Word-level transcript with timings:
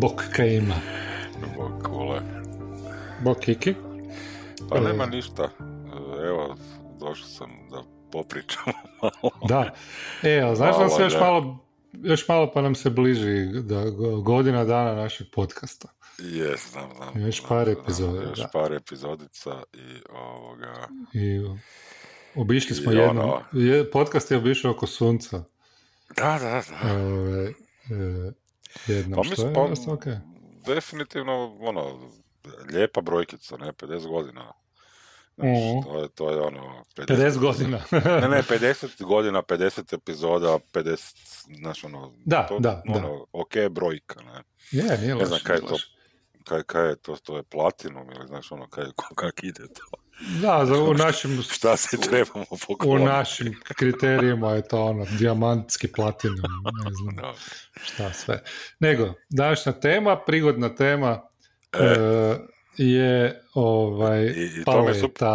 Bok 0.00 0.22
Kejma. 0.36 0.74
Bok 1.56 1.82
Kule. 1.86 2.20
Bok 3.24 3.38
Kiki. 3.40 3.74
Pa 4.68 4.80
nema 4.80 5.06
ništa. 5.06 5.50
Evo, 6.26 6.56
došao 7.00 7.28
sam 7.28 7.50
da 7.70 7.82
popričamo 8.12 8.72
malo. 9.02 9.30
Da. 9.48 9.74
E, 10.22 10.40
ali 10.40 10.56
znaš 10.56 10.78
da 10.78 10.88
se 10.88 11.02
još 11.02 11.14
malo, 11.20 11.58
još 11.92 12.28
malo 12.28 12.52
pa 12.52 12.62
nam 12.62 12.74
se 12.74 12.90
bliži 12.90 13.46
da, 13.46 13.84
godina 14.24 14.64
dana 14.64 14.94
našeg 14.94 15.26
podcasta. 15.32 15.88
Jes, 16.18 16.70
znam, 16.72 16.90
znam. 16.96 17.26
Još 17.26 17.42
par 17.48 17.68
epizoda. 17.68 18.22
Još 18.22 18.40
par 18.52 18.72
epizodica 18.72 19.62
i 19.72 20.02
ovoga... 20.10 20.88
I 21.12 21.40
obišli 22.34 22.76
smo 22.76 22.92
jedno, 22.92 23.22
ono... 23.22 23.42
podcast 23.92 24.30
je 24.30 24.36
obišao 24.36 24.70
oko 24.70 24.86
sunca. 24.86 25.44
Da, 26.16 26.38
da, 26.40 26.62
da. 26.70 26.94
Ove, 26.94 27.44
e, 27.44 27.52
jednom, 28.86 29.16
pa 29.16 29.34
što 29.34 29.46
je? 29.46 29.54
Pa, 29.54 29.60
okay. 29.60 30.18
Definitivno, 30.66 31.56
ono, 31.60 32.10
lijepa 32.72 33.00
brojkica, 33.00 33.56
ne, 33.56 33.72
50 33.72 34.08
godina. 34.08 34.52
Znači, 35.36 35.86
to, 35.88 36.02
je, 36.02 36.08
to 36.08 36.30
je 36.30 36.40
ono... 36.40 36.84
50, 36.96 37.06
50 37.06 37.38
godina. 37.38 37.78
ne, 38.20 38.28
ne, 38.28 38.42
50 38.42 39.04
godina, 39.04 39.42
50 39.42 39.94
epizoda, 39.94 40.58
50, 40.72 41.14
znaš, 41.60 41.84
ono... 41.84 42.12
Da, 42.24 42.46
to, 42.46 42.58
da, 42.58 42.82
ono, 42.88 43.08
da. 43.08 43.24
ok 43.32 43.52
brojka, 43.70 44.20
ne. 44.20 44.42
Je, 44.70 44.98
nije 44.98 45.14
Ne 45.14 45.24
znam 45.24 45.40
kaj 45.44 45.56
je 45.56 45.60
to, 45.60 45.76
kaj, 46.44 46.62
kaj 46.62 46.88
je 46.88 46.96
to, 46.96 47.16
to 47.16 47.36
je 47.36 47.42
platinum 47.42 48.10
ili 48.10 48.26
znaš 48.26 48.52
ono, 48.52 48.68
kaj, 48.68 48.84
kak 49.14 49.42
ide 49.42 49.66
to. 49.66 49.84
Da, 50.42 50.66
za, 50.66 50.74
u 50.74 50.94
našim... 50.94 51.42
Šta 51.42 51.76
se 51.76 51.96
trebamo 51.96 52.44
pokloniti? 52.66 53.02
U 53.02 53.06
našim 53.06 53.60
kriterijima 53.76 54.52
je 54.52 54.68
to 54.68 54.84
ono, 54.84 55.06
dijamantski 55.18 55.92
platinum, 55.92 56.36
ne 56.84 56.90
znam 57.02 57.14
no. 57.14 57.34
šta 57.82 58.12
sve. 58.12 58.42
Nego, 58.78 59.14
današnja 59.28 59.72
tema, 59.72 60.20
prigodna 60.26 60.74
tema, 60.74 61.20
e. 61.72 61.78
E, 61.78 62.36
je 62.76 63.42
ovaj, 63.54 64.24
I, 64.24 64.60
i 64.60 64.64
paleta. 64.64 65.00
Super, 65.00 65.28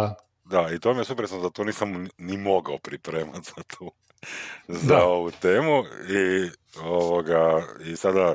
da, 0.44 0.70
i 0.74 0.78
to 0.78 0.94
mi 0.94 1.00
je 1.00 1.04
super, 1.04 1.28
sam 1.28 1.40
za 1.40 1.50
to 1.50 1.64
nisam 1.64 2.08
ni 2.18 2.36
mogao 2.36 2.78
pripremati 2.78 3.52
za 3.56 3.62
tu 3.62 3.92
za 4.68 4.94
da. 4.94 5.04
ovu 5.04 5.30
temu 5.30 5.84
i 6.08 6.50
ovoga 6.82 7.62
i 7.84 7.96
sada 7.96 8.34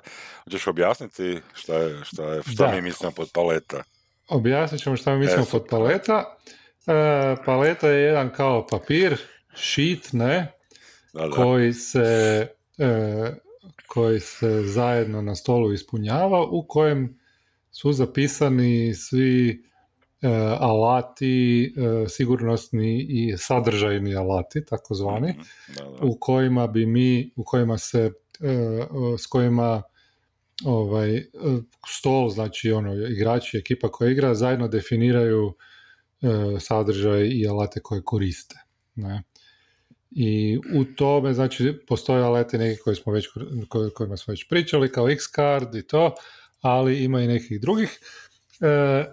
ćeš 0.52 0.68
objasniti 0.68 1.40
šta 1.54 1.76
je, 1.76 2.04
šta 2.04 2.24
je, 2.24 2.42
šta 2.44 2.68
da. 2.68 2.76
mi 2.76 2.82
mislimo 2.82 3.12
pod 3.12 3.30
paleta. 3.34 3.84
Objasnit 4.28 4.82
ćemo 4.82 4.98
šta 4.98 5.14
mi 5.14 5.20
mislimo 5.20 5.44
e, 5.44 5.52
pod 5.52 5.66
paleta. 5.70 6.38
E, 6.88 7.36
paleta 7.46 7.90
je 7.90 8.02
jedan 8.02 8.30
kao 8.34 8.68
papir, 8.68 9.18
sheet, 9.56 10.14
ne, 10.14 10.54
da, 11.14 11.28
da. 11.28 11.30
koji 11.30 11.74
se 11.74 12.48
e, 12.78 13.32
koji 13.88 14.20
se 14.20 14.62
zajedno 14.62 15.22
na 15.22 15.36
stolu 15.36 15.74
ispunjava 15.74 16.42
u 16.42 16.66
kojem 16.68 17.20
su 17.72 17.94
zapisani 17.94 18.94
svi 18.96 19.64
alati, 20.60 21.64
e, 21.78 22.10
sigurnosni 22.10 23.06
i 23.10 23.38
sadržajni 23.38 24.16
alati, 24.16 24.66
takozvani, 24.66 25.30
mhm, 25.30 26.10
u 26.10 26.18
kojima 26.20 26.68
bi 26.68 26.86
mi, 26.86 27.32
u 27.36 27.44
kojima 27.44 27.78
se, 27.78 28.00
e, 28.00 28.12
s 29.18 29.28
kojima 29.28 29.84
ovaj, 30.66 31.24
stol, 31.88 32.30
znači 32.30 32.72
ono, 32.72 32.94
igrači, 33.08 33.58
ekipa 33.58 33.92
koja 33.92 34.12
igra, 34.12 34.36
zajedno 34.36 34.68
definiraju 34.68 35.54
sadržaj 36.60 37.28
i 37.28 37.48
alate 37.48 37.80
koje 37.80 38.04
koriste. 38.04 38.56
Ne? 38.96 39.24
I 40.12 40.60
u 40.74 40.84
tome, 40.84 41.34
znači, 41.34 41.74
postoje 41.88 42.24
alati 42.24 42.58
neki 42.58 42.82
koji 42.82 42.96
smo 42.96 43.14
već, 43.14 43.28
kojima 43.94 44.18
smo 44.18 44.32
već 44.32 44.48
pričali, 44.48 44.92
kao 44.92 45.10
X-card 45.10 45.76
i 45.76 45.88
to, 45.88 46.16
ali 46.62 47.04
ima 47.04 47.22
i 47.22 47.28
nekih 47.28 47.62
drugih. 47.62 48.00
E, 48.62 49.06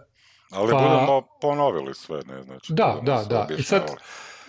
ali 0.51 0.73
pa, 0.73 0.79
budemo 0.79 1.23
ponovili 1.41 1.95
sve, 1.95 2.21
ne 2.27 2.43
znači. 2.43 2.73
Da, 2.73 3.01
da, 3.03 3.25
da. 3.31 3.49
I 3.59 3.63
sad, 3.63 3.83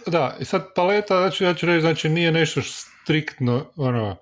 da, 0.08 0.36
i 0.40 0.46
sad 0.46 0.66
paleta, 0.76 1.18
znači, 1.18 1.44
ja 1.44 1.54
ću 1.54 1.66
reći, 1.66 1.82
znači 1.82 2.10
nije 2.10 2.32
nešto 2.32 2.62
striktno, 2.62 3.66
ono, 3.76 4.16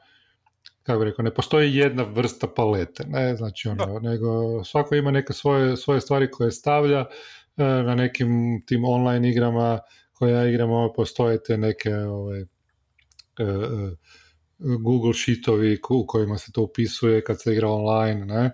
kako 0.83 0.99
bi 0.99 1.05
rekao, 1.05 1.23
ne 1.23 1.33
postoji 1.33 1.75
jedna 1.75 2.03
vrsta 2.03 2.47
palete, 2.47 3.03
ne, 3.07 3.35
znači 3.35 3.69
ono, 3.69 3.99
nego 3.99 4.63
svako 4.63 4.95
ima 4.95 5.11
neke 5.11 5.33
svoje, 5.33 5.77
svoje 5.77 6.01
stvari 6.01 6.31
koje 6.31 6.51
stavlja 6.51 6.99
e, 7.57 7.63
na 7.63 7.95
nekim 7.95 8.63
tim 8.65 8.85
online 8.85 9.29
igrama 9.29 9.79
koje 10.13 10.33
ja 10.33 10.47
igram, 10.47 10.69
postoje 10.95 11.43
te 11.43 11.57
neke 11.57 11.95
ovaj, 11.95 12.39
e, 12.39 12.45
e, 13.39 13.45
Google 14.59 15.13
sheetovi 15.13 15.79
u 15.89 16.07
kojima 16.07 16.37
se 16.37 16.51
to 16.51 16.61
upisuje 16.61 17.23
kad 17.23 17.41
se 17.41 17.53
igra 17.53 17.69
online, 17.69 18.25
ne? 18.25 18.51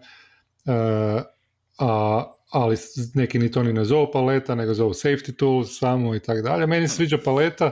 A, 1.79 2.33
ali 2.53 2.77
neki 3.13 3.39
ni 3.39 3.51
to 3.51 3.63
ni 3.63 3.73
ne 3.73 3.85
zovu 3.85 4.11
paleta, 4.13 4.55
nego 4.55 4.73
zovu 4.73 4.93
safety 4.93 5.35
tools 5.35 5.79
samo 5.79 6.15
i 6.15 6.19
tako 6.19 6.41
dalje. 6.41 6.67
Meni 6.67 6.87
se 6.87 6.95
sviđa 6.95 7.17
paleta 7.25 7.71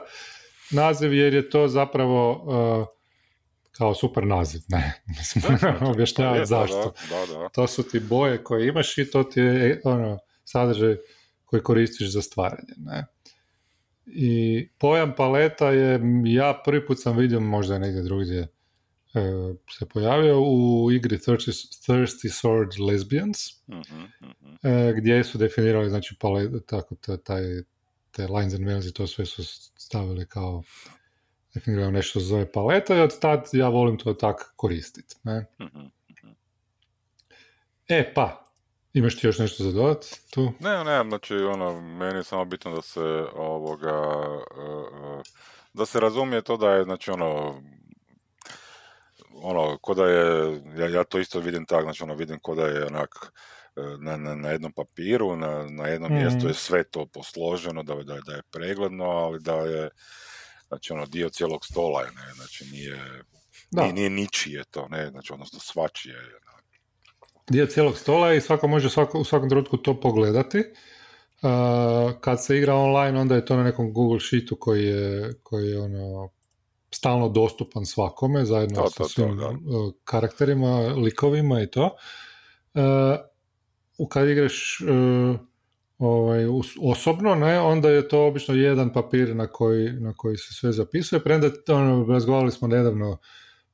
naziv 0.72 1.14
jer 1.14 1.34
je 1.34 1.50
to 1.50 1.68
zapravo 1.68 2.32
uh, 2.32 2.88
kao 3.72 3.94
super 3.96 4.28
naziv, 4.28 4.62
ne, 4.68 4.94
mislim, 5.18 5.44
objašnjavati 5.82 6.46
zašto. 6.46 6.94
Da, 7.10 7.34
da, 7.34 7.50
to 7.50 7.68
su 7.68 7.84
ti 7.84 8.00
boje 8.00 8.44
koje 8.44 8.68
imaš 8.68 8.98
i 8.98 9.12
to 9.12 9.24
ti 9.24 9.40
je 9.40 9.82
ono, 9.84 10.18
sadržaj 10.44 10.96
koji 11.46 11.64
koristiš 11.64 12.14
za 12.14 12.22
stvaranje, 12.22 12.74
ne. 12.78 13.06
I 14.06 14.68
pojam 14.80 15.14
paleta 15.18 15.70
je, 15.70 16.00
ja 16.26 16.62
prvi 16.66 16.86
put 16.86 17.02
sam 17.02 17.18
vidio, 17.18 17.40
možda 17.40 17.74
je 17.74 17.80
negdje 17.80 18.02
drugdje 18.02 18.40
e, 18.40 18.48
se 19.70 19.86
pojavio 19.86 20.42
u 20.42 20.92
igri 20.92 21.18
Thirsty, 21.18 21.52
Thirsty 21.88 22.30
Sword 22.30 22.88
Lesbians, 22.88 23.38
uh-huh, 23.68 24.08
uh-huh. 24.22 24.98
gdje 24.98 25.24
su 25.24 25.38
definirali 25.38 25.90
znači 25.90 26.16
palet, 26.20 26.66
tako 26.66 26.96
taj, 26.96 27.44
te 28.12 28.28
lines 28.28 28.54
and 28.54 28.66
veils 28.66 28.86
i 28.86 28.94
to 28.94 29.08
sve 29.08 29.26
su 29.26 29.44
stavili 29.78 30.26
kao 30.28 30.64
definirali 31.54 31.92
nešto 31.92 32.20
zove 32.20 32.52
paleta 32.52 32.96
i 32.96 33.02
od 33.02 33.20
tad 33.20 33.50
ja 33.54 33.70
volim 33.70 33.98
to 33.98 34.14
tako 34.14 34.44
koristiti. 34.56 35.16
Ne? 35.24 35.46
Uh-huh, 35.60 35.90
e 37.88 38.14
pa, 38.14 38.52
Imaš 38.94 39.18
ti 39.20 39.28
još 39.28 39.40
nešto 39.40 39.64
za 39.64 39.72
dodat 39.72 40.06
tu? 40.30 40.52
Ne, 40.60 40.84
ne, 40.84 41.04
znači 41.10 41.36
ono, 41.36 41.82
meni 41.82 42.20
je 42.20 42.24
samo 42.24 42.46
bitno 42.46 42.76
da 42.76 42.82
se 42.82 43.26
ovoga, 43.36 44.14
e, 44.58 44.64
e, 44.64 45.22
da 45.74 45.86
se 45.86 46.00
razumije 46.00 46.42
to 46.42 46.58
da 46.58 46.70
je, 46.70 46.84
znači 46.84 47.12
ono, 47.12 47.62
ono, 49.42 49.78
ko 49.82 49.94
da 49.94 50.06
je, 50.06 50.62
ja, 50.78 50.88
ja 50.88 51.04
to 51.04 51.20
isto 51.20 51.40
vidim 51.40 51.66
tak, 51.66 51.84
znači 51.84 52.04
ono, 52.04 52.16
vidim 52.16 52.40
ko 52.40 52.56
da 52.56 52.68
je 52.68 52.86
onak, 52.86 53.10
e, 53.76 53.82
na, 54.00 54.18
na, 54.18 54.36
na 54.36 54.50
jednom 54.50 54.72
papiru, 54.72 55.36
na, 55.36 55.66
na 55.70 55.88
jednom 55.88 56.12
mm-hmm. 56.12 56.24
mjestu 56.24 56.48
je 56.48 56.54
sve 56.54 56.84
to 56.84 57.06
posloženo, 57.06 57.84
da, 57.84 57.96
da, 57.96 58.18
da 58.26 58.34
je 58.34 58.42
pregledno, 58.52 59.06
ali 59.06 59.40
da 59.40 59.56
je, 59.56 59.90
znači 60.68 60.94
ono, 60.94 61.06
dio 61.06 61.30
cijelog 61.30 61.66
stola 61.66 62.02
je, 62.02 62.08
ne, 62.08 62.34
znači 62.36 62.66
nije, 62.72 63.24
da. 63.72 63.82
nije, 63.82 63.94
nije 63.94 64.10
ničije 64.10 64.64
to, 64.72 64.88
ne, 64.88 65.10
znači 65.10 65.34
odnosno 65.34 65.60
svačije 65.60 66.16
je, 66.16 66.42
dio 67.50 67.66
cijelog 67.66 67.98
stola 67.98 68.34
i 68.34 68.42
svako 68.42 68.68
može 68.68 68.90
svako, 68.90 69.20
u 69.20 69.24
svakom 69.24 69.50
trenutku 69.50 69.78
to 69.78 70.00
pogledati. 70.00 70.64
Uh, 71.42 72.20
kad 72.22 72.46
se 72.46 72.58
igra 72.58 72.76
online, 72.76 73.20
onda 73.20 73.36
je 73.36 73.46
to 73.46 73.56
na 73.56 73.64
nekom 73.64 73.94
Google 73.94 74.20
Sheetu 74.20 74.56
koji 74.60 74.86
je, 74.86 75.34
koji 75.44 75.70
je 75.70 75.80
ono, 75.80 76.30
stalno 76.94 77.30
dostupan 77.30 77.86
svakome, 77.86 78.46
zajedno 78.46 78.90
sa 78.90 79.04
svim 79.04 79.40
uh, 79.40 79.54
karakterima, 80.04 80.78
likovima 80.80 81.62
i 81.62 81.68
to. 81.68 81.96
Uh, 82.74 82.82
kad 84.10 84.30
igraš 84.30 84.82
uh, 84.82 85.40
ovaj, 85.98 86.46
osobno, 86.82 87.36
ne, 87.36 87.60
onda 87.60 87.90
je 87.90 88.08
to 88.08 88.26
obično 88.26 88.56
jedan 88.56 88.94
papir 88.94 89.36
na 89.36 89.48
koji, 89.48 89.92
na 89.92 90.14
koji 90.14 90.38
se 90.38 90.54
sve 90.54 90.72
zapisuje. 90.72 91.24
Premda 91.24 91.50
ono, 91.68 92.14
razgovarali 92.14 92.52
smo 92.52 92.68
nedavno 92.68 93.18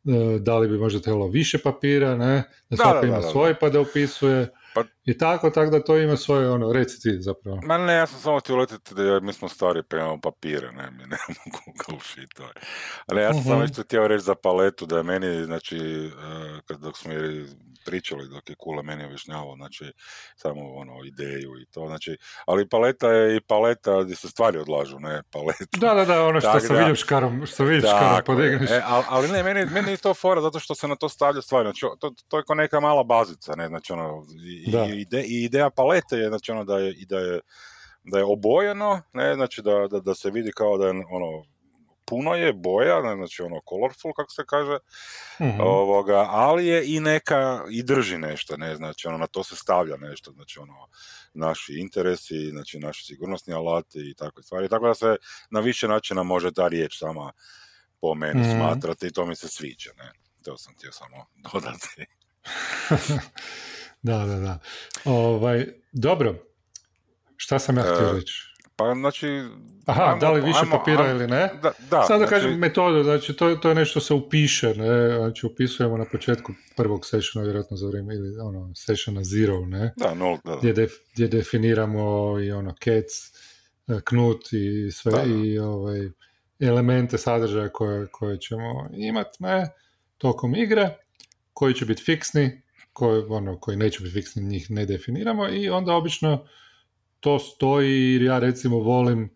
E, 0.08 0.40
da 0.40 0.58
li 0.58 0.68
bi 0.68 0.78
možda 0.78 1.00
trebalo 1.00 1.28
više 1.28 1.58
papira, 1.58 2.16
ne? 2.16 2.44
da 2.70 2.78
svako 2.78 3.06
ima 3.06 3.22
svoj 3.22 3.60
pa 3.60 3.70
da 3.70 3.82
upisuje. 3.82 4.48
Pa, 4.76 4.84
I 5.08 5.18
tako, 5.18 5.50
tako 5.50 5.72
da 5.72 5.84
to 5.84 5.98
ima 5.98 6.18
svoje, 6.18 6.50
ono, 6.50 6.72
reci 6.72 7.02
ti 7.02 7.18
zapravo. 7.20 7.60
Ma 7.64 7.78
ne, 7.78 7.94
ja 7.94 8.08
sam 8.08 8.20
samo 8.20 8.40
htio 8.40 8.56
letiti 8.56 8.96
da 8.96 9.20
mi 9.20 9.34
smo 9.34 9.50
stari 9.50 9.84
pa 9.90 9.98
imamo 9.98 10.20
papire, 10.22 10.72
ne, 10.72 10.92
mi 10.92 10.98
nemamo 10.98 11.44
Google 11.88 12.06
Sheet. 12.06 12.30
Ali 13.06 13.22
ja 13.22 13.34
sam 13.34 13.44
uh-huh. 13.44 13.48
samo 13.48 13.64
isto 13.64 13.82
htio 13.82 14.08
reći 14.08 14.24
za 14.24 14.36
paletu 14.36 14.86
da 14.86 14.98
je 14.98 15.04
meni, 15.04 15.46
znači, 15.46 15.78
uh, 15.78 16.60
kad 16.66 16.80
dok 16.80 16.98
smo 16.98 17.14
pričali 17.88 18.30
dok 18.30 18.50
je 18.50 18.56
Kula 18.56 18.82
meni 18.82 19.06
objašnjavao, 19.06 19.56
znači 19.56 19.86
samo 20.36 20.62
ono 20.76 20.94
ideju 21.06 21.52
i 21.62 21.66
to, 21.66 21.88
znači, 21.88 22.18
ali 22.46 22.70
paleta 22.70 23.10
je 23.12 23.38
i 23.38 23.42
paleta 23.42 24.04
gdje 24.04 24.16
se 24.16 24.30
stvari 24.30 24.58
odlažu, 24.58 25.00
ne 25.00 25.22
paleta. 25.32 25.78
Da, 25.78 25.94
da, 25.94 26.06
da, 26.06 26.26
ono 26.26 26.42
što 26.42 26.60
sa 26.60 26.74
vidim 26.74 26.96
škarom, 26.96 27.46
što 27.46 27.64
vidiš 27.64 27.90
škarom 27.90 28.22
podigneš. 28.26 28.72
E, 28.72 28.82
ali, 28.86 29.04
ali, 29.10 29.28
ne, 29.28 29.44
meni, 29.44 29.66
meni 29.66 29.92
je 29.92 29.98
to 29.98 30.14
fora 30.14 30.42
zato 30.42 30.60
što 30.60 30.76
se 30.76 30.88
na 30.88 30.96
to 30.96 31.10
stavlja 31.10 31.42
stvari, 31.42 31.66
znači 31.66 31.86
to, 32.00 32.12
to 32.28 32.38
je 32.38 32.44
kao 32.48 32.56
neka 32.56 32.80
mala 32.80 33.04
bazica, 33.04 33.56
ne, 33.56 33.68
znači 33.68 33.94
ono, 33.94 34.26
i, 34.46 34.97
i, 34.97 34.97
ide, 35.02 35.24
i 35.24 35.44
ideja 35.44 35.70
palete 35.70 36.18
je, 36.18 36.28
znači 36.28 36.52
ono 36.52 36.64
da 36.64 36.78
je, 36.78 36.92
i 36.92 37.06
da 37.06 37.20
je, 37.20 37.40
da 38.04 38.18
je 38.18 38.26
obojeno, 38.26 39.02
ne, 39.14 39.36
znači 39.36 39.62
da, 39.62 39.88
da, 39.92 40.00
da 40.00 40.16
se 40.16 40.30
vidi 40.30 40.52
kao 40.52 40.78
da 40.78 40.86
je 40.86 40.90
ono, 40.90 41.46
puno 42.06 42.36
je 42.36 42.54
boja, 42.54 43.02
znači 43.16 43.42
ono 43.42 43.62
colorful 43.70 44.14
kako 44.14 44.32
se 44.32 44.44
kaže, 44.48 44.78
mhm. 45.42 45.62
ovoga, 45.62 46.26
ali 46.30 46.68
je 46.68 46.96
i 46.96 47.00
neka, 47.00 47.64
i 47.70 47.84
drži 47.84 48.18
nešto, 48.18 48.58
ne, 48.58 48.76
znači 48.76 49.08
ono 49.08 49.18
na 49.18 49.28
to 49.28 49.44
se 49.44 49.56
stavlja 49.56 49.98
nešto, 49.98 50.32
znači 50.32 50.60
ono 50.60 50.88
naši 51.34 51.74
interesi, 51.80 52.50
znači 52.50 52.80
naši 52.80 53.06
sigurnosni 53.06 53.54
alati 53.54 54.00
i 54.10 54.16
takve 54.16 54.44
stvari, 54.44 54.70
tako 54.70 54.88
da 54.88 54.96
se 54.96 55.16
na 55.50 55.60
više 55.60 55.88
načina 55.88 56.24
može 56.24 56.52
ta 56.52 56.68
riječ 56.68 57.00
sama 57.00 57.32
po 58.02 58.16
meni 58.16 58.42
mm 58.42 58.52
smatrati 58.52 59.08
i 59.08 59.12
to 59.12 59.26
mi 59.26 59.36
se 59.36 59.48
sviđa, 59.48 59.92
ne, 59.98 60.12
to 60.44 60.58
sam 60.58 60.74
htio 60.78 60.92
samo 60.92 61.26
dodati. 61.54 62.06
da, 64.02 64.26
da, 64.26 64.40
da. 64.40 64.60
Ovaj, 65.06 65.68
dobro, 65.92 66.36
šta 67.36 67.60
sam 67.60 67.78
ja 67.78 67.84
htio 67.84 68.10
e, 68.10 68.14
reći? 68.14 68.48
Pa 68.76 68.94
znači... 68.94 69.28
Aha, 69.86 70.18
da 70.22 70.32
li 70.32 70.42
više 70.42 70.60
papira 70.72 71.12
ili 71.12 71.28
ne? 71.28 71.50
Da, 71.62 71.72
da 71.92 72.04
Sada 72.04 72.18
znači, 72.18 72.30
kažem 72.30 72.60
metodu, 72.60 73.04
znači 73.04 73.34
to, 73.34 73.56
to 73.56 73.70
je 73.70 73.76
nešto 73.76 74.00
se 74.00 74.14
upiše, 74.14 74.74
ne? 74.76 75.18
Znači 75.18 75.46
upisujemo 75.46 75.98
na 75.98 76.06
početku 76.12 76.54
prvog 76.76 77.06
sessiona, 77.06 77.46
vjerojatno 77.46 77.78
za 77.78 77.88
vrijeme, 77.88 78.16
ili 78.16 78.40
ono, 78.40 78.72
sessiona 78.76 79.24
zero, 79.24 79.66
ne? 79.66 79.94
Da, 79.98 80.14
nul, 80.14 80.38
da. 80.46 80.58
Gdje, 80.60 80.74
def, 80.74 80.92
gdje 81.14 81.28
definiramo 81.28 82.36
i 82.40 82.52
ono, 82.52 82.76
kec, 82.80 83.06
e, 83.88 84.00
knut 84.06 84.54
i 84.54 84.92
sve, 84.92 85.12
da, 85.12 85.24
i 85.24 85.60
ovaj, 85.60 86.10
elemente 86.60 87.18
sadržaja 87.18 87.70
koje, 87.70 88.08
koje 88.12 88.40
ćemo 88.40 88.90
imati, 88.94 89.44
ne? 89.44 89.70
Tokom 90.18 90.56
igre, 90.56 90.98
koji 91.54 91.74
će 91.74 91.86
biti 91.86 92.04
fiksni, 92.04 92.62
koji, 92.98 93.24
ono, 93.30 93.60
koji 93.60 93.78
neće 93.78 94.00
biti 94.04 94.14
fiksni, 94.14 94.44
njih 94.44 94.72
ne 94.72 94.86
definiramo 94.86 95.50
i 95.50 95.70
onda 95.70 95.94
obično 95.94 96.48
to 97.20 97.40
stoji 97.40 98.14
jer 98.14 98.22
ja 98.22 98.40
recimo 98.40 98.80
volim 98.80 99.30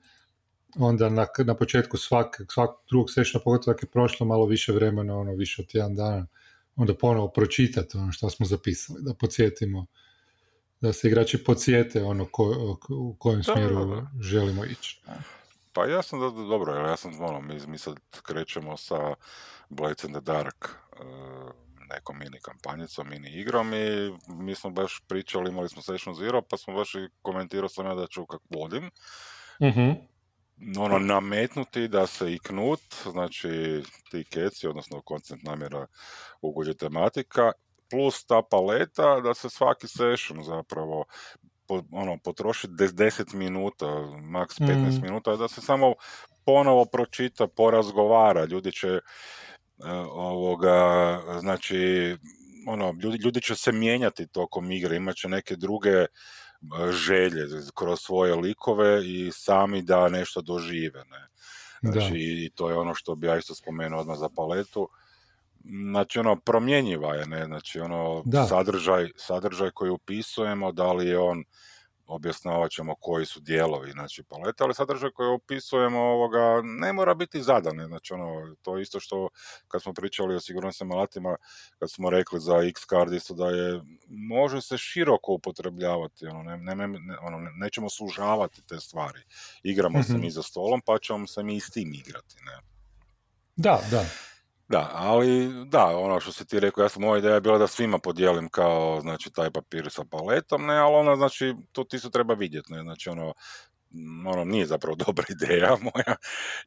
onda 0.78 1.10
na, 1.10 1.28
na 1.46 1.56
početku 1.56 1.98
svak, 1.98 2.42
svak 2.50 2.69
drugog 2.90 3.12
sessiona, 3.12 3.44
pogotovo 3.44 3.74
ako 3.74 3.86
je 3.86 3.90
prošlo 3.90 4.25
malo 4.25 4.46
više 4.46 4.74
vremena, 4.74 5.18
ono 5.18 5.34
više 5.34 5.62
od 5.62 5.68
tjedan 5.68 5.96
dana, 5.96 6.28
onda 6.75 6.94
ponovo 6.94 7.28
pročitati 7.28 7.98
ono 7.98 8.12
što 8.12 8.30
smo 8.30 8.46
zapisali, 8.46 9.00
da 9.02 9.13
podsjetimo, 9.13 9.86
da 10.81 10.94
se 10.94 11.08
igrači 11.08 11.44
podsjete 11.44 12.04
ono 12.04 12.25
ko, 12.25 12.78
u 12.90 13.16
kojem 13.19 13.44
smjeru 13.44 14.08
želimo 14.22 14.66
ići. 14.66 15.02
Pa 15.74 15.86
ja 15.86 16.02
sam 16.02 16.19
da, 16.19 16.30
dobro, 16.30 16.74
ja 16.74 16.98
sam 16.98 17.22
ono, 17.22 17.42
mi, 17.42 17.68
mi 17.68 17.78
sad 17.78 17.96
krećemo 18.22 18.78
sa 18.78 19.13
Blades 19.69 20.04
in 20.04 20.12
the 20.12 20.22
Dark 20.22 20.69
uh, 20.92 21.71
nekom 21.94 22.20
mini 22.20 22.40
kampanjicom, 22.42 23.10
mini 23.10 23.30
igrom 23.30 23.74
i 23.74 24.12
mi 24.28 24.56
smo 24.56 24.70
baš 24.70 25.02
pričali, 25.08 25.50
imali 25.50 25.70
smo 25.70 25.82
Session 25.82 26.16
Zero, 26.16 26.42
pa 26.42 26.58
smo 26.58 26.74
baš 26.74 26.96
i 26.96 27.10
komentirao 27.22 27.70
sam 27.70 27.86
ja 27.86 27.96
da 27.96 28.08
ću 28.08 28.26
kak 28.26 28.42
vodim. 28.50 28.92
mm 29.62 30.12
Ono, 30.80 31.00
nametnuti 31.00 31.88
da 31.88 32.08
se 32.08 32.34
i 32.34 32.40
knut, 32.40 32.82
znači 33.12 33.84
ti 34.12 34.24
keci, 34.24 34.68
odnosno 34.68 35.02
koncept 35.02 35.44
namjera 35.44 35.88
ugođe 36.42 36.74
tematika, 36.74 37.52
plus 37.90 38.26
ta 38.26 38.42
paleta, 38.50 39.20
da 39.20 39.34
se 39.34 39.50
svaki 39.50 39.88
session 39.88 40.44
zapravo 40.44 41.06
ono, 41.92 42.18
potroši 42.24 42.68
10 42.68 43.34
minuta, 43.34 43.86
maks 44.22 44.60
15 44.60 45.00
mm. 45.00 45.04
minuta, 45.04 45.36
da 45.36 45.48
se 45.48 45.62
samo 45.62 45.94
ponovo 46.46 46.86
pročita, 46.86 47.48
porazgovara, 47.48 48.46
ljudi 48.46 48.72
će 48.72 49.00
ovoga, 50.12 51.19
znači, 51.39 52.16
ono, 52.68 52.95
ljudi, 53.04 53.18
ljudi 53.18 53.42
će 53.42 53.56
se 53.56 53.72
mijenjati 53.72 54.28
tokom 54.28 54.72
igre, 54.72 54.95
imat 54.95 55.16
će 55.16 55.30
neke 55.30 55.56
druge 55.56 55.89
e, 55.89 56.07
želje 56.92 57.48
kroz 57.75 58.00
svoje 58.00 58.36
likove 58.36 59.07
i 59.07 59.31
sami 59.33 59.81
da 59.81 60.10
nešto 60.10 60.42
dožive, 60.42 61.00
ne. 61.00 61.28
Znači, 61.81 62.13
i 62.16 62.50
to 62.56 62.69
je 62.69 62.75
ono 62.75 62.95
što 62.95 63.16
bi 63.16 63.28
ja 63.28 63.38
isto 63.38 63.56
spomenuo 63.56 64.00
odmah 64.00 64.18
za 64.18 64.30
paletu. 64.36 64.89
Znači, 65.92 66.19
ono, 66.19 66.36
promjenjiva 66.36 67.16
je, 67.16 67.25
ne, 67.25 67.45
znači, 67.45 67.80
ono, 67.80 68.24
sadržaj, 68.50 69.10
sadržaj 69.16 69.72
koji 69.72 69.92
upisujemo, 69.92 70.72
da 70.72 70.94
li 70.94 71.07
je 71.07 71.19
on 71.19 71.44
objašnjavat 72.13 72.72
ćemo 72.72 72.96
koji 72.96 73.25
su 73.25 73.40
dijelovi 73.40 73.92
znači 73.92 74.24
palete, 74.24 74.63
ali 74.63 74.74
sadržaj 74.74 75.12
koji 75.12 75.28
opisujemo 75.30 76.00
ovoga 76.00 76.62
ne 76.63 76.94
mora 76.94 77.13
biti 77.13 77.42
zadan, 77.42 77.86
znači 77.88 78.13
ono, 78.13 78.56
to 78.62 78.80
isto 78.80 79.00
što 79.00 79.30
kad 79.68 79.81
smo 79.81 79.94
pričali 79.94 80.36
o 80.36 80.40
sigurnosnim 80.40 80.92
alatima, 80.92 81.36
kad 81.80 81.92
smo 81.92 82.10
rekli 82.10 82.40
za 82.40 82.58
X 82.58 82.81
card 82.90 83.13
isto 83.13 83.34
da 83.34 83.48
je, 83.48 83.81
može 84.08 84.62
se 84.62 84.78
široko 84.78 85.34
upotrebljavati, 85.34 86.28
ono, 86.28 86.44
ne, 86.44 86.75
ne, 86.75 86.88
ne, 86.88 87.18
ono, 87.22 87.38
nećemo 87.56 87.90
sužavati 87.90 88.62
te 88.68 88.80
stvari. 88.80 89.19
Igramo 89.63 90.00
mm-hmm. 90.00 90.04
se 90.04 90.13
mhm. 90.13 90.22
mi 90.22 90.31
za 90.31 90.44
stolom, 90.44 90.81
pa 90.86 90.98
ćemo 91.00 91.28
se 91.28 91.44
mi 91.44 91.56
i 91.56 91.60
s 91.60 91.69
tim 91.69 91.94
igrati, 91.94 92.36
ne. 92.46 92.72
Da, 93.56 93.81
da. 93.92 94.06
Da, 94.72 94.90
ali 94.94 95.50
da, 95.66 95.86
ono 95.98 96.20
što 96.20 96.32
si 96.32 96.46
ti 96.46 96.60
rekao, 96.60 96.82
ja 96.82 96.90
sam, 96.90 97.02
moja 97.02 97.20
ideja 97.20 97.40
bila 97.40 97.58
da 97.58 97.68
svima 97.68 98.00
podijelim 98.00 98.50
kao, 98.50 99.02
znači, 99.02 99.32
taj 99.32 99.52
papir 99.52 99.90
sa 99.90 100.04
paletom, 100.12 100.66
ne, 100.66 100.78
ali 100.78 100.96
ona, 100.96 101.16
znači, 101.16 101.56
to 101.72 101.84
ti 101.84 102.00
se 102.00 102.12
treba 102.12 102.34
vidjeti, 102.34 102.74
ne, 102.74 102.82
znači, 102.82 103.10
ono, 103.10 103.34
ono, 104.28 104.44
nije 104.46 104.66
zapravo 104.66 104.96
dobra 105.06 105.26
ideja 105.30 105.78
moja, 105.82 106.16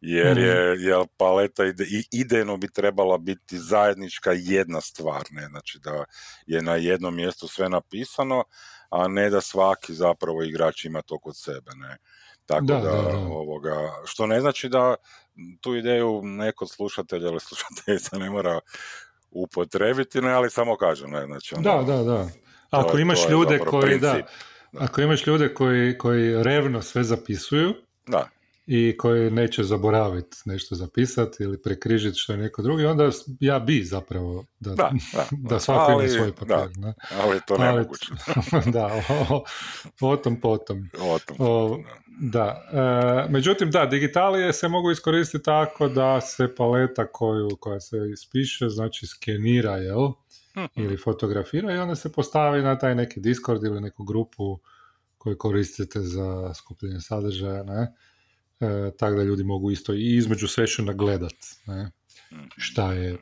jer 0.01 0.39
je, 0.39 0.75
mhm. 0.75 0.85
jer 0.85 1.06
paleta 1.17 1.65
ide, 1.65 1.85
i 1.85 2.05
idejno 2.11 2.56
bi 2.56 2.73
trebala 2.73 3.19
biti 3.19 3.59
zajednička 3.59 4.33
jedna 4.35 4.81
stvar, 4.81 5.23
ne, 5.31 5.47
znači 5.47 5.79
da 5.85 6.05
je 6.47 6.62
na 6.62 6.75
jednom 6.75 7.17
mjestu 7.17 7.49
sve 7.49 7.69
napisano, 7.69 8.45
a 8.91 9.09
ne 9.09 9.31
da 9.31 9.41
svaki 9.41 9.95
zapravo 9.95 10.43
igrač 10.43 10.85
ima 10.85 11.03
to 11.03 11.19
kod 11.19 11.37
sebe, 11.37 11.71
ne. 11.77 11.99
Tako 12.46 12.64
da, 12.64 12.79
da, 12.79 13.19
ovoga, 13.31 13.75
što 14.05 14.26
ne 14.26 14.41
znači 14.41 14.69
da 14.69 14.94
tu 15.61 15.76
ideju 15.76 16.20
neko 16.25 16.67
slušatelj 16.67 17.23
ili 17.23 17.41
slušateljica 17.41 18.19
ne 18.19 18.31
mora 18.31 18.61
upotrebiti, 19.31 20.20
ne, 20.20 20.32
ali 20.32 20.50
samo 20.50 20.76
kažem, 20.76 21.11
ne, 21.11 21.26
znači 21.26 21.55
ono, 21.55 21.62
Da, 21.62 21.94
da, 21.94 22.02
da. 22.02 22.29
Ako 22.70 22.99
imaš 22.99 23.29
ljude 23.29 23.58
koji, 23.58 23.99
da, 23.99 24.20
ako 24.79 25.00
imaš 25.00 25.26
ljude 25.26 25.55
koji, 25.55 25.99
koji 25.99 26.43
revno 26.43 26.82
sve 26.82 27.05
zapisuju, 27.05 27.75
da 28.06 28.29
i 28.67 28.96
koji 28.99 29.31
neće 29.31 29.62
zaboraviti 29.62 30.37
nešto 30.44 30.75
zapisati 30.75 31.43
ili 31.43 31.62
prekrižiti 31.62 32.19
što 32.19 32.32
je 32.32 32.38
neko 32.38 32.62
drugi, 32.62 32.85
onda 32.85 33.11
ja 33.41 33.58
bi 33.58 33.85
zapravo 33.85 34.44
da, 34.60 34.70
da, 34.70 34.91
da, 35.13 35.24
da 35.51 35.60
svako 35.60 35.93
ima 35.93 36.08
svoj 36.08 36.32
papir. 36.32 36.46
Da, 36.46 36.69
ne? 36.77 36.94
ali 37.22 37.41
to 37.46 37.58
nemoguće. 37.58 38.13
da, 38.74 39.03
o, 39.31 39.44
o, 40.01 40.17
tom 40.17 40.41
potom. 40.41 40.89
O 41.01 41.19
tom 41.19 41.36
potom, 41.36 41.82
da. 41.82 42.04
E, 42.23 43.29
međutim, 43.29 43.71
da, 43.71 43.87
digitalije 43.87 44.53
se 44.53 44.69
mogu 44.69 44.91
iskoristiti 44.91 45.44
tako 45.44 45.89
da 45.89 46.21
se 46.21 46.55
paleta 46.55 47.06
koju, 47.06 47.49
koja 47.61 47.81
se 47.81 47.97
ispiše, 48.13 48.69
znači 48.69 49.06
skenira, 49.06 49.77
jel? 49.77 50.09
Mhm. 50.56 50.85
Ili 50.85 50.97
fotografira 50.97 51.75
i 51.75 51.79
onda 51.79 51.94
se 51.94 52.13
postavi 52.13 52.63
na 52.63 52.79
taj 52.79 52.94
neki 52.94 53.21
Discord 53.21 53.65
ili 53.65 53.81
neku 53.81 54.05
grupu 54.05 54.59
koju 55.19 55.39
koristite 55.39 56.01
za 56.01 56.55
skupljenje 56.55 57.01
sadržaja, 57.01 57.63
ne? 57.63 57.94
e, 58.61 58.91
tako 58.99 59.17
da 59.17 59.23
ljudi 59.23 59.44
mogu 59.44 59.71
isto 59.71 59.94
i 59.94 60.17
između 60.17 60.49
sessiona 60.49 60.93
gledat 60.93 61.37
ne? 61.67 61.91
Mhm. 62.33 62.44
šta 62.56 62.93
je 62.93 63.11
e, 63.13 63.19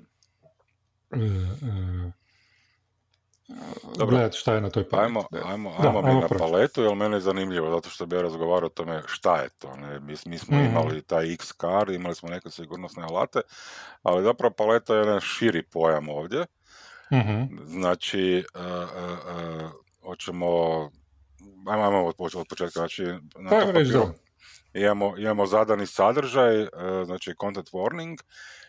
e, 4.00 4.06
gledat 4.06 4.34
šta 4.34 4.54
je 4.54 4.60
na 4.60 4.70
toj 4.70 4.88
paleti. 4.88 5.06
Ajmo, 5.06 5.24
ajmo, 5.44 5.74
ajmo 5.78 6.02
mi 6.02 6.20
na 6.20 6.28
paletu, 6.38 6.82
jer 6.82 6.94
mene 6.94 7.16
je 7.16 7.20
zanimljivo, 7.20 7.70
zato 7.70 7.90
što 7.90 8.06
bi 8.06 8.16
ja 8.16 8.22
razgovarao 8.22 8.66
o 8.66 8.70
tome 8.70 9.02
šta 9.06 9.36
je 9.36 9.48
to. 9.48 9.76
Ne? 9.76 10.00
Mi, 10.00 10.14
mi 10.26 10.38
smo 10.38 10.56
mm 10.56 10.64
imali 10.64 11.02
taj 11.02 11.32
X 11.32 11.52
car, 11.60 11.90
imali 11.90 12.14
smo 12.14 12.28
neke 12.28 12.50
sigurnosne 12.50 13.02
alate, 13.02 13.40
ali 14.02 14.24
zapravo 14.24 14.54
paleta 14.54 14.94
je 14.94 15.00
jedan 15.00 15.20
širi 15.20 15.62
pojam 15.62 16.08
ovdje. 16.08 16.46
Mm-hmm. 17.12 17.58
Znači, 17.66 18.44
uh, 18.54 18.62
uh, 18.62 19.18
uh, 19.62 19.70
hoćemo, 20.04 20.46
ajmo, 21.66 21.84
ajmo 21.84 22.06
od, 22.06 22.16
početka, 22.48 22.80
znači, 22.80 23.04
na 23.36 23.50
pa, 23.50 23.56
papiru, 23.66 24.12
imamo, 24.74 25.18
imamo 25.18 25.46
zadani 25.46 25.86
sadržaj, 25.86 26.62
e, 26.62 26.68
znači 27.04 27.34
content 27.40 27.70
warning. 27.70 28.18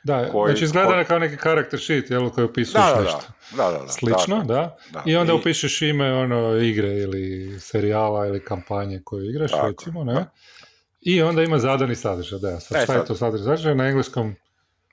Da, 0.03 0.31
koji, 0.31 0.51
znači 0.51 0.63
izgleda 0.63 1.03
kao 1.03 1.19
neki 1.19 1.38
karakter 1.38 1.79
sheet, 1.79 2.12
jel, 2.12 2.29
koji 2.29 2.45
upisuješ 2.45 2.86
da, 2.86 2.95
da, 2.95 3.01
nešto. 3.01 3.22
Da, 3.51 3.72
da, 3.72 3.77
da, 3.77 3.88
Slično, 3.88 4.43
da. 4.43 4.77
I 5.05 5.15
onda 5.15 5.33
I, 5.33 5.36
upišeš 5.36 5.81
ime 5.81 6.13
ono, 6.13 6.57
igre 6.57 6.93
ili 6.98 7.55
serijala 7.60 8.27
ili 8.27 8.45
kampanje 8.45 9.01
koju 9.03 9.29
igraš, 9.29 9.51
tako, 9.51 9.67
recimo, 9.67 10.03
ne? 10.03 10.25
I 11.01 11.22
onda 11.22 11.43
ima 11.43 11.60
zadani 11.60 11.95
sadržaj, 11.95 12.39
da. 12.39 12.60
Sad, 12.60 12.77
e, 12.77 12.83
šta 12.83 12.93
sad, 12.93 13.01
je 13.01 13.05
to 13.05 13.15
sadržaj? 13.15 13.75
Na 13.75 13.88
engleskom 13.88 14.36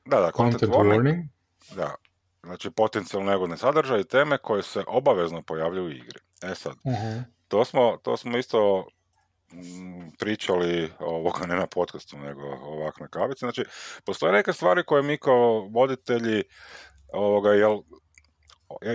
da, 0.04 0.20
da, 0.20 0.30
content, 0.36 0.60
content 0.60 0.72
warning. 0.72 1.00
warning. 1.00 1.28
Da, 1.76 1.94
znači 2.42 2.70
potencijalno 2.70 3.30
negodne 3.30 3.56
sadržaje 3.56 4.00
i 4.00 4.04
teme 4.08 4.38
koje 4.38 4.62
se 4.62 4.84
obavezno 4.86 5.42
pojavljuju 5.42 5.86
u 5.86 5.90
igri. 5.90 6.20
E 6.42 6.54
sad, 6.54 6.72
uh-huh. 6.84 7.22
to, 7.48 7.64
smo, 7.64 7.98
to 8.02 8.16
smo 8.16 8.38
isto 8.38 8.86
pričali 10.18 10.92
ovoga 10.98 11.46
ne 11.46 11.56
na 11.56 11.66
podcastu 11.66 12.18
nego 12.18 12.42
ovak 12.62 13.00
na 13.00 13.08
kavici. 13.08 13.38
Znači, 13.38 13.64
postoje 14.04 14.32
neke 14.32 14.52
stvari 14.52 14.84
koje 14.84 15.02
mi 15.02 15.18
kao 15.18 15.68
voditelji 15.72 16.42
ovoga, 17.12 17.50
jel, 17.50 17.78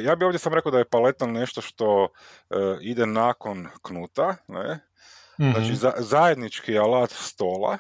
ja, 0.04 0.16
bi 0.16 0.26
ovdje 0.26 0.40
sam 0.40 0.54
rekao 0.54 0.72
da 0.72 0.78
je 0.78 0.90
paletan 0.90 1.32
nešto 1.32 1.62
što 1.62 2.08
e, 2.50 2.56
ide 2.82 3.06
nakon 3.06 3.68
knuta, 3.82 4.36
ne? 4.48 4.80
Znači, 5.38 5.68
mhm. 5.68 5.74
za, 5.74 5.94
zajednički 5.98 6.78
alat 6.78 7.12
stola, 7.12 7.78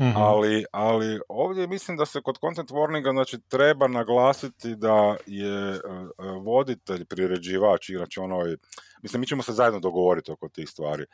Mhm. 0.00 0.16
Ali, 0.16 0.64
ali 0.72 1.20
ovdje 1.28 1.66
mislim 1.66 1.96
da 1.96 2.06
se 2.06 2.20
kod 2.20 2.38
content 2.40 2.70
warninga 2.70 3.12
znači, 3.12 3.38
treba 3.48 3.88
naglasiti 3.88 4.74
da 4.76 5.16
je 5.26 5.72
uh, 5.72 5.80
voditelj, 6.44 7.04
priređivač, 7.04 7.90
znači 7.90 8.20
ono, 8.20 8.36
mislim, 9.02 9.20
mi 9.20 9.26
ćemo 9.26 9.42
se 9.42 9.52
zajedno 9.52 9.80
dogovoriti 9.80 10.32
oko 10.32 10.48
tih 10.48 10.68
stvari, 10.68 11.04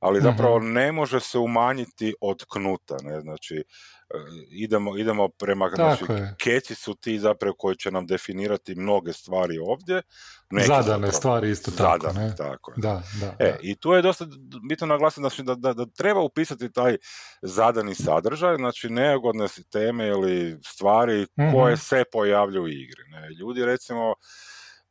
ali 0.00 0.20
zapravo 0.20 0.58
mhm. 0.58 0.72
ne 0.72 0.92
može 0.92 1.20
se 1.20 1.38
umanjiti 1.38 2.14
od 2.20 2.44
knuta, 2.48 2.96
ne, 3.02 3.20
znači, 3.20 3.64
E, 4.10 4.18
idemo, 4.50 4.98
idemo 4.98 5.28
prema, 5.28 5.70
znači, 5.74 6.04
keci 6.38 6.74
su 6.74 6.94
ti 6.94 7.18
zapravo 7.18 7.54
koji 7.58 7.76
će 7.76 7.90
nam 7.90 8.06
definirati 8.06 8.74
mnoge 8.74 9.12
stvari 9.12 9.58
ovdje. 9.58 10.02
Neke 10.50 10.66
Zadane 10.66 11.12
stvari 11.12 11.50
isto 11.50 11.70
tako. 11.70 12.06
Zadane, 12.06 12.34
tako 12.36 12.70
je. 12.70 12.74
Da, 12.76 13.02
da, 13.20 13.36
e, 13.38 13.58
I 13.62 13.76
tu 13.76 13.92
je 13.92 14.02
dosta 14.02 14.26
bitno 14.68 14.86
naglasiti 14.86 15.20
znači, 15.20 15.42
da, 15.42 15.54
da, 15.54 15.72
da, 15.72 15.86
treba 15.86 16.20
upisati 16.20 16.72
taj 16.72 16.96
zadani 17.42 17.94
sadržaj, 17.94 18.56
znači 18.56 18.88
neugodne 18.88 19.46
teme 19.72 20.08
ili 20.08 20.58
stvari 20.64 21.22
mm 21.22 21.52
koje 21.54 21.76
se 21.76 22.04
pojavljuju 22.12 22.62
u 22.62 22.68
igri. 22.68 23.02
Ne? 23.08 23.28
Ljudi 23.40 23.64
recimo 23.64 24.14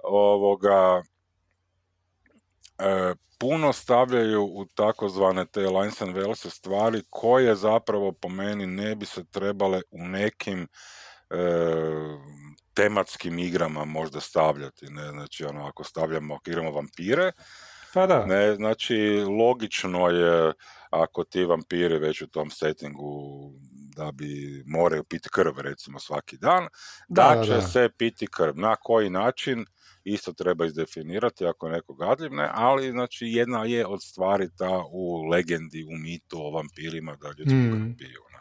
ovoga 0.03 1.03
e, 2.79 3.13
puno 3.39 3.73
stavljaju 3.73 4.43
u 4.43 4.65
takozvane 4.65 5.45
te 5.45 5.59
lines 5.59 6.01
and 6.01 6.15
Wells 6.15 6.49
stvari 6.49 7.01
koje 7.09 7.55
zapravo 7.55 8.11
po 8.11 8.29
meni 8.29 8.67
ne 8.67 8.95
bi 8.95 9.05
se 9.05 9.25
trebale 9.25 9.81
u 9.91 10.07
nekim 10.07 10.67
e, 11.29 11.37
tematskim 12.73 13.39
igrama 13.39 13.85
možda 13.85 14.19
stavljati. 14.19 14.85
Ne? 14.89 15.09
Znači, 15.09 15.45
ono, 15.45 15.67
ako 15.67 15.83
stavljamo, 15.83 16.35
ako 16.35 16.49
igramo 16.49 16.71
vampire, 16.71 17.31
pa 17.93 18.07
da. 18.07 18.25
Ne, 18.25 18.55
znači, 18.55 18.95
logično 19.39 20.07
je 20.07 20.53
ako 20.89 21.23
ti 21.23 21.45
vampiri 21.45 21.99
već 21.99 22.21
u 22.21 22.27
tom 22.27 22.49
settingu 22.49 23.51
da 23.95 24.11
bi 24.11 24.63
moraju 24.65 25.03
piti 25.03 25.29
krv 25.29 25.59
recimo 25.59 25.99
svaki 25.99 26.37
dan, 26.37 26.67
da, 27.07 27.35
da 27.35 27.43
će 27.45 27.61
se 27.61 27.89
piti 27.97 28.27
krv. 28.27 28.53
Na 28.55 28.75
koji 28.75 29.09
način? 29.09 29.65
Isto 30.05 30.33
treba 30.33 30.65
izdefinirati 30.65 31.45
ako 31.45 31.67
je 31.67 31.73
neko 31.73 31.93
gadljiv, 31.93 32.33
ne, 32.33 32.49
ali 32.53 32.91
znači 32.91 33.25
jedna 33.25 33.65
je 33.65 33.85
od 33.85 34.03
stvari 34.03 34.49
ta 34.57 34.83
u 34.91 35.21
legendi, 35.21 35.83
u 35.83 35.97
mitu 35.97 36.37
o 36.39 36.51
vampirima 36.51 37.15
da 37.15 37.27
ljudi 37.37 37.55
mm. 37.55 37.95
piju. 37.97 38.21
Ne. 38.31 38.39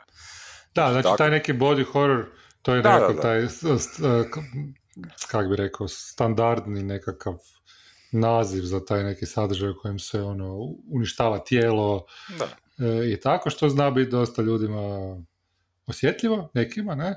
Da, 0.75 0.93
znači, 0.93 1.03
znači 1.03 1.19
taj 1.19 1.31
neki 1.31 1.53
body 1.53 1.85
horror, 1.85 2.27
to 2.63 2.75
je 2.75 2.83
da, 2.83 2.93
nekako 2.93 3.23
taj, 3.23 3.47
kako 5.31 5.49
bi 5.49 5.57
rekao, 5.57 5.89
standardni 5.89 6.83
nekakav 6.83 7.39
naziv 8.13 8.63
za 8.63 8.85
taj 8.85 9.05
neki 9.05 9.27
sadržaj 9.27 9.71
u 9.71 9.79
kojem 9.83 9.99
se 9.99 10.23
ono 10.23 10.59
uništava 10.91 11.39
tijelo 11.39 12.07
da. 12.39 12.45
E, 12.87 13.13
i 13.13 13.21
tako, 13.21 13.51
što 13.51 13.69
zna 13.69 13.91
biti 13.91 14.11
dosta 14.11 14.43
ljudima 14.43 15.17
osjetljivo, 15.87 16.51
nekima, 16.55 16.95
ne? 16.95 17.15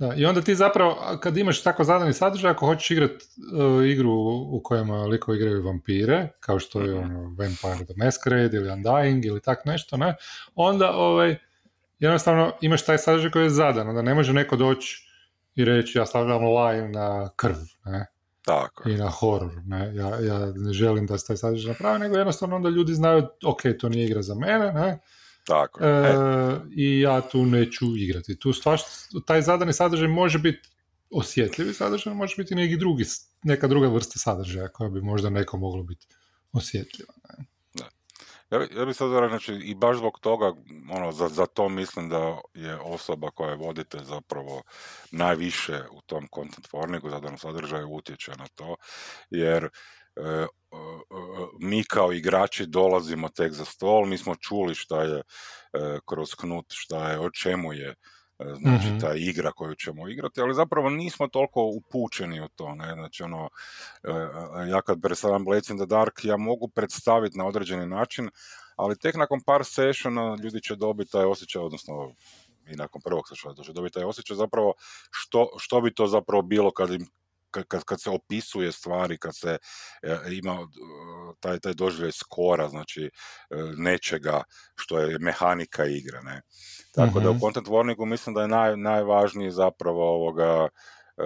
Da, 0.00 0.14
I 0.16 0.26
onda 0.26 0.40
ti 0.40 0.54
zapravo, 0.54 1.18
kad 1.22 1.36
imaš 1.36 1.62
tako 1.62 1.84
zadani 1.84 2.12
sadržaj, 2.12 2.50
ako 2.50 2.66
hoćeš 2.66 2.90
igrati 2.90 3.26
uh, 3.54 3.86
igru 3.86 4.12
u 4.50 4.60
kojima 4.64 5.04
liko 5.04 5.34
igraju 5.34 5.62
vampire, 5.62 6.28
kao 6.40 6.58
što 6.58 6.80
je 6.80 6.94
mhm. 6.94 7.16
ono 7.16 7.22
Vampire 7.22 7.84
the 7.84 7.94
Masquerade 7.94 8.56
ili 8.56 8.68
Undying 8.68 9.26
ili 9.26 9.40
tak 9.40 9.64
nešto, 9.64 9.96
ne, 9.96 10.16
onda 10.54 10.92
ovaj, 10.92 11.36
jednostavno 11.98 12.52
imaš 12.60 12.84
taj 12.84 12.98
sadržaj 12.98 13.30
koji 13.30 13.42
je 13.42 13.50
zadan, 13.50 13.88
onda 13.88 14.02
ne 14.02 14.14
može 14.14 14.32
neko 14.32 14.56
doći 14.56 15.08
i 15.54 15.64
reći 15.64 15.98
ja 15.98 16.06
stavljam 16.06 16.44
live 16.44 16.88
na 16.88 17.30
krv, 17.36 17.56
ne, 17.84 18.06
tako. 18.44 18.88
i 18.88 18.96
na 18.96 19.08
horor, 19.08 19.52
ne, 19.64 19.94
ja, 19.94 20.08
ja 20.20 20.52
ne 20.56 20.72
želim 20.72 21.06
da 21.06 21.18
se 21.18 21.26
taj 21.26 21.36
sadržaj 21.36 21.72
napravi, 21.72 21.98
nego 21.98 22.16
jednostavno 22.16 22.56
onda 22.56 22.68
ljudi 22.68 22.94
znaju, 22.94 23.26
ok, 23.44 23.60
to 23.80 23.88
nije 23.88 24.06
igra 24.06 24.22
za 24.22 24.34
mene, 24.34 24.72
ne, 24.72 24.98
tako 25.50 25.84
e, 25.84 26.14
I 26.76 27.00
ja 27.00 27.20
tu 27.20 27.46
neću 27.46 27.96
igrati. 27.96 28.38
Tu 28.38 28.52
stvar, 28.52 28.80
taj 29.26 29.42
zadani 29.42 29.72
sadržaj 29.72 30.08
može 30.08 30.38
biti 30.38 30.68
osjetljivi 31.10 31.74
sadržaj, 31.74 32.14
može 32.14 32.34
biti 32.36 32.54
neki 32.54 32.76
drugi, 32.76 33.04
neka 33.42 33.68
druga 33.68 33.88
vrsta 33.88 34.18
sadržaja 34.18 34.68
koja 34.68 34.90
bi 34.90 35.00
možda 35.00 35.30
neko 35.30 35.58
moglo 35.58 35.82
biti 35.82 36.06
osjetljiva. 36.52 37.12
Ne? 37.28 37.44
Da. 37.74 37.88
Ja, 38.50 38.58
bi, 38.58 38.74
ja 38.76 38.84
bih 38.84 38.96
sad 38.96 39.08
znači, 39.28 39.52
i 39.52 39.74
baš 39.74 39.96
zbog 39.96 40.18
toga, 40.20 40.54
ono, 40.90 41.12
za, 41.12 41.28
za 41.28 41.46
to 41.46 41.68
mislim 41.68 42.08
da 42.08 42.38
je 42.54 42.76
osoba 42.76 43.30
koja 43.30 43.50
je 43.50 43.56
voditelj 43.56 44.04
zapravo 44.04 44.62
najviše 45.10 45.82
u 45.92 46.00
tom 46.00 46.28
content 46.34 46.68
warningu, 46.72 47.10
zadanom 47.10 47.38
sadržaju 47.38 47.88
utječe 47.88 48.32
na 48.38 48.46
to, 48.54 48.76
jer 49.30 49.64
E, 49.64 49.99
mi 51.58 51.84
kao 51.84 52.12
igrači 52.12 52.66
dolazimo 52.66 53.28
tek 53.28 53.52
za 53.52 53.64
stol, 53.64 54.06
mi 54.06 54.18
smo 54.18 54.34
čuli 54.34 54.74
šta 54.74 55.02
je 55.02 55.18
e, 55.18 55.22
kroz 56.06 56.34
knut, 56.34 56.66
šta 56.68 57.10
je, 57.10 57.20
o 57.20 57.30
čemu 57.30 57.72
je 57.72 57.88
e, 57.88 57.94
znači 58.60 58.86
mm 58.86 59.00
ta 59.00 59.14
igra 59.14 59.52
koju 59.52 59.74
ćemo 59.74 60.08
igrati, 60.08 60.40
ali 60.40 60.54
zapravo 60.54 60.90
nismo 60.90 61.28
toliko 61.28 61.62
upućeni 61.62 62.40
u 62.40 62.48
to, 62.48 62.74
ne, 62.74 62.94
znači 62.94 63.22
ono, 63.22 63.48
ja 64.70 64.82
kad 64.82 65.00
predstavljam 65.02 65.44
Blades 65.44 65.70
in 65.70 65.76
the 65.76 65.86
Dark, 65.86 66.24
ja 66.24 66.36
mogu 66.36 66.68
predstaviti 66.68 67.38
na 67.38 67.46
određeni 67.46 67.86
način, 67.86 68.30
ali 68.76 68.98
tek 68.98 69.16
nakon 69.16 69.40
par 69.46 69.64
sessiona 69.64 70.36
ljudi 70.42 70.62
će 70.62 70.76
dobiti 70.76 71.12
taj 71.12 71.24
osjećaj, 71.24 71.62
odnosno 71.62 72.14
i 72.66 72.76
nakon 72.76 73.02
prvog 73.02 73.28
sessiona 73.28 73.62
će 73.64 73.72
dobiti 73.72 73.94
taj 73.94 74.04
osjećaj 74.04 74.36
zapravo 74.36 74.74
što, 75.10 75.48
što 75.58 75.80
bi 75.80 75.94
to 75.94 76.06
zapravo 76.06 76.42
bilo 76.42 76.70
kad 76.70 76.90
im 76.90 77.06
kad, 77.50 77.84
kad 77.84 78.00
se 78.00 78.10
opisuje 78.10 78.72
stvari, 78.72 79.18
kad 79.18 79.36
se 79.36 79.58
e, 80.02 80.18
ima 80.32 80.68
taj, 81.40 81.60
taj 81.60 81.74
doživljaj 81.74 82.12
skora, 82.12 82.68
znači 82.68 83.04
e, 83.04 83.10
nečega 83.76 84.42
što 84.74 84.98
je 84.98 85.18
mehanika 85.18 85.84
igre. 85.84 86.22
Ne? 86.22 86.40
Tako 86.94 87.20
da 87.20 87.30
u 87.30 87.34
mhm. 87.34 87.40
content 87.40 87.66
warningu 87.66 88.04
mislim 88.04 88.34
da 88.34 88.42
je 88.42 88.48
naj, 88.48 88.76
najvažniji 88.76 89.50
zapravo 89.50 90.14
ovoga 90.14 90.68
e, 90.68 91.22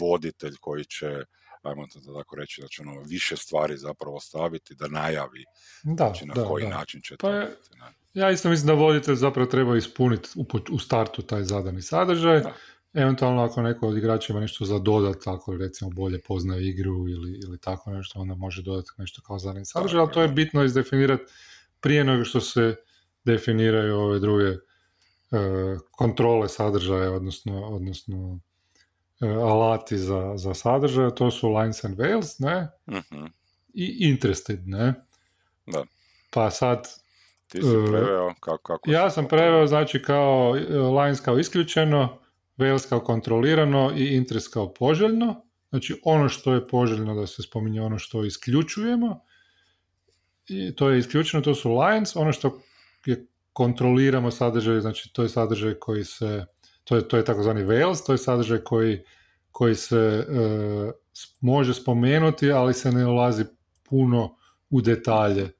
voditelj 0.00 0.54
koji 0.60 0.84
će 0.84 1.24
ajmo 1.62 1.86
to 1.86 2.00
tako 2.20 2.36
reći, 2.36 2.60
znači 2.60 2.82
ono, 2.82 3.00
više 3.00 3.36
stvari 3.36 3.76
zapravo 3.76 4.20
staviti, 4.20 4.74
da 4.74 4.88
najavi 4.88 5.44
da, 5.82 6.04
znači, 6.04 6.26
na 6.26 6.34
da, 6.34 6.44
koji 6.44 6.66
način 6.66 7.00
će 7.02 7.16
pa 7.16 7.28
to 7.28 7.34
je, 7.34 7.46
biti. 7.46 7.78
Ja 8.14 8.30
isto 8.30 8.48
mislim 8.48 8.66
da 8.66 8.72
voditelj 8.72 9.14
zapravo 9.14 9.46
treba 9.46 9.76
ispuniti 9.76 10.28
u, 10.36 10.44
u 10.70 10.78
startu 10.78 11.22
taj 11.22 11.42
zadani 11.42 11.82
sadržaj, 11.82 12.40
da 12.40 12.52
Eventualno 12.96 13.42
ako 13.42 13.62
neko 13.62 13.88
od 13.88 13.96
igrača 13.96 14.32
ima 14.32 14.40
nešto 14.40 14.64
za 14.64 14.78
dodat, 14.78 15.26
ako 15.26 15.56
recimo 15.56 15.90
bolje 15.90 16.20
poznaje 16.22 16.68
igru 16.68 17.08
ili, 17.08 17.40
ili 17.44 17.58
tako 17.58 17.90
nešto, 17.90 18.20
onda 18.20 18.34
može 18.34 18.62
dodati 18.62 18.90
nešto 18.98 19.22
kao 19.22 19.38
zadnji 19.38 19.64
sadržaj, 19.64 20.00
ali 20.00 20.12
to 20.12 20.22
je 20.22 20.28
bitno 20.28 20.64
izdefinirati 20.64 21.24
prije 21.80 22.04
nego 22.04 22.24
što 22.24 22.40
se 22.40 22.76
definiraju 23.24 23.96
ove 23.96 24.18
druge 24.18 24.44
e, 24.46 24.56
kontrole 25.90 26.48
sadržaja, 26.48 27.12
odnosno, 27.12 27.66
odnosno 27.66 28.38
e, 29.20 29.26
alati 29.26 29.98
za, 29.98 30.32
za 30.36 30.54
sadržaj, 30.54 31.10
to 31.14 31.30
su 31.30 31.48
lines 31.48 31.84
and 31.84 31.98
veils, 31.98 32.38
ne? 32.38 32.68
uh 32.86 33.28
I 33.74 34.08
interested, 34.08 34.68
ne? 34.68 34.94
Da. 35.66 35.84
Pa 36.30 36.50
sad... 36.50 36.88
Ti 37.46 37.62
si 37.62 37.68
e, 37.68 37.86
preveo 37.86 38.34
kako, 38.40 38.62
kako 38.62 38.90
Ja 38.90 39.10
sam 39.10 39.28
preveo, 39.28 39.66
znači 39.66 40.02
kao 40.02 40.52
lines 41.02 41.20
kao 41.20 41.38
isključeno, 41.38 42.18
Wales 42.58 42.88
kao 42.88 43.00
kontrolirano 43.00 43.92
i 43.96 44.16
interes 44.16 44.48
kao 44.48 44.74
poželjno. 44.74 45.42
Znači 45.70 46.00
ono 46.04 46.28
što 46.28 46.54
je 46.54 46.68
poželjno 46.68 47.14
da 47.14 47.26
se 47.26 47.42
spominje 47.42 47.82
ono 47.82 47.98
što 47.98 48.24
isključujemo. 48.24 49.20
I 50.48 50.76
to 50.76 50.90
je 50.90 50.98
isključeno, 50.98 51.42
to 51.42 51.54
su 51.54 51.78
lines. 51.78 52.16
Ono 52.16 52.32
što 52.32 52.60
je 53.06 53.26
kontroliramo 53.52 54.30
sadržaj, 54.30 54.80
znači 54.80 55.12
to 55.12 55.22
je 55.22 55.28
sadržaj 55.28 55.74
koji 55.74 56.04
se, 56.04 56.44
to 56.84 56.96
je, 56.96 57.08
to 57.08 57.16
je 57.16 57.24
takozvani 57.24 57.64
Wales, 57.64 58.06
to 58.06 58.12
je 58.12 58.18
sadržaj 58.18 58.58
koji, 58.58 59.02
koji 59.50 59.74
se 59.74 59.96
e, 59.96 60.26
može 61.40 61.74
spomenuti, 61.74 62.52
ali 62.52 62.74
se 62.74 62.92
ne 62.92 63.06
ulazi 63.06 63.44
puno 63.82 64.36
u 64.70 64.80
detalje. 64.80 65.52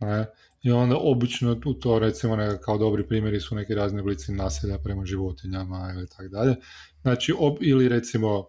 Ne? 0.00 0.26
I 0.62 0.72
onda 0.72 0.96
obično 0.96 1.56
u 1.66 1.74
to 1.74 1.98
recimo 1.98 2.36
neka, 2.36 2.60
kao 2.60 2.78
dobri 2.78 3.06
primjeri 3.06 3.40
su 3.40 3.54
neki 3.54 3.74
razni 3.74 4.00
oblici 4.00 4.32
nasilja 4.32 4.78
prema 4.78 5.04
životinjama 5.04 5.92
ili 5.96 6.08
tako 6.08 6.28
dalje. 6.28 6.56
Znači, 7.02 7.34
ob, 7.38 7.56
ili 7.60 7.88
recimo 7.88 8.46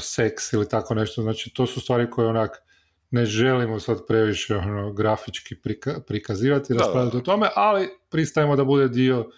seks 0.00 0.52
ili 0.52 0.68
tako 0.68 0.94
nešto. 0.94 1.22
Znači, 1.22 1.50
to 1.54 1.66
su 1.66 1.80
stvari 1.80 2.10
koje 2.10 2.28
onak 2.28 2.50
ne 3.10 3.24
želimo 3.24 3.80
sad 3.80 3.98
previše 4.08 4.56
ono, 4.56 4.92
grafički 4.92 5.56
prika, 5.56 6.00
prikazivati 6.06 6.72
i 6.72 6.76
raspravljati 6.76 7.16
o 7.16 7.20
tome, 7.20 7.48
ali 7.54 7.88
pristajemo 8.10 8.56
da 8.56 8.64
bude 8.64 8.88
dio, 8.88 9.30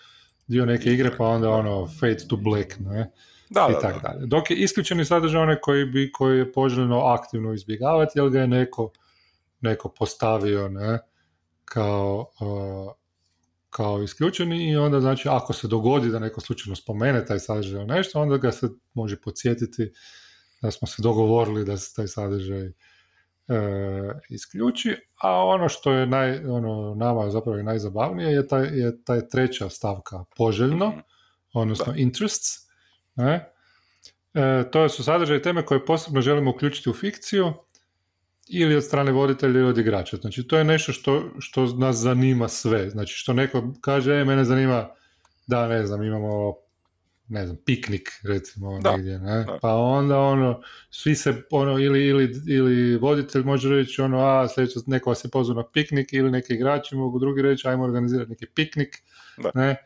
dio 0.46 0.66
neke 0.66 0.92
igre, 0.92 1.10
pa 1.18 1.24
onda 1.24 1.50
ono 1.50 1.88
fade 2.00 2.28
to 2.28 2.36
black, 2.36 2.78
ne? 2.78 3.10
Da, 3.50 3.68
i 3.70 3.82
tako 3.82 4.00
dalje. 4.00 4.26
Dok 4.26 4.50
je 4.50 4.56
isključeni 4.56 5.04
sadržaj 5.04 5.42
onaj 5.42 5.56
koji, 5.62 5.84
bi, 5.84 6.12
koji 6.12 6.38
je 6.38 6.52
poželjno 6.52 6.98
aktivno 6.98 7.52
izbjegavati, 7.52 8.18
jer 8.18 8.28
ga 8.28 8.40
je 8.40 8.46
neko, 8.46 8.90
neko 9.60 9.88
postavio, 9.88 10.68
ne? 10.68 10.98
Kao, 11.66 12.30
kao 13.70 14.02
isključeni 14.02 14.70
i 14.70 14.76
onda 14.76 15.00
znači 15.00 15.28
ako 15.28 15.52
se 15.52 15.68
dogodi 15.68 16.08
da 16.08 16.18
neko 16.18 16.40
slučajno 16.40 16.76
spomene 16.76 17.24
taj 17.26 17.38
sadržaj 17.38 17.80
ili 17.80 17.86
nešto, 17.86 18.20
onda 18.20 18.36
ga 18.36 18.52
se 18.52 18.68
može 18.94 19.20
podsjetiti 19.20 19.92
da 20.62 20.70
smo 20.70 20.88
se 20.88 21.02
dogovorili 21.02 21.64
da 21.64 21.76
se 21.76 21.94
taj 21.94 22.06
sadržaj 22.06 22.70
isključi, 24.28 24.96
a 25.22 25.44
ono 25.44 25.68
što 25.68 25.92
je 25.92 26.06
naj, 26.06 26.44
ono, 26.44 26.94
nama 26.94 27.30
zapravo 27.30 27.62
najzabavnije 27.62 28.32
je 28.32 28.48
taj, 28.48 28.66
je 28.66 29.04
taj 29.04 29.28
treća 29.28 29.68
stavka 29.68 30.24
poželjno, 30.36 30.88
mhm. 30.88 30.98
odnosno 31.52 31.94
interests. 31.96 32.68
Ne? 33.14 33.52
E, 34.34 34.70
to 34.70 34.88
su 34.88 35.04
sadržaje 35.04 35.42
teme 35.42 35.66
koje 35.66 35.84
posebno 35.84 36.20
želimo 36.20 36.50
uključiti 36.50 36.90
u 36.90 36.94
fikciju 36.94 37.52
ili 38.48 38.76
od 38.76 38.84
strane 38.84 39.12
voditelja 39.12 39.60
ili 39.60 39.68
od 39.68 39.78
igrača. 39.78 40.16
Znači, 40.16 40.42
to 40.48 40.58
je 40.58 40.64
nešto 40.64 40.92
što, 40.92 41.30
što 41.38 41.66
nas 41.66 41.96
zanima 41.96 42.48
sve. 42.48 42.90
Znači, 42.90 43.14
što 43.14 43.32
neko 43.32 43.72
kaže, 43.80 44.12
e, 44.12 44.24
mene 44.24 44.44
zanima 44.44 44.88
da, 45.46 45.68
ne 45.68 45.86
znam, 45.86 46.02
imamo 46.02 46.54
ne 47.28 47.46
znam, 47.46 47.56
piknik 47.64 48.10
recimo 48.22 48.80
da, 48.80 48.96
negdje, 48.96 49.18
ne? 49.18 49.46
Pa 49.62 49.74
onda 49.74 50.18
ono, 50.18 50.62
svi 50.90 51.14
se 51.14 51.42
ono, 51.50 51.78
ili, 51.78 52.06
ili, 52.06 52.30
ili 52.48 52.96
voditelj 52.96 53.42
može 53.42 53.68
reći 53.68 54.02
ono, 54.02 54.18
a 54.18 54.48
sljedeće 54.48 54.78
neko 54.86 55.10
vas 55.10 55.24
je 55.24 55.30
pozvao 55.30 55.56
na 55.56 55.68
piknik 55.70 56.12
ili 56.12 56.30
neki 56.30 56.54
igrači 56.54 56.96
mogu 56.96 57.18
drugi 57.18 57.42
reći, 57.42 57.68
ajmo 57.68 57.84
organizirati 57.84 58.30
neki 58.30 58.46
piknik, 58.46 58.96
da. 59.42 59.50
ne? 59.54 59.76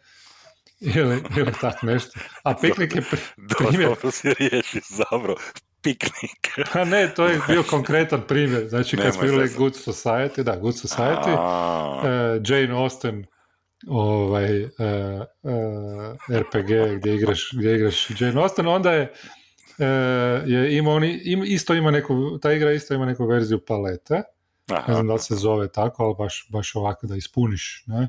Ili, 0.81 1.23
ili 1.37 1.53
tak 1.61 1.83
nešto. 1.83 2.21
A 2.43 2.55
piknik 2.55 2.95
je 2.95 3.03
primjer... 3.59 3.89
Dobro 3.89 4.11
si 4.11 4.81
zabro. 4.91 5.35
Piknik. 5.83 6.59
A 6.81 6.85
ne, 6.85 7.15
to 7.15 7.27
je 7.27 7.41
bio 7.49 7.63
konkretan 7.63 8.23
primjer. 8.29 8.69
Znači, 8.69 8.97
kad 8.97 9.15
smo 9.15 9.23
bili 9.23 9.51
Good 9.57 9.73
Society, 9.73 10.43
da, 10.43 10.57
Good 10.57 10.75
Society, 10.75 11.35
uh, 11.35 12.43
Jane 12.49 12.75
Austen 12.75 13.27
ovaj, 13.87 14.65
uh, 14.65 14.71
uh, 15.43 16.39
RPG 16.39 16.99
gdje 16.99 17.15
igraš, 17.15 17.51
gdje 17.53 17.75
igraš 17.75 18.21
Jane 18.21 18.41
Austen, 18.43 18.67
onda 18.67 18.93
je, 18.93 19.13
uh, 19.79 20.49
je 20.51 20.77
ima 20.77 20.91
oni, 20.91 21.21
im, 21.25 21.43
isto 21.47 21.75
ima 21.75 21.91
neku, 21.91 22.39
ta 22.39 22.53
igra 22.53 22.73
isto 22.73 22.95
ima 22.95 23.07
neku 23.07 23.27
verziju 23.27 23.65
palete, 23.67 24.23
Aha. 24.71 24.85
ne 24.89 24.95
znam 24.95 25.07
da 25.07 25.13
li 25.13 25.21
se 25.21 25.35
zove 25.35 25.73
tako, 25.73 26.05
ali 26.05 26.15
baš, 26.19 26.47
baš 26.51 26.77
ovako 26.77 27.07
da 27.07 27.17
ispuniš, 27.17 27.85
ne? 27.87 28.09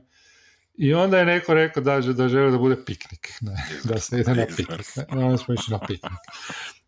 I 0.74 0.94
onda 0.94 1.20
je 1.20 1.26
neko 1.26 1.54
rekao 1.54 1.84
da, 1.84 2.00
da 2.00 2.30
želi 2.30 2.52
da 2.52 2.58
bude 2.58 2.86
piknik, 2.86 3.34
ne? 3.42 3.54
da 3.84 4.00
se 4.00 4.20
ide 4.20 4.36
na 4.36 4.46
piknik. 4.58 4.96
Ne? 4.96 5.06
Onda 5.10 5.38
smo 5.38 5.54
išli 5.54 5.72
na 5.72 5.80
piknik. 5.80 6.20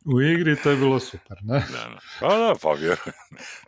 U 0.06 0.22
igri 0.22 0.56
to 0.64 0.70
je 0.70 0.76
bilo 0.76 1.00
super, 1.00 1.38
ne? 1.42 1.54
Da, 1.54 1.90
da. 1.90 2.00
Pa 2.20 2.38
da, 2.38 2.56
pa 2.62 2.72
vjerujem. 2.72 3.14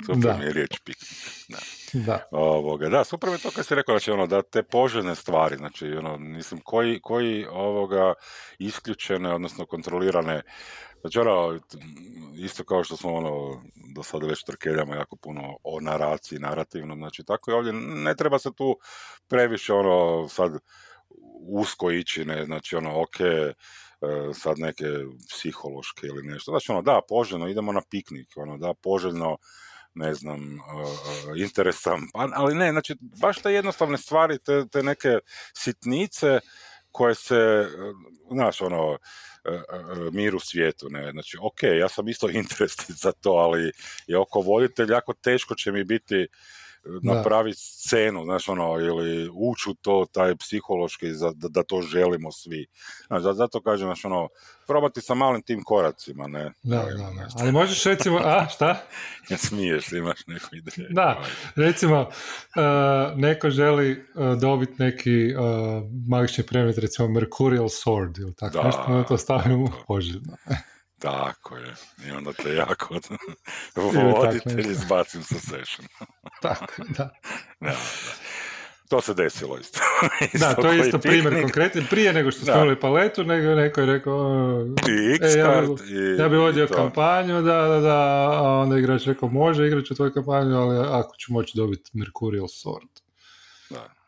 Super 0.05 0.31
da. 0.31 0.37
mi 0.37 0.45
je 0.45 0.53
riječ 0.53 0.79
piknik. 0.79 1.09
Da. 1.49 1.57
Da. 1.93 2.27
Ovoga, 2.31 2.89
da, 2.89 3.03
super 3.03 3.29
mi 3.29 3.37
to 3.37 3.51
kad 3.51 3.65
si 3.65 3.75
rekao, 3.75 3.93
znači, 3.93 4.11
ono, 4.11 4.27
da 4.27 4.41
te 4.41 4.63
poželjne 4.63 5.15
stvari, 5.15 5.57
znači, 5.57 5.87
ono, 5.87 6.17
mislim, 6.17 6.61
koji, 6.63 6.99
koji 7.01 7.45
ovoga 7.45 8.13
isključene, 8.59 9.33
odnosno 9.33 9.65
kontrolirane, 9.65 10.41
znači, 11.01 11.19
ono, 11.19 11.59
isto 12.37 12.63
kao 12.63 12.83
što 12.83 12.97
smo, 12.97 13.13
ono, 13.13 13.61
do 13.95 14.03
sada 14.03 14.27
već 14.27 14.43
trkeljamo 14.43 14.95
jako 14.95 15.15
puno 15.15 15.57
o 15.63 15.79
naraciji, 15.81 16.39
narativnom, 16.39 16.97
znači, 16.97 17.23
tako 17.23 17.51
i 17.51 17.53
ovdje, 17.53 17.73
ne 17.73 18.15
treba 18.15 18.39
se 18.39 18.49
tu 18.55 18.77
previše, 19.27 19.73
ono, 19.73 20.27
sad, 20.29 20.51
usko 21.47 21.91
ići, 21.91 22.25
ne, 22.25 22.45
znači, 22.45 22.75
ono, 22.75 23.01
ok, 23.01 23.19
e, 23.19 23.53
sad 24.33 24.59
neke 24.59 24.85
psihološke 25.29 26.07
ili 26.07 26.23
nešto. 26.23 26.51
Znači, 26.51 26.71
ono, 26.71 26.81
da, 26.81 27.01
poželjno, 27.09 27.47
idemo 27.47 27.71
na 27.71 27.81
piknik, 27.89 28.27
ono, 28.35 28.57
da, 28.57 28.73
poželjno, 28.83 29.37
ne 29.93 30.13
znam, 30.13 30.59
uh, 30.59 31.39
interesam, 31.39 32.07
pa, 32.13 32.29
ali 32.33 32.55
ne, 32.55 32.71
znači 32.71 32.95
baš 33.21 33.41
te 33.41 33.53
jednostavne 33.53 33.97
stvari, 33.97 34.39
te, 34.39 34.67
te 34.67 34.83
neke 34.83 35.19
sitnice 35.53 36.39
koje 36.91 37.15
se, 37.15 37.67
znaš, 38.31 38.61
ono, 38.61 38.97
mir 40.11 40.35
u 40.35 40.39
svijetu, 40.39 40.89
ne, 40.89 41.11
znači, 41.11 41.37
ok, 41.41 41.63
ja 41.63 41.89
sam 41.89 42.07
isto 42.07 42.29
interesit 42.41 42.91
za 42.97 43.11
to, 43.11 43.29
ali 43.29 43.71
je 44.07 44.17
oko 44.17 44.39
voditelj 44.41 44.91
jako 44.91 45.13
teško 45.13 45.55
će 45.55 45.71
mi 45.71 45.83
biti 45.83 46.27
napraviti 47.03 47.57
scenu, 47.59 48.23
znaš, 48.23 48.49
ono, 48.49 48.79
ili 48.79 49.29
ući 49.33 49.69
u 49.69 49.73
to, 49.73 50.05
taj 50.11 50.35
psihološki, 50.35 51.13
za, 51.13 51.31
da, 51.35 51.47
da 51.47 51.63
to 51.63 51.81
želimo 51.81 52.31
svi. 52.31 52.65
Znaš, 53.07 53.23
zato 53.23 53.61
kažem, 53.61 53.87
znaš, 53.87 54.05
ono, 54.05 54.27
probati 54.67 55.01
sa 55.01 55.13
malim 55.13 55.41
tim 55.41 55.63
koracima, 55.63 56.27
ne? 56.27 56.53
Da, 56.63 56.77
da, 56.77 56.93
da. 56.93 57.27
Ali 57.39 57.51
možeš 57.51 57.83
recimo, 57.83 58.17
a, 58.23 58.47
šta? 58.49 58.81
Ja 59.29 59.37
smiješ, 59.37 59.91
imaš 59.91 60.27
neku 60.27 60.55
ideju. 60.55 60.87
Da, 60.89 61.23
recimo, 61.55 62.01
uh, 62.01 63.19
neko 63.19 63.49
želi 63.49 63.91
uh, 63.91 64.39
dobiti 64.39 64.73
neki 64.77 65.35
uh, 65.35 65.43
magični 66.07 66.43
predmet, 66.43 66.77
recimo 66.77 67.07
Mercurial 67.07 67.65
Sword, 67.65 68.21
ili 68.21 68.35
tako 68.35 68.57
da, 68.57 68.63
nešto, 68.63 69.05
to 69.07 69.17
stavimo 69.17 69.71
poželjno. 69.87 70.37
Tako 71.05 71.57
je. 71.57 71.75
I 72.07 72.11
onda 72.11 72.33
te 72.33 72.55
jako 72.55 72.99
voditelj 74.15 74.71
izbacim 74.71 75.23
sa 75.23 75.35
session. 75.39 75.87
tako, 76.41 76.73
da. 76.77 77.09
da, 77.59 77.69
da. 77.69 77.75
To 78.89 79.01
se 79.01 79.13
desilo 79.13 79.57
isto. 79.57 79.79
isto 80.33 80.47
da, 80.47 80.53
to 80.53 80.71
je 80.71 80.85
isto 80.85 80.99
primjer 80.99 81.41
konkretan. 81.41 81.85
Prije 81.89 82.13
nego 82.13 82.31
što 82.31 82.45
smo 82.45 82.53
imali 82.53 82.79
paletu, 82.79 83.23
nego 83.23 83.55
neko 83.55 83.81
je 83.81 83.85
rekao... 83.85 84.61
E, 85.21 85.39
ja, 85.39 85.61
bi, 85.61 86.21
ja 86.21 86.29
bi 86.29 86.37
vodio 86.37 86.67
kampanju, 86.67 87.41
da, 87.41 87.61
da, 87.61 87.79
da, 87.79 88.29
a 88.31 88.59
onda 88.61 88.77
igrač 88.77 89.05
rekao, 89.05 89.29
može 89.29 89.67
igrat 89.67 89.85
ću 89.85 89.95
tvoju 89.95 90.13
kampanju, 90.13 90.57
ali 90.57 90.87
ako 90.89 91.15
ću 91.17 91.33
moći 91.33 91.57
dobiti 91.57 91.91
Mercurial 91.93 92.47
Sword. 92.47 93.04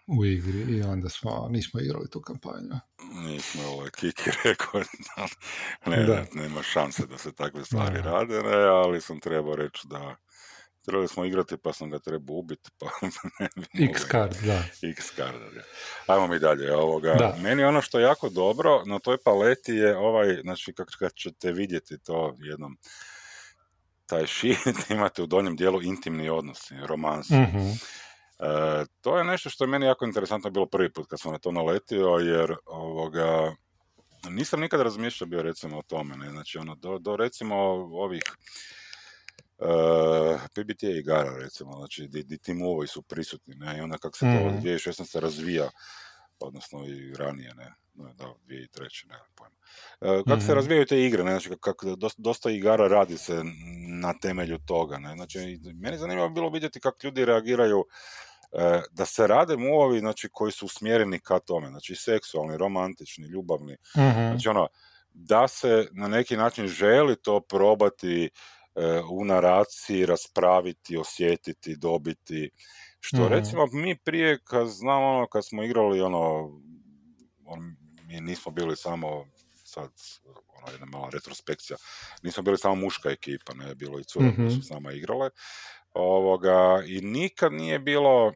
Da 0.07 0.13
u 0.19 0.25
igri 0.25 0.77
i 0.77 0.81
onda 0.81 1.09
smo, 1.09 1.47
nismo 1.51 1.79
igrali 1.79 2.09
tu 2.09 2.21
kampanju. 2.21 2.79
Nismo, 3.13 3.63
ovaj 3.67 3.89
Kiki 3.89 4.29
rekao, 4.43 4.81
ne, 5.85 6.03
da. 6.03 6.25
nema 6.33 6.63
šanse 6.63 7.05
da 7.05 7.17
se 7.17 7.31
takve 7.31 7.65
stvari 7.65 8.01
rade, 8.01 8.43
ne, 8.43 8.57
ali 8.57 9.01
sam 9.01 9.19
trebao 9.19 9.55
reći 9.55 9.87
da 9.87 10.15
trebali 10.85 11.07
smo 11.07 11.25
igrati 11.25 11.57
pa 11.57 11.73
sam 11.73 11.89
ga 11.89 11.99
trebao 11.99 12.35
ubiti, 12.35 12.69
pa 12.79 12.85
ne 13.73 13.85
X-card, 13.85 14.35
da. 14.45 14.63
X-card, 14.89 15.39
da. 15.55 15.61
Ajmo 16.13 16.27
mi 16.27 16.39
dalje. 16.39 16.75
Ovoga. 16.75 17.13
Da. 17.13 17.35
Meni 17.41 17.63
ono 17.63 17.81
što 17.81 17.99
je 17.99 18.03
jako 18.03 18.29
dobro 18.29 18.83
na 18.85 18.99
toj 18.99 19.17
paleti 19.25 19.73
je 19.73 19.97
ovaj, 19.97 20.39
znači 20.41 20.73
kad 20.99 21.13
ćete 21.13 21.51
vidjeti 21.51 21.97
to 21.97 22.35
jednom, 22.39 22.77
taj 24.05 24.27
šit 24.27 24.57
imate 24.89 25.21
u 25.21 25.27
donjem 25.27 25.55
dijelu 25.55 25.81
intimni 25.83 26.29
odnosi, 26.29 26.75
romansi. 26.85 27.33
mm 27.33 27.77
E, 28.39 28.85
to 29.01 29.17
je 29.17 29.23
nešto 29.23 29.49
što 29.49 29.63
je 29.63 29.67
meni 29.67 29.85
jako 29.85 30.05
interesantno 30.05 30.49
bilo 30.49 30.65
prvi 30.65 30.93
put 30.93 31.07
kad 31.09 31.19
sam 31.19 31.31
na 31.31 31.37
to 31.37 31.51
naletio, 31.51 32.07
jer 32.07 32.55
ovoga, 32.65 33.55
nisam 34.29 34.59
nikad 34.59 34.81
razmišljao 34.81 35.27
bio 35.27 35.41
recimo 35.41 35.77
o 35.77 35.81
tome, 35.81 36.17
ne? 36.17 36.29
znači 36.29 36.57
ono, 36.57 36.75
do, 36.75 36.99
do 36.99 37.15
recimo 37.15 37.55
ovih 37.91 38.21
uh, 39.57 40.41
e, 40.43 40.47
PBTA 40.53 40.89
igara 40.89 41.37
recimo, 41.37 41.77
znači 41.77 42.07
di, 42.07 42.23
di 42.23 42.37
timovi 42.37 42.87
su 42.87 43.01
prisutni, 43.01 43.55
ne, 43.55 43.77
i 43.77 43.81
onda 43.81 43.97
kako 43.97 44.17
se 44.17 44.25
to 44.25 44.47
od 44.47 44.53
2016. 44.53 45.17
Mhm. 45.17 45.23
razvija, 45.23 45.69
odnosno 46.39 46.85
i 46.85 47.13
ranije, 47.13 47.53
ne, 47.55 47.73
da, 47.93 48.25
2003. 48.47 49.07
ne 49.07 49.15
pojma. 49.35 49.55
Uh, 50.01 50.07
kako 50.07 50.29
mm-hmm. 50.29 50.41
se 50.41 50.47
mhm. 50.47 50.55
razvijaju 50.55 50.85
te 50.85 51.03
igre, 51.03 51.23
ne, 51.23 51.31
znači 51.31 51.49
kako 51.61 51.95
dosta, 51.95 52.21
dosta 52.21 52.51
igara 52.51 52.87
radi 52.87 53.17
se 53.17 53.43
na 54.01 54.13
temelju 54.21 54.57
toga, 54.65 54.97
ne, 54.97 55.15
znači 55.15 55.59
meni 55.75 55.97
zanimljivo 55.97 56.29
bilo 56.29 56.49
vidjeti 56.49 56.79
kako 56.79 56.97
ljudi 57.03 57.25
reagiraju 57.25 57.85
E, 57.87 58.26
da 58.91 59.05
se 59.05 59.27
rade 59.27 59.57
muovi 59.57 59.99
znači, 59.99 60.29
koji 60.31 60.51
su 60.51 60.65
usmjereni 60.65 61.19
ka 61.19 61.39
tome, 61.39 61.69
znači 61.69 61.95
seksualni, 61.95 62.57
romantični, 62.57 63.27
ljubavni, 63.27 63.73
mm 63.73 64.29
znači 64.31 64.49
ono, 64.49 64.67
da 65.13 65.47
se 65.47 65.87
na 65.91 66.07
neki 66.07 66.37
način 66.37 66.67
želi 66.67 67.15
to 67.15 67.39
probati 67.39 68.23
e, 68.23 68.29
u 69.11 69.25
naraciji 69.25 70.05
raspraviti, 70.05 70.97
osjetiti, 70.97 71.75
dobiti, 71.75 72.49
što 72.99 73.17
mm 73.17 73.27
recimo 73.27 73.67
mi 73.71 73.97
prije, 73.97 74.39
kad 74.43 74.67
znam 74.67 75.03
ono, 75.03 75.27
kad 75.27 75.45
smo 75.45 75.63
igrali 75.63 76.01
ono, 76.01 76.51
on, 77.45 77.75
mi 78.03 78.21
nismo 78.21 78.51
bili 78.51 78.75
samo 78.75 79.25
sad 79.55 79.89
ono 80.47 80.71
jedna 80.71 80.85
mala 80.85 81.09
retrospekcija, 81.09 81.77
nismo 82.23 82.43
bili 82.43 82.57
samo 82.57 82.75
muška 82.75 83.09
ekipa, 83.09 83.53
ne, 83.53 83.75
bilo 83.75 83.99
i 83.99 84.03
cure 84.03 84.27
mm 84.27 84.51
su 84.51 84.61
s 84.61 84.69
nama 84.69 84.91
igrale, 84.91 85.29
ovoga, 85.97 86.83
i 86.87 87.01
nikad 87.01 87.53
nije 87.53 87.79
bilo 87.79 88.27
uh, 88.27 88.33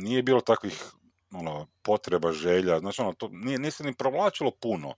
nije 0.00 0.22
bilo 0.22 0.40
takvih 0.40 0.84
ono, 1.32 1.66
potreba, 1.82 2.32
želja, 2.32 2.78
znači 2.78 3.02
ono, 3.02 3.12
to 3.12 3.28
nije, 3.32 3.58
nije 3.58 3.70
se 3.70 3.84
ni 3.84 3.94
provlačilo 3.94 4.50
puno, 4.50 4.94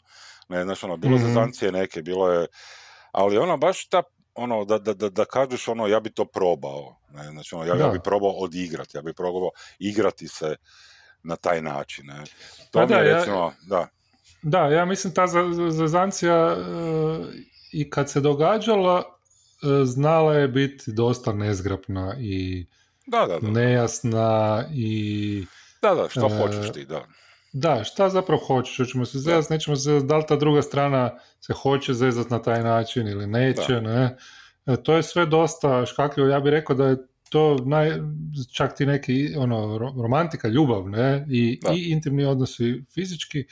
ne, 0.48 0.64
znači 0.64 0.86
ono, 0.86 0.96
bilo 0.96 1.16
mm-hmm. 1.16 1.28
zazancije 1.28 1.72
neke, 1.72 2.02
bilo 2.02 2.32
je, 2.32 2.46
ali 3.12 3.38
ono, 3.38 3.56
baš 3.56 3.88
ta, 3.88 4.02
ono, 4.34 4.64
da, 4.64 4.78
da, 4.78 4.94
da, 4.94 5.08
da 5.08 5.24
kažeš 5.24 5.68
ono, 5.68 5.86
ja 5.86 6.00
bi 6.00 6.10
to 6.10 6.24
probao, 6.24 6.96
ne, 7.10 7.24
znači 7.30 7.54
ono, 7.54 7.64
ja, 7.64 7.76
ja 7.76 7.88
bi 7.88 8.00
probao 8.04 8.30
odigrati, 8.30 8.96
ja 8.96 9.02
bi 9.02 9.12
probao 9.12 9.50
igrati 9.78 10.28
se 10.28 10.56
na 11.22 11.36
taj 11.36 11.62
način, 11.62 12.06
ne, 12.06 12.24
to 12.70 12.78
pa 12.78 12.86
mi 12.86 12.92
je 12.92 13.14
recimo, 13.14 13.36
ja, 13.36 13.52
da. 13.62 13.88
Da, 14.42 14.66
ja 14.66 14.84
mislim 14.84 15.14
ta 15.14 15.26
zazancija 15.70 16.56
uh, 16.56 17.26
i 17.72 17.90
kad 17.90 18.10
se 18.10 18.20
događala, 18.20 19.19
znala 19.84 20.34
je 20.34 20.48
biti 20.48 20.92
dosta 20.92 21.32
nezgrapna 21.32 22.16
i 22.20 22.66
da, 23.06 23.26
da, 23.26 23.38
da. 23.38 23.50
nejasna 23.50 24.64
i... 24.74 25.44
Da, 25.82 25.94
da, 25.94 26.08
što 26.08 26.26
e, 26.26 26.38
hoćeš 26.38 26.72
ti, 26.72 26.84
da. 26.84 27.04
Da, 27.52 27.84
šta 27.84 28.08
zapravo 28.08 28.42
hoćeš? 28.46 28.76
Hoćemo 28.76 29.04
se 29.04 29.18
zezati, 29.18 29.52
nećemo 29.52 29.76
se 29.76 30.00
da 30.00 30.16
li 30.16 30.24
ta 30.28 30.36
druga 30.36 30.62
strana 30.62 31.18
se 31.40 31.52
hoće 31.52 31.94
zezati 31.94 32.30
na 32.30 32.42
taj 32.42 32.62
način 32.62 33.08
ili 33.08 33.26
neće, 33.26 33.74
da. 33.74 33.80
ne? 33.80 34.16
to 34.76 34.94
je 34.94 35.02
sve 35.02 35.26
dosta 35.26 35.86
škakljivo. 35.86 36.28
Ja 36.28 36.40
bih 36.40 36.50
rekao 36.50 36.76
da 36.76 36.86
je 36.86 36.96
to 37.28 37.56
naj, 37.66 37.92
čak 38.52 38.76
ti 38.76 38.86
neki 38.86 39.34
ono, 39.36 39.78
romantika, 39.78 40.48
ljubav 40.48 40.88
ne? 40.88 41.26
I, 41.30 41.60
i 41.74 41.90
intimni 41.90 42.24
odnosi 42.24 42.84
fizički, 42.94 43.44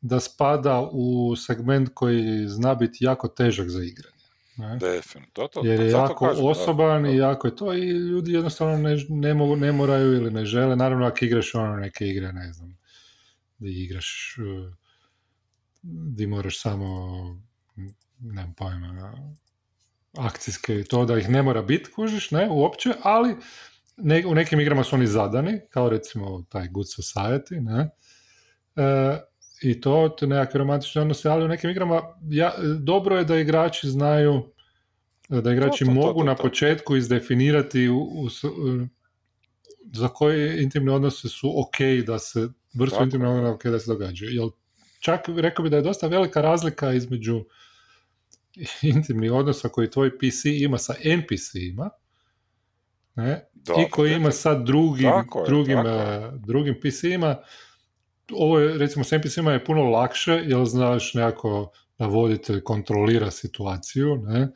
da 0.00 0.20
spada 0.20 0.88
u 0.92 1.36
segment 1.36 1.90
koji 1.94 2.48
zna 2.48 2.74
biti 2.74 3.04
jako 3.04 3.28
težak 3.28 3.68
za 3.68 3.82
igranje. 3.82 4.13
Ne? 4.56 4.76
Definitivno. 4.76 5.48
To, 5.48 5.60
Jer 5.64 5.80
je 5.80 5.90
jako 5.90 6.26
osoban 6.26 7.06
i 7.06 7.16
jako 7.16 7.46
je 7.46 7.56
to 7.56 7.74
i 7.74 7.88
ljudi 7.88 8.32
jednostavno 8.32 8.76
ne, 8.78 8.96
ne, 9.08 9.34
mogu, 9.34 9.56
ne 9.56 9.72
moraju 9.72 10.12
ili 10.12 10.30
ne 10.30 10.44
žele. 10.44 10.76
Naravno 10.76 11.06
ako 11.06 11.24
igraš 11.24 11.54
ono 11.54 11.76
neke 11.76 12.08
igre, 12.08 12.32
ne 12.32 12.52
znam, 12.52 12.78
da 13.58 13.68
igraš 13.68 14.36
di 15.82 16.26
moraš 16.26 16.60
samo 16.60 17.08
nemam 18.18 18.54
pojma 18.54 19.12
akcijske 20.18 20.80
i 20.80 20.84
to 20.84 21.04
da 21.04 21.18
ih 21.18 21.28
ne 21.28 21.42
mora 21.42 21.62
biti, 21.62 21.90
kužiš, 21.90 22.30
ne, 22.30 22.48
uopće, 22.50 22.94
ali 23.02 23.36
ne, 23.96 24.26
u 24.26 24.34
nekim 24.34 24.60
igrama 24.60 24.84
su 24.84 24.96
oni 24.96 25.06
zadani, 25.06 25.60
kao 25.70 25.88
recimo 25.88 26.44
taj 26.48 26.68
Good 26.68 26.86
Society, 26.86 27.60
ne, 27.60 27.90
e, 28.76 29.20
i 29.64 29.80
to, 29.80 30.16
to 30.18 30.26
nekakve 30.26 30.58
romantične 30.58 31.02
odnose, 31.02 31.28
ali 31.28 31.44
u 31.44 31.48
nekim 31.48 31.70
igrama 31.70 32.02
ja, 32.30 32.52
dobro 32.78 33.16
je 33.16 33.24
da 33.24 33.36
igrači 33.36 33.88
znaju, 33.88 34.42
da 35.28 35.52
igrači 35.52 35.84
mogu 35.84 36.24
na 36.24 36.34
početku 36.34 36.96
izdefinirati 36.96 37.88
u, 37.88 37.98
u, 37.98 38.28
za 39.92 40.08
koje 40.08 40.62
intimne 40.62 40.92
odnose 40.92 41.28
su 41.28 41.60
ok 41.60 42.04
da 42.06 42.18
se, 42.18 42.48
vrstu 42.74 43.02
intimne 43.02 43.28
odnose 43.28 43.54
ok 43.54 43.64
da 43.64 43.78
se 43.78 43.90
događaju. 43.90 44.30
Jel, 44.32 44.50
čak 45.00 45.20
rekao 45.36 45.62
bi 45.62 45.70
da 45.70 45.76
je 45.76 45.82
dosta 45.82 46.06
velika 46.06 46.40
razlika 46.40 46.92
između 46.92 47.44
intimnih 48.94 49.32
odnosa 49.32 49.68
koji 49.68 49.90
tvoj 49.90 50.18
PC 50.18 50.44
ima 50.44 50.78
sa 50.78 50.94
NPC-ima, 51.04 51.90
ne? 53.14 53.48
i 53.86 53.90
koji 53.90 54.12
ima 54.12 54.30
sad 54.30 54.66
drugim, 54.66 55.10
drugim, 55.46 55.78
uh, 55.78 55.86
drugim 56.46 56.74
PC-ima, 56.80 57.36
ovo 58.32 58.58
je, 58.58 58.78
recimo, 58.78 59.04
s 59.04 59.12
NPC-ima 59.12 59.52
je 59.52 59.64
puno 59.64 59.82
lakše, 59.82 60.32
jer 60.32 60.64
znaš 60.64 61.14
nekako 61.14 61.72
da 61.98 62.06
voditelj 62.06 62.62
kontrolira 62.62 63.30
situaciju, 63.30 64.16
ne? 64.16 64.40
E, 64.40 64.50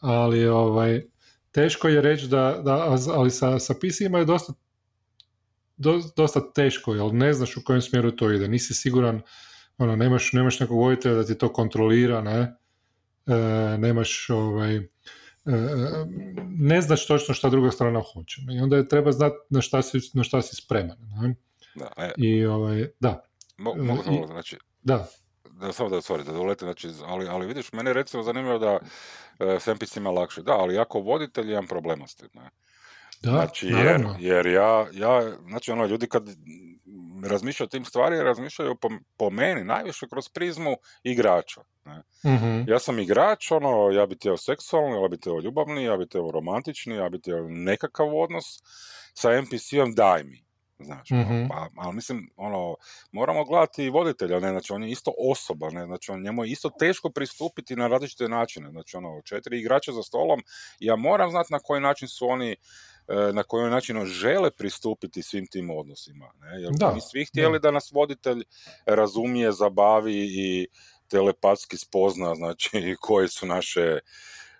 ali 0.00 0.46
ovaj, 0.46 1.02
teško 1.52 1.88
je 1.88 2.00
reći 2.00 2.28
da, 2.28 2.60
da 2.64 2.96
ali 3.14 3.30
sa, 3.30 3.58
sa 3.58 3.74
PC-ima 3.74 4.18
je 4.18 4.24
dosta, 4.24 4.52
dosta 6.16 6.52
teško, 6.52 6.94
jer 6.94 7.14
ne 7.14 7.32
znaš 7.32 7.56
u 7.56 7.64
kojem 7.64 7.82
smjeru 7.82 8.10
to 8.10 8.30
ide, 8.30 8.48
nisi 8.48 8.74
siguran, 8.74 9.22
ono, 9.78 9.96
nemaš, 9.96 10.32
nemaš 10.32 10.60
nekog 10.60 10.78
voditelja 10.78 11.14
da 11.14 11.24
ti 11.24 11.38
to 11.38 11.52
kontrolira, 11.52 12.20
ne? 12.20 12.56
E, 13.26 13.78
nemaš 13.78 14.30
ovaj, 14.30 14.76
e, 14.76 14.86
ne 16.46 16.80
znaš 16.80 17.06
točno 17.06 17.34
šta 17.34 17.50
druga 17.50 17.70
strana 17.70 18.02
hoće. 18.12 18.40
I 18.50 18.60
onda 18.60 18.76
je 18.76 18.88
treba 18.88 19.12
znati 19.12 19.36
na 19.50 19.60
šta 19.60 19.82
si, 19.82 19.98
na 20.14 20.24
šta 20.24 20.42
si 20.42 20.56
spreman. 20.56 20.96
Ne? 21.00 21.34
Da, 21.74 21.92
e, 21.96 22.12
I 22.16 22.46
ovaj, 22.46 22.88
da. 23.00 23.24
mogu 23.58 24.02
samo, 24.04 24.26
znači, 24.26 24.58
da. 24.82 25.08
Da, 25.50 25.72
samo 25.72 25.88
da, 25.88 25.96
sorry, 25.96 26.24
da 26.24 26.32
dolete, 26.32 26.64
znači, 26.64 26.88
ali, 27.04 27.28
ali 27.28 27.46
vidiš, 27.46 27.72
mene 27.72 27.90
je 27.90 27.94
recimo 27.94 28.22
zanimljivo 28.22 28.58
da 28.58 28.78
e, 29.38 29.60
s 29.60 29.66
NPC-ima 29.66 30.10
lakše. 30.10 30.42
Da, 30.42 30.52
ali 30.52 30.74
jako 30.74 31.00
voditelj 31.00 31.50
imam 31.50 31.66
problema 31.66 32.06
s 32.06 32.14
tim, 32.14 32.28
ne? 32.34 32.50
Da, 33.22 33.30
znači, 33.30 33.66
jer, 33.66 34.00
jer 34.18 34.46
ja, 34.46 34.86
ja, 34.92 35.36
znači 35.48 35.72
ono, 35.72 35.86
ljudi 35.86 36.08
kad 36.08 36.28
razmišljaju 37.24 37.66
o 37.66 37.68
tim 37.68 37.84
stvari, 37.84 38.22
razmišljaju 38.22 38.74
po, 38.74 38.88
po 39.16 39.30
meni 39.30 39.64
najviše 39.64 40.08
kroz 40.08 40.28
prizmu 40.28 40.76
igrača. 41.02 41.60
Ne? 41.84 42.02
mm 42.24 42.68
Ja 42.68 42.78
sam 42.78 42.98
igrač, 42.98 43.50
ono, 43.50 43.90
ja 43.90 44.06
bi 44.06 44.14
htio 44.14 44.36
seksualni, 44.36 45.02
ja 45.02 45.08
bi 45.08 45.16
htio 45.16 45.40
ljubavni, 45.44 45.84
ja 45.84 45.96
bi 45.96 46.06
htio 46.06 46.30
romantični, 46.30 46.94
ja 46.94 47.08
bi 47.08 47.18
htio 47.18 47.46
nekakav 47.48 48.16
odnos 48.16 48.44
sa 49.14 49.40
NPC-om, 49.42 49.94
daj 49.94 50.24
mi. 50.24 50.44
Znaš, 50.84 51.10
mm 51.10 51.48
pa, 51.48 51.68
ali 51.76 51.94
mislim, 51.94 52.30
ono, 52.36 52.76
moramo 53.12 53.44
gledati 53.44 53.84
i 53.84 53.90
voditelja, 53.90 54.40
ne, 54.40 54.50
znači 54.50 54.72
on 54.72 54.82
je 54.82 54.90
isto 54.90 55.12
osoba, 55.30 55.70
ne, 55.70 55.86
znači 55.86 56.10
on, 56.10 56.22
njemu 56.22 56.44
je 56.44 56.50
isto 56.50 56.70
teško 56.78 57.10
pristupiti 57.10 57.76
na 57.76 57.88
različite 57.88 58.28
načine, 58.28 58.70
znači 58.70 58.96
ono, 58.96 59.22
četiri 59.24 59.58
igrača 59.58 59.92
za 59.92 60.02
stolom, 60.02 60.42
ja 60.80 60.96
moram 60.96 61.30
znati 61.30 61.52
na 61.52 61.58
koji 61.58 61.80
način 61.80 62.08
su 62.08 62.28
oni 62.28 62.56
E, 63.08 63.32
na 63.32 63.42
koji 63.42 63.70
način 63.70 64.04
žele 64.04 64.50
pristupiti 64.50 65.22
svim 65.22 65.46
tim 65.46 65.70
odnosima. 65.70 66.32
Ne? 66.40 66.62
Jer 66.62 66.72
da, 66.72 66.92
mi 66.94 67.00
svi 67.00 67.24
htjeli 67.24 67.58
da. 67.58 67.68
da 67.68 67.70
nas 67.70 67.92
voditelj 67.92 68.44
razumije, 68.86 69.52
zabavi 69.52 70.28
i 70.30 70.66
telepatski 71.08 71.76
spozna, 71.76 72.34
znači, 72.34 72.70
koje 73.06 73.28
su 73.28 73.46
naše, 73.46 73.98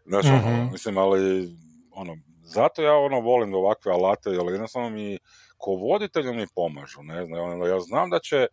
znači, 0.07 0.29
mm 0.29 0.73
mislim, 0.73 0.99
ali, 0.99 1.49
ono, 1.91 2.17
zato 2.45 2.83
ja 2.83 2.95
ono 2.95 3.21
volim 3.21 3.55
ovakve 3.55 3.93
alate, 3.93 4.31
jer 4.31 4.47
jednostavno 4.47 4.91
mi 4.91 5.19
ko 5.63 5.71
voditelju 5.71 6.35
mi 6.35 6.47
pomažu, 6.55 7.03
ne 7.03 7.25
znam, 7.27 7.41
ono, 7.41 7.67
ja 7.67 7.81
znam 7.81 8.11
da 8.11 8.19
će 8.19 8.37
e, 8.37 8.49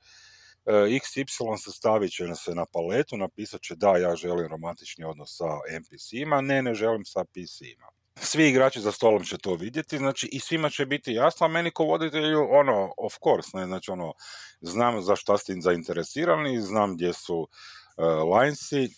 XY 0.71 1.57
se 1.57 1.71
stavit 1.71 2.11
će 2.11 2.35
se 2.35 2.55
na 2.55 2.65
paletu, 2.65 3.17
napisat 3.17 3.61
će 3.61 3.75
da, 3.75 3.97
ja 3.97 4.15
želim 4.15 4.47
romantični 4.47 5.05
odnos 5.05 5.37
sa 5.37 5.49
NPC-ima, 5.79 6.41
ne, 6.41 6.61
ne 6.61 6.73
želim 6.73 7.05
sa 7.05 7.23
PC-ima 7.23 7.89
svi 8.21 8.49
igrači 8.49 8.81
za 8.81 8.91
stolom 8.91 9.23
će 9.23 9.37
to 9.37 9.53
vidjeti, 9.55 9.97
znači 9.97 10.29
i 10.31 10.39
svima 10.39 10.69
će 10.69 10.85
biti 10.85 11.13
jasno, 11.13 11.45
a 11.45 11.49
meni 11.49 11.71
ko 11.71 11.83
voditelju, 11.83 12.47
ono, 12.51 12.93
of 12.97 13.13
course, 13.23 13.57
ne, 13.57 13.65
znači 13.65 13.91
ono, 13.91 14.13
znam 14.61 15.01
za 15.01 15.15
šta 15.15 15.37
ste 15.37 15.55
zainteresirani, 15.59 16.61
znam 16.61 16.95
gdje 16.95 17.13
su 17.13 17.39
uh, 17.39 18.39
linesi, 18.39 18.89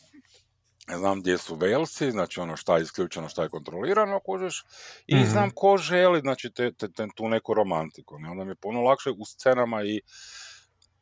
znam 0.97 1.21
gdje 1.21 1.37
su 1.37 1.55
velsi, 1.55 2.11
znači 2.11 2.39
ono 2.39 2.55
šta 2.55 2.77
je 2.77 2.83
isključeno, 2.83 3.29
šta 3.29 3.43
je 3.43 3.49
kontrolirano, 3.49 4.19
kužiš, 4.19 4.65
i 5.07 5.15
mm 5.15 5.25
znam 5.25 5.51
ko 5.55 5.77
želi, 5.77 6.19
znači, 6.19 6.51
te, 6.51 6.71
te, 6.73 6.91
te, 6.91 7.07
tu 7.15 7.29
neku 7.29 7.53
romantiku, 7.53 8.19
ne, 8.19 8.29
onda 8.29 8.43
mi 8.43 8.51
je 8.51 8.55
puno 8.55 8.81
lakše 8.81 9.09
u 9.09 9.25
scenama 9.25 9.83
i 9.83 10.01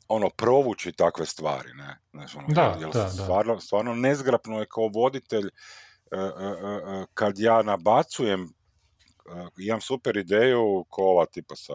ono, 0.07 0.29
provući 0.29 0.91
takve 0.91 1.25
stvari, 1.25 1.73
ne, 1.73 1.99
znači, 2.11 2.37
ono, 2.37 2.47
da, 2.47 2.77
da, 2.93 3.09
stvarno, 3.09 3.59
stvarno 3.59 3.95
nezgrapno 3.95 4.59
je 4.59 4.65
kao 4.65 4.87
voditelj 4.87 5.49
E, 6.11 6.17
e, 6.17 6.21
e, 6.21 7.05
kad 7.13 7.39
ja 7.39 7.61
nabacujem 7.61 8.53
imam 9.57 9.81
super 9.81 10.17
ideju 10.17 10.85
ko 10.89 11.03
ova 11.03 11.25
tipa 11.25 11.55
sa 11.55 11.73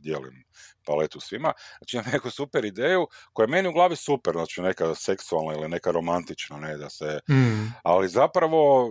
dijelim 0.00 0.44
paletu 0.86 1.20
svima, 1.20 1.52
znači 1.78 1.96
imam 1.96 2.06
neku 2.12 2.30
super 2.30 2.64
ideju 2.64 3.06
koja 3.32 3.44
je 3.44 3.50
meni 3.50 3.68
u 3.68 3.72
glavi 3.72 3.96
super, 3.96 4.32
znači 4.32 4.62
neka 4.62 4.94
seksualna 4.94 5.54
ili 5.54 5.68
neka 5.68 5.90
romantična, 5.90 6.56
ne 6.56 6.76
da 6.76 6.90
se, 6.90 7.20
mm. 7.30 7.72
ali 7.82 8.08
zapravo 8.08 8.90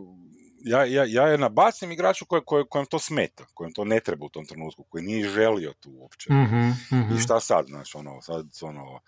ja, 0.64 0.86
ja, 0.86 1.06
ja 1.08 1.28
je 1.28 1.38
nabacim 1.38 1.92
igraču 1.92 2.26
koje, 2.26 2.42
koje, 2.46 2.66
kojem 2.70 2.86
to 2.86 3.00
smeta, 3.00 3.46
kojem 3.54 3.74
to 3.74 3.86
ne 3.86 4.00
treba 4.00 4.26
u 4.26 4.30
tom 4.30 4.46
trenutku, 4.46 4.84
koji 4.84 5.04
nije 5.04 5.30
želio 5.30 5.74
tu 5.80 5.92
uopće. 5.94 6.34
Mm-hmm, 6.34 6.70
mm-hmm. 6.70 7.18
I 7.18 7.20
šta 7.20 7.40
sad, 7.40 7.66
znači, 7.68 7.98
ono, 7.98 8.22
sad, 8.22 8.46
ono, 8.62 9.00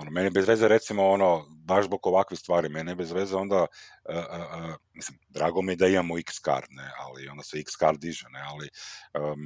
ono, 0.00 0.10
meni 0.10 0.30
bez 0.30 0.48
veze 0.48 0.68
recimo 0.68 1.08
ono, 1.08 1.46
baš 1.64 1.84
zbog 1.84 2.06
ovakvih 2.06 2.40
stvari, 2.40 2.68
meni 2.68 2.94
bez 2.94 3.12
veze 3.12 3.36
onda, 3.36 3.66
uh, 4.08 4.16
uh, 4.16 4.74
mislim, 4.94 5.18
drago 5.28 5.62
mi 5.62 5.72
je 5.72 5.76
da 5.76 5.86
imamo 5.86 6.18
X 6.18 6.40
card, 6.44 6.66
ne, 6.70 6.90
ali 6.98 7.28
onda 7.28 7.42
se 7.42 7.58
X 7.58 7.72
card 7.78 8.00
diže, 8.00 8.26
ne, 8.30 8.40
ali 8.40 8.68
um, 9.14 9.38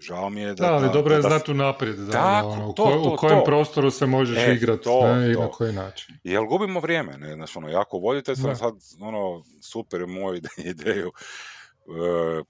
žao 0.00 0.30
mi 0.30 0.40
je 0.40 0.54
da... 0.54 0.66
Da, 0.66 0.72
ali 0.72 0.86
da, 0.86 0.92
dobro 0.92 1.14
je 1.14 1.22
znati 1.22 1.50
unaprijed, 1.50 1.96
da, 1.96 2.12
tako, 2.12 2.48
ono, 2.48 2.72
to, 2.72 2.84
u, 2.84 3.04
to, 3.04 3.14
u 3.14 3.16
kojem 3.16 3.38
to. 3.38 3.44
prostoru 3.44 3.90
se 3.90 4.06
možeš 4.06 4.38
e, 4.38 4.54
igrati 4.54 4.88
ne, 4.88 5.32
i 5.32 5.36
na 5.36 5.50
koji 5.50 5.72
način. 5.72 6.14
Jel 6.24 6.44
gubimo 6.46 6.80
vrijeme, 6.80 7.18
ne, 7.18 7.34
znači 7.34 7.58
ono, 7.58 7.68
jako 7.68 7.98
vodite 7.98 8.36
sam 8.36 8.56
sad, 8.56 8.74
ono, 9.00 9.42
super 9.62 10.06
moju 10.06 10.40
ideju 10.72 11.08
uh, 11.08 12.44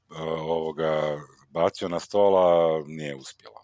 ovoga 0.48 1.18
bacio 1.50 1.88
na 1.88 2.00
stola, 2.00 2.82
nije 2.86 3.16
uspjela. 3.16 3.59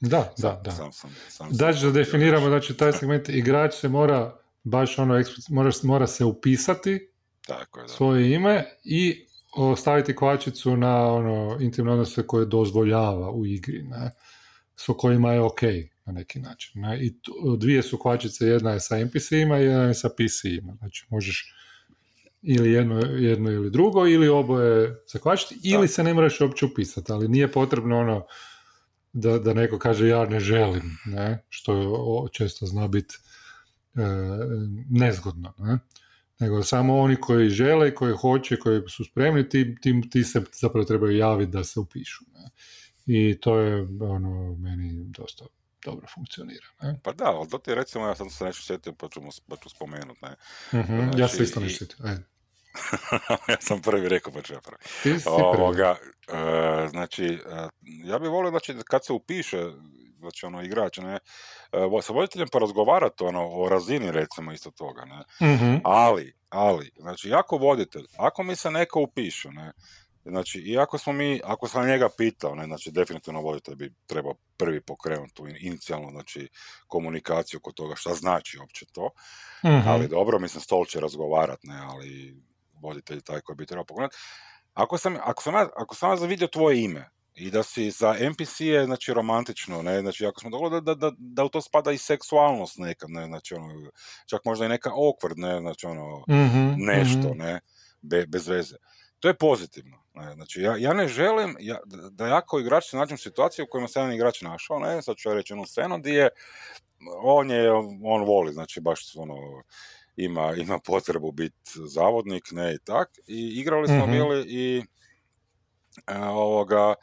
Da, 0.00 0.32
da, 0.38 0.60
da. 0.64 0.70
Sam, 0.70 0.92
sam, 0.92 1.10
sam, 1.28 1.48
da 1.52 1.72
definiramo, 1.92 2.48
znači 2.48 2.76
taj 2.76 2.92
segment 2.92 3.28
igrač 3.28 3.74
se 3.74 3.88
mora 3.88 4.38
baš 4.64 4.98
ono, 4.98 5.22
mora, 5.48 5.70
mora 5.82 6.06
se 6.06 6.24
upisati 6.24 7.10
Tako 7.46 7.80
je, 7.80 7.82
da. 7.82 7.88
svoje 7.88 8.32
ime 8.32 8.64
i 8.84 9.26
ostaviti 9.56 10.16
kvačicu 10.16 10.76
na 10.76 11.12
ono 11.12 11.56
intimne 11.60 11.92
odnose 11.92 12.26
koje 12.26 12.46
dozvoljava 12.46 13.30
u 13.30 13.46
igri, 13.46 13.82
ne, 13.82 14.10
s 14.76 14.86
kojima 14.98 15.32
je 15.32 15.40
ok 15.40 15.62
na 16.06 16.12
neki 16.12 16.40
način. 16.40 16.82
Ne. 16.82 17.06
I 17.06 17.14
dvije 17.58 17.82
su 17.82 17.98
kvačice, 17.98 18.46
jedna 18.46 18.70
je 18.70 18.80
sa 18.80 18.98
NPC-ima 18.98 19.58
i 19.58 19.64
jedna 19.64 19.82
je 19.82 19.94
sa 19.94 20.08
PC-ima. 20.08 20.74
Znači 20.78 21.06
možeš 21.10 21.54
ili 22.42 22.72
jedno, 22.72 23.00
jedno 23.00 23.50
ili 23.50 23.70
drugo, 23.70 24.06
ili 24.06 24.28
oboje 24.28 25.02
zakvačiti, 25.12 25.60
ili 25.62 25.88
se 25.88 26.04
ne 26.04 26.14
moraš 26.14 26.40
uopće 26.40 26.66
upisati, 26.66 27.12
ali 27.12 27.28
nije 27.28 27.52
potrebno 27.52 27.98
ono 27.98 28.26
da, 29.12 29.38
da 29.38 29.54
neko 29.54 29.78
kaže 29.78 30.08
ja 30.08 30.26
ne 30.26 30.40
želim, 30.40 30.98
ne? 31.06 31.44
što 31.48 32.28
često 32.32 32.66
zna 32.66 32.88
biti 32.88 33.14
e, 33.94 34.00
nezgodno. 34.90 35.54
Ne? 35.58 35.78
Nego 36.38 36.62
samo 36.62 36.98
oni 36.98 37.16
koji 37.16 37.48
žele, 37.48 37.94
koji 37.94 38.14
hoće, 38.16 38.56
koji 38.56 38.82
su 38.88 39.04
spremni, 39.04 39.48
ti, 39.48 39.76
ti, 39.82 40.00
ti 40.10 40.24
se 40.24 40.42
zapravo 40.60 40.84
trebaju 40.84 41.16
javiti 41.16 41.52
da 41.52 41.64
se 41.64 41.80
upišu. 41.80 42.24
Ne? 42.34 42.50
I 43.06 43.40
to 43.40 43.58
je 43.58 43.88
ono, 44.00 44.56
meni 44.56 45.04
dosta 45.04 45.44
dobro 45.84 46.06
funkcionira. 46.14 46.66
Ne? 46.82 47.00
Pa 47.02 47.12
da, 47.12 47.24
ali 47.24 47.48
to 47.48 47.58
ti 47.58 47.74
recimo, 47.74 48.06
ja 48.06 48.14
sam 48.14 48.30
se 48.30 48.44
nešto 48.44 48.62
sjetio 48.62 48.92
pa 48.92 49.08
ću, 49.08 49.20
pa 49.48 49.56
ću 49.56 49.68
spomenuti. 49.68 50.20
Ne? 50.22 50.36
Uh-huh, 50.72 51.18
ja 51.18 51.28
se 51.28 51.42
isto 51.42 51.60
nešto 51.60 51.78
sjetio. 51.78 52.06
ja 53.48 53.56
sam 53.60 53.82
prvi 53.82 54.08
rekao 54.08 54.32
pa 54.32 54.42
ću 54.42 54.52
ja 54.52 54.60
prvi. 54.60 54.78
Ti 55.02 55.20
si 55.20 55.28
Ovoga, 55.28 55.96
e, 56.28 56.88
znači, 56.88 57.24
e, 57.24 57.68
ja 58.04 58.18
bih 58.18 58.30
volio 58.30 58.50
znači, 58.50 58.74
kad 58.88 59.04
se 59.06 59.12
upiše 59.12 59.58
znači 60.18 60.46
ono 60.46 60.62
igrač, 60.62 60.98
ne, 60.98 61.14
e, 61.14 61.18
sa 62.02 62.12
voditeljem 62.12 62.48
porazgovarati 62.48 63.24
ono, 63.24 63.48
o 63.48 63.68
razini 63.68 64.10
recimo 64.10 64.52
isto 64.52 64.70
toga, 64.70 65.04
ne, 65.04 65.48
Mhm. 65.54 65.74
ali, 65.84 66.32
ali, 66.48 66.90
znači 66.96 67.28
jako 67.28 67.56
voditelj, 67.56 68.04
ako 68.18 68.42
mi 68.42 68.56
se 68.56 68.70
neko 68.70 69.00
upiše, 69.00 69.48
ne, 69.50 69.72
znači 70.24 70.58
i 70.60 70.78
ako 70.78 70.98
smo 70.98 71.12
mi, 71.12 71.40
ako 71.44 71.68
sam 71.68 71.86
njega 71.86 72.08
pitao, 72.18 72.54
ne, 72.54 72.64
znači 72.64 72.90
definitivno 72.90 73.40
voditelj 73.40 73.74
bi 73.74 73.94
trebao 74.06 74.34
prvi 74.56 74.80
pokrenuti 74.80 75.34
tu 75.34 75.46
inicijalnu, 75.48 76.10
znači 76.10 76.48
komunikaciju 76.86 77.58
oko 77.58 77.72
toga 77.72 77.96
šta 77.96 78.14
znači 78.14 78.58
uopće 78.58 78.86
to, 78.92 79.10
Mhm. 79.64 79.88
ali 79.88 80.08
dobro, 80.08 80.38
mislim, 80.38 80.60
stol 80.60 80.84
će 80.86 81.00
razgovarat, 81.00 81.58
ne, 81.62 81.78
ali 81.82 82.36
voditelj 82.82 83.20
taj 83.20 83.40
koji 83.40 83.56
bi 83.56 83.66
trebao 83.66 83.84
pogledati. 83.84 84.16
Ako 84.74 84.98
sam, 84.98 85.16
ako 85.22 85.42
sam, 85.42 85.54
ja, 85.54 85.68
ako 85.76 85.94
sam 85.94 86.10
ja 86.10 86.16
zavidio 86.16 86.48
tvoje 86.48 86.82
ime 86.84 87.10
i 87.34 87.50
da 87.50 87.62
si 87.62 87.90
za 87.90 88.16
NPC 88.20 88.60
je, 88.60 88.84
znači, 88.84 89.14
romantično, 89.14 89.82
ne, 89.82 90.00
znači, 90.00 90.26
ako 90.26 90.40
smo 90.40 90.50
dogovorili 90.50 90.82
da, 90.82 90.94
da, 90.94 91.12
da, 91.18 91.44
u 91.44 91.48
to 91.48 91.60
spada 91.60 91.92
i 91.92 91.98
seksualnost 91.98 92.78
nekad, 92.78 93.10
ne, 93.10 93.26
znači, 93.26 93.54
ono, 93.54 93.90
čak 94.26 94.40
možda 94.44 94.66
i 94.66 94.68
neka 94.68 94.90
awkward, 94.90 95.34
ne, 95.36 95.60
znači, 95.60 95.86
ono, 95.86 96.24
Mhm, 96.28 96.74
nešto, 96.76 97.28
mhm. 97.28 97.38
ne, 97.38 97.60
be, 98.02 98.26
bez 98.26 98.48
veze. 98.48 98.76
To 99.20 99.28
je 99.28 99.34
pozitivno. 99.34 99.96
Ne, 100.14 100.34
znači, 100.34 100.62
ja, 100.62 100.76
ja 100.78 100.92
ne 100.92 101.08
želim 101.08 101.56
ja, 101.60 101.78
da 102.10 102.26
ja 102.26 102.40
kao 102.40 102.60
igrač 102.60 102.84
se 102.90 102.96
nađem 102.96 103.14
u 103.14 103.18
situaciji 103.18 103.62
u 103.62 103.66
kojima 103.70 103.88
se 103.88 103.98
jedan 104.00 104.12
igrač 104.14 104.40
našao, 104.42 104.78
ne, 104.78 105.02
sad 105.02 105.16
ću 105.16 105.28
ja 105.28 105.34
reći 105.34 105.52
onu 105.52 105.66
scenu 105.66 105.98
gdje 105.98 106.12
je, 106.12 106.28
on 107.22 107.50
je, 107.50 107.72
on 108.04 108.24
voli, 108.24 108.52
znači 108.52 108.80
baš 108.80 109.00
ono, 109.16 109.34
ima, 110.16 110.54
ima 110.56 110.78
potrebu 110.78 111.32
biti 111.32 111.56
zavodnik, 111.86 112.44
ne 112.52 112.74
i 112.74 112.78
tak, 112.84 113.08
i 113.26 113.48
igrali 113.60 113.88
smo 113.88 114.06
Mhm. 114.06 114.10
bili 114.12 114.44
i 114.48 114.84
e, 116.06 116.18
ovoga, 116.18 116.94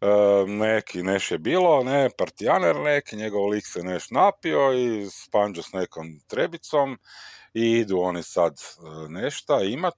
e, 0.00 0.06
neki 0.46 1.02
neš 1.02 1.30
je 1.30 1.38
bilo, 1.38 1.84
ne, 1.84 2.10
partijaner 2.18 2.76
neki, 2.76 3.16
njegov 3.16 3.48
lik 3.48 3.66
se 3.66 3.82
neš 3.82 4.10
napio 4.10 4.72
i 4.72 5.06
spanđo 5.10 5.62
s 5.62 5.72
nekom 5.72 6.20
trebicom 6.26 6.98
i 7.54 7.62
idu 7.72 7.98
oni 8.00 8.22
sad 8.22 8.54
e, 8.54 9.08
nešta 9.08 9.62
imat, 9.62 9.96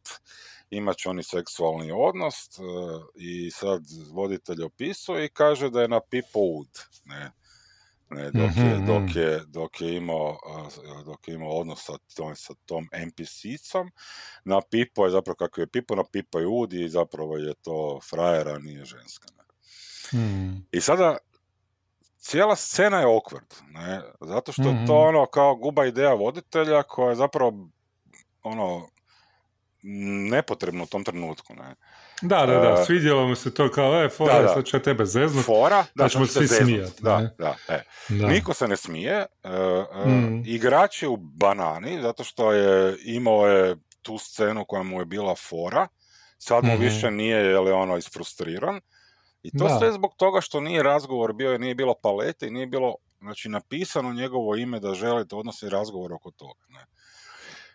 imat 0.70 0.96
će 0.96 1.08
oni 1.08 1.22
seksualni 1.22 1.92
odnos 1.92 2.34
e, 2.58 2.62
i 3.14 3.50
sad 3.50 3.82
voditelj 4.12 4.62
opisuje 4.62 5.24
i 5.24 5.28
kaže 5.28 5.70
da 5.70 5.82
je 5.82 5.88
na 5.88 6.00
pipo 6.10 6.38
ud, 6.40 6.68
ne, 7.04 7.30
ne, 8.10 8.30
dok, 8.30 8.50
je, 8.56 8.74
Mhm, 8.76 8.86
dok, 8.86 9.02
mhm. 9.02 9.18
je, 9.18 9.40
dok 9.46 9.80
je 9.80 9.96
imao, 9.96 10.38
a, 10.46 10.68
dok 11.04 11.28
je 11.28 11.34
imao 11.34 11.50
odnos 11.50 11.84
sa 11.84 11.92
tom, 12.16 12.36
sa 12.36 12.54
tom 12.66 12.88
NPC-com, 12.92 13.90
na 14.44 14.60
pipo 14.70 15.04
je 15.04 15.10
zapravo 15.10 15.36
kako 15.36 15.60
je 15.60 15.66
pipo, 15.66 15.94
na 15.94 16.04
pipo 16.12 16.38
je 16.38 16.46
ud 16.46 16.72
i 16.72 16.88
zapravo 16.88 17.36
je 17.36 17.54
to 17.54 18.00
frajera, 18.10 18.58
nije 18.58 18.84
ženska. 18.84 19.28
Ne. 19.36 19.44
Mhm. 20.20 20.56
I 20.72 20.80
sada 20.80 21.16
cijela 22.18 22.56
scena 22.56 23.00
je 23.00 23.06
awkward, 23.06 23.62
ne, 23.68 24.02
zato 24.20 24.52
što 24.52 24.62
je 24.62 24.72
Mhm. 24.74 24.86
to 24.86 24.94
ono 24.96 25.26
kao 25.26 25.54
guba 25.56 25.86
ideja 25.86 26.14
voditelja 26.14 26.82
koja 26.82 27.08
je 27.10 27.16
zapravo 27.16 27.68
ono 28.42 28.88
nepotrebno 29.82 30.84
u 30.84 30.86
tom 30.86 31.04
trenutku, 31.04 31.54
ne. 31.54 31.74
Da, 32.22 32.46
da, 32.46 32.54
da, 32.54 32.80
E, 32.80 32.84
svidjelo 32.84 33.28
mu 33.28 33.34
se 33.34 33.54
to 33.54 33.70
kao, 33.70 34.04
e, 34.04 34.08
fora, 34.08 34.34
da, 34.34 34.42
da. 34.42 34.48
sad 34.48 34.64
ja 34.72 34.82
tebe 34.82 35.04
zeznut. 35.06 35.44
Fora, 35.44 35.84
da, 35.94 36.04
da 36.04 36.08
ćemo 36.08 36.26
svi 36.26 36.48
smijat, 36.48 37.00
Da, 37.00 37.20
ne? 37.20 37.30
da, 37.38 37.54
e. 37.68 37.82
Da. 38.10 38.26
Niko 38.26 38.54
se 38.54 38.68
ne 38.68 38.76
smije, 38.76 39.12
e, 39.14 39.26
e, 39.96 40.06
Mm. 40.06 40.42
igrač 40.46 41.02
je 41.02 41.08
u 41.08 41.16
banani, 41.16 42.02
zato 42.02 42.24
što 42.24 42.52
je 42.52 42.96
imao 43.04 43.46
je 43.46 43.76
tu 44.02 44.18
scenu 44.18 44.64
koja 44.64 44.82
mu 44.82 45.00
je 45.00 45.04
bila 45.04 45.34
fora, 45.36 45.88
sad 46.38 46.64
mu 46.64 46.72
Mhm. 46.74 46.82
više 46.82 47.10
nije, 47.10 47.36
je 47.38 47.58
li 47.60 47.70
ono, 47.72 47.96
isfrustriran, 47.96 48.80
i 49.42 49.58
to 49.58 49.64
Da. 49.64 49.78
sve 49.78 49.92
zbog 49.92 50.14
toga 50.16 50.40
što 50.40 50.60
nije 50.60 50.82
razgovor 50.82 51.32
bio, 51.32 51.58
nije 51.58 51.74
bilo 51.74 51.94
palete 51.94 52.46
i 52.46 52.50
nije 52.50 52.66
bilo, 52.66 52.94
znači, 53.20 53.48
napisano 53.48 54.12
njegovo 54.12 54.56
ime 54.56 54.80
da 54.80 54.94
želite 54.94 55.36
odnosi 55.36 55.68
razgovor 55.68 56.12
oko 56.12 56.30
toga, 56.30 56.60
ne. 56.68 56.86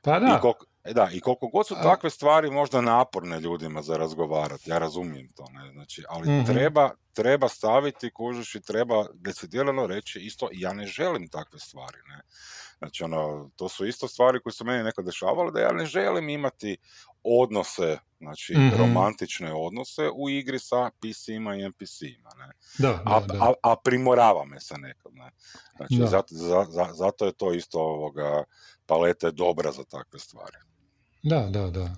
Pa 0.02 0.18
I 0.18 0.20
da, 0.20 0.40
koliko, 0.40 0.66
e, 0.86 0.94
da, 0.94 1.10
i 1.12 1.20
koliko 1.20 1.48
god 1.48 1.68
su 1.68 1.76
takve 1.76 2.10
stvari 2.10 2.52
možda 2.52 2.82
naporne 2.82 3.40
ljudima 3.40 3.82
za 3.82 3.98
razgovarati, 3.98 4.70
ja 4.70 4.78
razumijem 4.78 5.30
to, 5.30 5.46
ne, 5.52 5.72
znači, 5.72 6.04
ali 6.10 6.32
Mhm. 6.32 6.46
treba, 6.46 6.90
treba 7.14 7.48
staviti 7.50 8.12
kužiš 8.12 8.56
i 8.56 8.62
treba 8.62 9.06
decidirano 9.14 9.88
reći 9.88 10.20
isto, 10.20 10.50
ja 10.54 10.74
ne 10.74 10.86
želim 10.86 11.28
takve 11.28 11.60
stvari, 11.60 11.98
ne. 12.08 12.22
Znači, 12.78 13.04
ono, 13.04 13.50
to 13.56 13.70
su 13.70 13.86
isto 13.86 14.08
stvari 14.08 14.40
koje 14.40 14.54
su 14.54 14.66
meni 14.66 14.84
nekad 14.84 15.06
dešavale, 15.06 15.52
da 15.52 15.60
ja 15.60 15.72
ne 15.72 15.86
želim 15.86 16.30
imati 16.30 16.78
odnose, 17.24 17.98
znači, 18.20 18.54
Mhm. 18.54 18.76
romantične 18.76 19.54
odnose 19.56 20.10
u 20.10 20.30
igri 20.30 20.60
sa 20.60 20.90
PC-ima 20.92 21.56
i 21.56 21.62
NPC-ima, 21.62 22.30
ne. 22.38 22.52
da, 22.80 23.02
A, 23.06 23.20
da, 23.20 23.26
da. 23.28 23.44
a, 23.44 23.54
a 23.64 23.76
primorava 23.76 24.46
me 24.46 24.60
se 24.60 24.78
nekad, 24.78 25.14
ne. 25.14 25.32
Znači, 25.78 25.96
Da. 25.96 26.06
zato, 26.08 26.28
za, 26.30 26.66
za- 26.70 26.94
zato 26.94 27.26
je 27.26 27.32
to 27.32 27.54
isto 27.54 27.80
ovoga, 27.80 28.44
paleta 28.86 29.28
je 29.28 29.32
dobra 29.34 29.72
za 29.72 29.84
takve 29.84 30.20
stvari. 30.20 30.58
Da, 31.26 31.40
da, 31.42 31.68
da. 31.70 31.96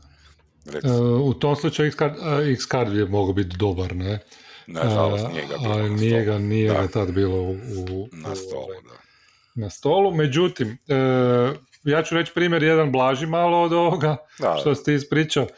E, 0.83 0.91
u 1.21 1.33
tom 1.33 1.55
slučaju 1.55 1.87
X-Card, 1.87 2.13
e, 2.41 2.51
X-Card 2.51 2.93
je 2.93 3.05
mogao 3.05 3.33
biti 3.33 3.57
dobar, 3.57 3.95
ne? 3.95 4.19
nažalost, 4.67 5.25
E, 5.25 5.29
nije 5.29 5.41
ga 5.43 5.57
bilo 5.57 5.73
ali 5.73 5.89
nije 5.89 6.23
ga, 6.23 6.37
nije 6.37 6.73
Da. 6.73 6.81
ga 6.81 6.87
tad 6.87 7.11
bilo 7.11 7.37
u, 7.37 7.51
u- 7.51 8.07
Na 8.13 8.35
stolu, 8.35 8.63
ovaj, 8.63 8.77
da. 8.83 8.93
na 9.55 9.69
stolu. 9.69 10.11
Međutim, 10.13 10.77
e, 10.87 10.95
ja 11.83 12.03
ću 12.03 12.15
reći 12.15 12.31
primjer 12.35 12.63
jedan 12.63 12.91
blaži 12.91 13.25
malo 13.25 13.61
od 13.61 13.73
ovoga 13.73 14.17
Da, 14.39 14.57
što 14.61 14.75
si 14.75 14.83
ti 14.83 14.93
ispričao. 14.93 15.43
E, 15.43 15.49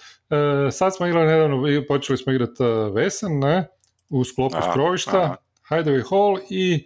sad 0.72 0.96
smo 0.96 1.08
igrali 1.08 1.28
nedavno, 1.28 1.64
počeli 1.88 2.18
smo 2.18 2.34
igrati 2.34 2.64
uh, 2.64 2.96
Vesen, 2.96 3.40
ne? 3.40 3.68
U 4.10 4.24
sklopu 4.24 4.58
Aha, 4.58 4.72
skrovišta, 4.72 5.22
aha. 5.22 5.36
Hideaway 5.70 6.10
Hall 6.10 6.38
i 6.50 6.74
e, 6.76 6.80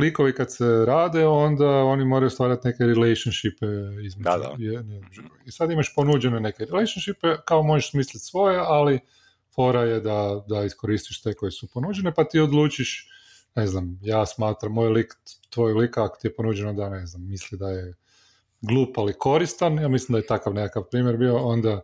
likovi 0.00 0.34
kad 0.34 0.52
se 0.52 0.84
rade, 0.86 1.26
onda 1.26 1.68
oni 1.68 2.04
moraju 2.04 2.30
stvarati 2.30 2.68
neke 2.68 2.84
relationshipe 2.84 3.66
između 4.06 4.24
Da, 4.24 4.38
da. 4.38 4.56
i 5.46 5.50
sad 5.50 5.70
imaš 5.70 5.94
ponuđene 5.94 6.40
neke 6.40 6.64
relationshipe, 6.64 7.36
kao 7.44 7.62
možeš 7.62 7.90
smisliti 7.90 8.18
svoje, 8.26 8.58
ali 8.62 8.98
fora 9.54 9.82
je 9.82 10.00
da, 10.00 10.44
da 10.48 10.64
iskoristiš 10.64 11.22
te 11.22 11.34
koje 11.34 11.50
su 11.50 11.68
ponuđene, 11.74 12.14
pa 12.14 12.24
ti 12.24 12.40
odlučiš, 12.40 13.08
ne 13.54 13.66
znam, 13.66 13.98
ja 14.02 14.26
smatram 14.26 14.72
moj 14.72 14.88
lik, 14.88 15.14
tvoj 15.50 15.72
lik, 15.72 15.98
ako 15.98 16.18
ti 16.20 16.26
je 16.26 16.34
ponuđeno 16.34 16.72
da, 16.72 16.88
ne 16.88 17.06
znam, 17.06 17.28
misli 17.28 17.58
da 17.58 17.68
je 17.70 17.94
glup, 18.60 18.98
ali 18.98 19.12
koristan, 19.18 19.78
ja 19.78 19.88
mislim 19.88 20.12
da 20.12 20.18
je 20.18 20.26
takav 20.26 20.54
nekakav 20.54 20.82
primjer 20.90 21.16
bio, 21.16 21.36
onda 21.36 21.80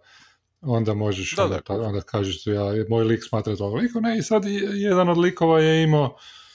onda 0.60 0.94
možeš, 0.94 1.36
Da, 1.36 1.44
onda, 1.44 1.54
da. 1.56 1.62
pa- 1.66 1.74
onda 1.74 2.00
kažeš 2.00 2.46
ja, 2.46 2.62
moj 2.88 3.04
lik 3.04 3.20
smatra 3.28 3.56
tog 3.56 3.74
likom, 3.74 4.02
ne, 4.02 4.18
i 4.18 4.22
sad 4.22 4.42
jedan 4.74 5.08
od 5.08 5.18
likova 5.18 5.60
je 5.60 5.82
imao 5.82 6.06
e, 6.06 6.45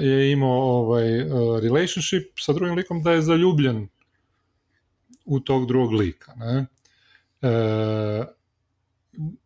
je 0.00 0.32
imao 0.32 0.60
ovaj 0.60 1.20
e, 1.20 1.24
relationship 1.62 2.22
sa 2.38 2.52
drugim 2.52 2.74
likom 2.74 3.02
da 3.02 3.12
je 3.12 3.22
zaljubljen 3.22 3.88
u 5.24 5.40
tog 5.40 5.66
drugog 5.66 5.92
lika, 5.92 6.32
ne. 6.34 6.66
E, 7.42 8.24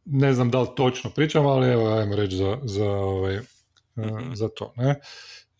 ne 0.05 0.33
znam 0.35 0.51
da 0.51 0.61
li 0.61 0.69
točno 0.77 1.11
pričam, 1.11 1.47
ali 1.47 1.69
evo, 1.69 1.88
ajmo 1.88 2.16
reći 2.16 2.37
za, 2.37 2.59
za, 2.62 2.87
ovaj, 2.90 3.35
e, 3.37 3.42
Mhm. 3.97 4.33
za 4.35 4.49
to, 4.49 4.73
ne. 4.77 5.01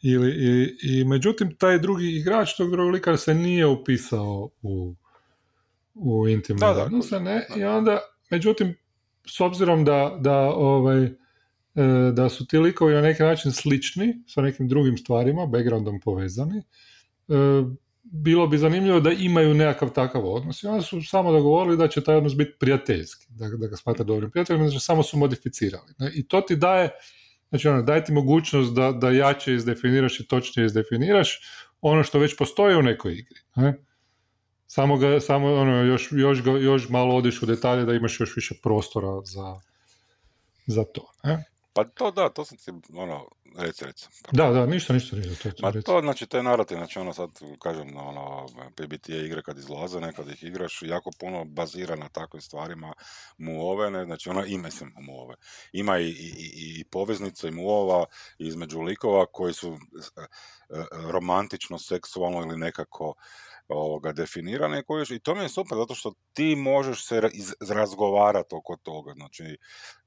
Ili, 0.03 0.31
i, 0.31 0.77
I 0.83 1.05
međutim, 1.05 1.57
taj 1.57 1.79
drugi 1.79 2.07
igrač 2.17 2.57
tog 2.57 2.71
drugog 2.71 2.93
lika 2.95 3.17
se 3.17 3.35
nije 3.35 3.67
upisao 3.67 4.51
u, 4.63 4.95
u 5.95 6.29
intimne 6.29 6.67
Da, 6.67 6.73
da, 6.73 6.83
odnose, 6.85 7.21
ne, 7.21 7.47
da. 7.49 7.61
i 7.61 7.65
onda, 7.65 7.99
međutim, 8.31 8.75
s 9.27 9.41
obzirom 9.41 9.85
da, 9.85 10.19
da, 10.21 10.39
ovaj, 10.39 11.05
e, 11.05 11.15
da 12.13 12.29
su 12.29 12.47
ti 12.47 12.59
likovi 12.59 12.95
na 12.95 13.01
neki 13.01 13.23
način 13.23 13.53
slični 13.53 14.23
sa 14.29 14.41
nekim 14.41 14.69
drugim 14.69 14.99
stvarima, 14.99 15.47
backgroundom 15.47 16.01
povezani, 16.01 16.59
e, 16.59 16.63
bilo 18.03 18.47
bi 18.47 18.59
zanimljivo 18.59 19.01
da 19.01 19.13
imaju 19.13 19.55
nekakav 19.55 19.91
takav 19.93 20.35
odnos. 20.35 20.63
I 20.63 20.67
onda 20.67 20.83
su 20.83 21.03
samo 21.03 21.33
dogovorili 21.33 21.77
da 21.77 21.89
će 21.89 22.05
taj 22.05 22.17
odnos 22.17 22.37
biti 22.37 22.57
prijateljski, 22.59 23.27
da, 23.29 23.49
da 23.49 23.67
ga 23.67 23.77
smatra 23.77 24.05
dobrim 24.05 24.31
prijateljem, 24.31 24.69
znači 24.69 24.85
samo 24.85 25.03
su 25.03 25.19
modificirali. 25.19 25.93
I 26.15 26.29
to 26.29 26.41
ti 26.41 26.57
daje, 26.57 26.91
znači 27.49 27.69
ono, 27.69 27.83
daje 27.83 28.05
ti 28.05 28.13
mogućnost 28.13 28.75
da, 28.75 28.93
da 28.93 29.11
jače 29.11 29.55
izdefiniraš 29.55 30.21
i 30.21 30.29
točnije 30.29 30.67
izdefiniraš 30.67 31.41
ono 31.81 32.03
što 32.03 32.19
već 32.19 32.37
postoji 32.39 32.77
u 32.77 32.83
nekoj 32.83 33.13
igri. 33.13 33.41
Ne? 33.57 33.75
Samo, 34.67 34.97
ga, 34.97 35.21
samo 35.21 35.55
ono, 35.55 35.83
još, 35.83 36.09
još, 36.13 36.43
ga, 36.43 36.51
još 36.51 36.89
malo 36.89 37.17
odiš 37.17 37.43
u 37.43 37.47
detalje 37.47 37.85
da 37.85 37.95
imaš 37.95 38.21
još 38.21 38.37
više 38.37 38.55
prostora 38.63 39.21
za, 39.25 39.61
za 40.67 40.85
to. 40.85 41.13
Ne? 41.25 41.45
Pa 41.77 41.85
to 41.85 42.11
da, 42.11 42.29
to 42.29 42.45
sam 42.45 42.59
ti, 42.59 42.71
ono, 42.95 43.29
reci, 43.59 43.85
reci. 43.85 44.07
Da, 44.33 44.51
da, 44.51 44.67
ništa, 44.67 44.93
ništa, 44.93 45.17
ništa. 45.17 45.51
To, 45.51 45.57
Ma 45.63 45.73
to, 45.73 45.83
to, 45.83 46.01
znači, 46.01 46.27
te 46.27 46.43
narativ, 46.43 46.77
znači, 46.77 46.99
ono, 46.99 47.13
sad, 47.13 47.31
kažem, 47.63 47.97
ono, 47.97 48.47
PBTA 48.77 49.17
igre 49.17 49.43
kad 49.43 49.59
izlaze, 49.59 50.01
nekad 50.01 50.29
ih 50.29 50.45
igraš, 50.45 50.83
jako 50.83 51.11
puno 51.21 51.45
bazira 51.45 51.97
na 51.97 52.09
takvim 52.09 52.41
stvarima 52.41 52.93
muove, 53.39 53.91
ne, 53.91 54.05
znači, 54.05 54.29
ono, 54.29 54.45
i, 54.47 54.59
mislim, 54.59 54.93
muove. 55.01 55.35
Ima 55.73 55.99
i, 55.99 56.09
i, 56.09 56.09
i, 56.09 56.81
i 56.81 56.85
poveznice 56.85 57.49
i 57.49 57.51
muova 57.51 58.05
između 58.39 58.81
likova 58.81 59.27
koji 59.27 59.55
su 59.55 59.69
e, 59.73 59.79
e, 60.19 60.85
romantično, 61.11 61.79
seksualno 61.79 62.41
ili 62.41 62.59
nekako 62.59 63.15
ovoga, 63.69 64.13
definirane 64.13 64.83
koji 64.83 65.07
i 65.11 65.19
to 65.19 65.35
mi 65.35 65.43
je 65.43 65.49
super 65.49 65.79
zato 65.79 65.95
što 65.95 66.13
ti 66.33 66.57
možeš 66.57 67.07
se 67.07 67.23
razgovarati 67.71 68.55
oko 68.55 68.77
toga. 68.77 69.13
Znači, 69.13 69.45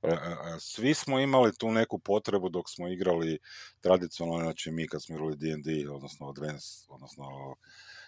e, 0.02 0.08
e, 0.08 0.18
svi 0.60 0.94
smo 0.94 1.20
imali 1.20 1.58
tu 1.58 1.72
neku 1.72 2.00
potrebu 2.00 2.50
dok 2.50 2.70
smo 2.70 2.88
igrali 2.88 3.40
tradicionalno, 3.82 4.44
znači 4.44 4.72
mi 4.72 4.88
kad 4.88 5.04
smo 5.04 5.16
igrali 5.16 5.36
D&D, 5.36 5.90
odnosno 5.90 6.30
Advance, 6.30 6.68
odnosno 6.88 7.26
E, 7.26 7.56
e, 7.56 7.99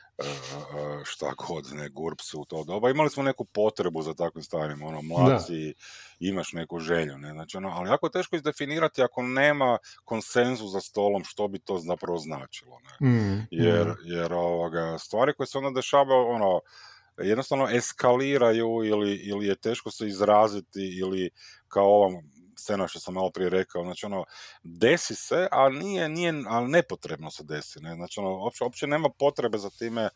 šta 1.03 1.33
god, 1.47 1.65
ne, 1.73 1.89
GURPS 1.89 2.33
u 2.33 2.45
to 2.45 2.63
doba. 2.63 2.89
Imali 2.89 3.09
smo 3.09 3.23
neku 3.23 3.45
potrebu 3.45 4.01
za 4.01 4.13
takvim 4.13 4.43
stvarima, 4.43 4.85
ono, 4.85 5.01
mladci, 5.01 5.73
imaš 6.19 6.53
neku 6.53 6.79
želju, 6.79 7.17
ne, 7.17 7.31
znači, 7.31 7.57
ono, 7.57 7.69
ali 7.69 7.89
jako 7.89 8.05
je 8.05 8.11
teško 8.11 8.35
izdefinirati 8.35 9.03
ako 9.03 9.21
nema 9.21 9.77
konsenzu 10.05 10.67
za 10.67 10.81
stolom 10.81 11.23
što 11.23 11.47
bi 11.47 11.59
to 11.59 11.77
zapravo 11.77 12.17
značilo, 12.17 12.79
ne, 12.79 13.07
mm, 13.09 13.47
jer, 13.51 13.87
mm. 13.87 13.95
jer 14.03 14.33
ovoga, 14.33 14.97
stvari 14.97 15.33
koje 15.33 15.47
se 15.47 15.57
onda 15.57 15.69
dešavaju, 15.69 16.27
ono, 16.27 16.59
jednostavno 17.17 17.67
eskaliraju 17.69 18.83
ili, 18.85 19.15
ili 19.15 19.47
je 19.47 19.55
teško 19.55 19.91
se 19.91 20.07
izraziti 20.07 20.99
ili 20.99 21.29
kao 21.67 21.85
ovom 21.85 22.13
scena 22.61 22.87
što 22.87 22.99
sam 22.99 23.13
malo 23.13 23.31
prije 23.31 23.49
rekao, 23.49 23.83
znači 23.83 24.05
ono, 24.05 24.25
desi 24.63 25.15
se, 25.15 25.47
a 25.51 25.69
nije, 25.69 26.09
nije, 26.09 26.33
ali 26.47 26.67
nepotrebno 26.67 27.31
se 27.31 27.43
desi, 27.43 27.79
ne, 27.79 27.95
znači 27.95 28.19
ono, 28.19 28.37
uopće, 28.37 28.63
uopće 28.63 28.87
nema 28.87 29.09
potrebe 29.19 29.57
za 29.57 29.69
time, 29.69 30.09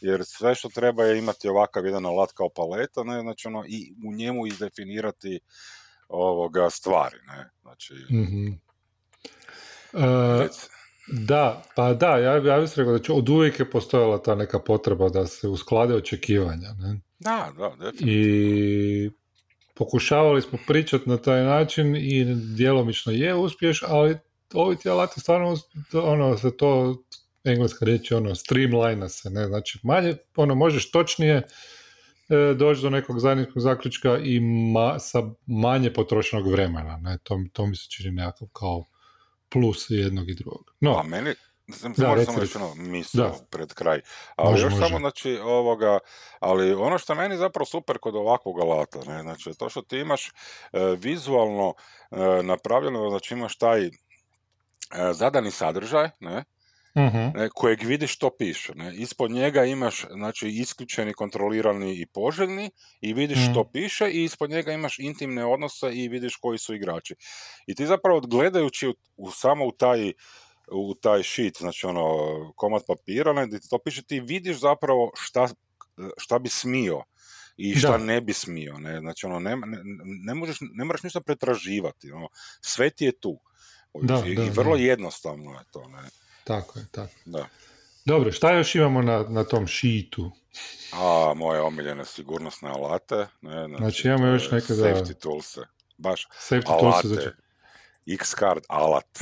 jer 0.00 0.24
sve 0.24 0.54
što 0.54 0.68
treba 0.68 1.04
je 1.04 1.18
imati 1.18 1.48
ovakav 1.48 1.86
jedan 1.86 2.06
alat 2.06 2.32
kao 2.32 2.48
paleta, 2.48 3.04
ne, 3.04 3.20
znači 3.20 3.48
ono, 3.48 3.64
i 3.68 3.94
u 4.06 4.12
njemu 4.12 4.46
izdefinirati 4.46 5.40
ovoga 6.08 6.70
stvari, 6.70 7.16
ne, 7.26 7.50
znači... 7.62 7.94
Mm-hmm. 7.94 8.60
da, 11.12 11.62
pa 11.76 11.94
da, 11.94 12.16
ja, 12.16 12.32
ja 12.32 12.60
bih 12.60 12.70
rekao 12.76 12.92
da 12.92 12.98
će 12.98 13.12
od 13.12 13.28
uvijek 13.28 13.58
je 13.58 13.70
postojala 13.70 14.22
ta 14.22 14.34
neka 14.34 14.58
potreba 14.58 15.08
da 15.08 15.26
se 15.26 15.48
usklade 15.48 15.94
očekivanja, 15.94 16.72
ne? 16.78 17.00
Da, 17.18 17.52
da, 17.58 17.68
definitivno. 17.68 18.12
I 18.12 19.10
pokušavali 19.74 20.42
smo 20.42 20.58
pričati 20.66 21.08
na 21.08 21.16
taj 21.16 21.42
način 21.42 21.96
i 21.96 22.24
djelomično 22.56 23.12
je 23.12 23.34
uspješ, 23.34 23.82
ali 23.86 24.18
ovi 24.54 24.76
ti 24.76 24.88
alati 24.88 25.20
stvarno 25.20 25.56
ono 25.92 26.38
se 26.38 26.56
to 26.56 27.02
engleska 27.44 27.84
riječ 27.84 28.12
ono 28.12 28.34
streamline 28.34 29.08
se, 29.08 29.30
ne, 29.30 29.46
znači 29.46 29.78
manje, 29.82 30.16
ono 30.36 30.54
možeš 30.54 30.90
točnije 30.90 31.36
e, 31.36 32.54
doći 32.54 32.82
do 32.82 32.90
nekog 32.90 33.20
zajedničkog 33.20 33.62
zaključka 33.62 34.18
i 34.18 34.40
ma, 34.72 34.98
sa 34.98 35.18
manje 35.46 35.92
potrošenog 35.92 36.50
vremena, 36.50 36.96
ne, 36.96 37.18
to, 37.22 37.44
to 37.52 37.66
mi 37.66 37.76
se 37.76 37.86
čini 37.90 38.10
nekakav 38.10 38.48
kao 38.48 38.84
plus 39.48 39.86
jednog 39.90 40.30
i 40.30 40.34
drugog. 40.34 40.74
No, 40.80 40.96
A 40.98 41.02
meni, 41.02 41.30
sam 41.72 41.92
da, 41.92 42.24
samo 42.24 42.40
reći 42.40 42.58
ono 42.58 42.74
misao 42.74 43.34
pred 43.50 43.74
kraj. 43.74 44.00
Ali 44.36 44.60
još 44.60 44.72
samo, 44.78 44.98
znači, 44.98 45.38
ovoga, 45.42 45.98
ali 46.40 46.74
ono 46.74 46.98
što 46.98 47.14
meni 47.14 47.36
zapravo 47.36 47.66
super 47.66 47.98
kod 47.98 48.16
ovakvog 48.16 48.60
alata, 48.60 48.98
ne, 49.06 49.22
znači, 49.22 49.50
to 49.58 49.68
što 49.68 49.82
ti 49.82 49.98
imaš 49.98 50.28
e, 50.28 50.32
vizualno 50.98 51.74
e, 52.10 52.42
napravljeno, 52.42 53.10
znači 53.10 53.34
imaš 53.34 53.56
taj 53.56 53.86
e, 53.86 53.90
zadani 55.12 55.50
sadržaj, 55.50 56.10
ne, 56.20 56.36
uh 56.36 56.42
kojeg 57.54 57.82
vidiš 57.82 58.14
što 58.14 58.30
piše. 58.38 58.72
Ne? 58.74 58.96
Ispod 58.96 59.30
njega 59.30 59.64
imaš 59.64 60.06
znači, 60.10 60.48
isključeni, 60.48 61.12
kontrolirani 61.12 62.00
i 62.00 62.06
poželjni 62.06 62.70
i 63.00 63.12
vidiš 63.12 63.38
što 63.50 63.60
mhm. 63.60 63.70
piše 63.72 64.10
i 64.10 64.24
ispod 64.24 64.50
njega 64.50 64.72
imaš 64.72 64.98
intimne 64.98 65.44
odnose 65.44 65.94
i 65.94 66.08
vidiš 66.08 66.36
koji 66.36 66.58
su 66.58 66.74
igrači. 66.74 67.14
I 67.66 67.74
ti 67.74 67.86
zapravo 67.86 68.20
gledajući 68.20 68.88
u, 68.88 68.94
u 69.16 69.30
samo 69.30 69.66
u 69.66 69.72
taj 69.72 70.12
u 70.72 70.94
taj 70.94 71.22
sheet, 71.22 71.56
znači 71.58 71.86
ono, 71.86 72.06
komad 72.56 72.82
papira, 72.86 73.32
ne, 73.32 73.48
to 73.70 73.78
piše, 73.78 74.02
ti 74.02 74.20
vidiš 74.20 74.60
zapravo 74.60 75.10
šta, 75.14 75.48
šta 76.16 76.38
bi 76.38 76.48
smio 76.48 77.02
i 77.56 77.74
šta 77.74 77.98
ne 77.98 78.20
bi 78.20 78.32
smio, 78.32 78.78
ne, 78.78 79.00
znači 79.00 79.26
ono, 79.26 79.38
ne, 79.38 79.56
ne, 79.56 79.78
ne, 80.24 80.34
možeš, 80.34 80.56
ne 80.60 80.84
moraš 80.84 81.02
ništa 81.02 81.20
pretraživati, 81.20 82.12
ono, 82.12 82.28
sve 82.60 82.90
ti 82.90 83.04
je 83.04 83.20
tu. 83.20 83.38
Da, 83.94 84.22
I, 84.26 84.34
da, 84.34 84.44
i 84.44 84.50
vrlo 84.50 84.76
jednostavno 84.76 85.52
je 85.52 85.64
to, 85.72 85.88
ne. 85.88 86.02
Tako 86.44 86.78
je, 86.78 86.86
tako. 86.90 87.12
Da. 87.24 87.46
Dobro, 88.04 88.32
šta 88.32 88.52
još 88.52 88.74
imamo 88.74 89.02
na, 89.02 89.24
na 89.28 89.44
tom 89.44 89.66
šitu? 89.66 90.30
A, 90.92 91.32
moje 91.36 91.60
omiljene 91.60 92.04
sigurnosne 92.04 92.70
alate. 92.70 93.16
Ne, 93.40 93.66
znači, 93.68 93.76
znači 93.78 94.08
imamo 94.08 94.26
još 94.26 94.50
neke 94.50 94.72
da... 94.74 94.82
Safety 94.82 95.14
tools 95.14 95.58
baš 95.98 96.28
safety 96.50 96.62
alate. 96.66 97.08
Tools, 97.08 97.22
znači... 97.22 97.36
X-card 98.06 98.62
alat. 98.68 99.18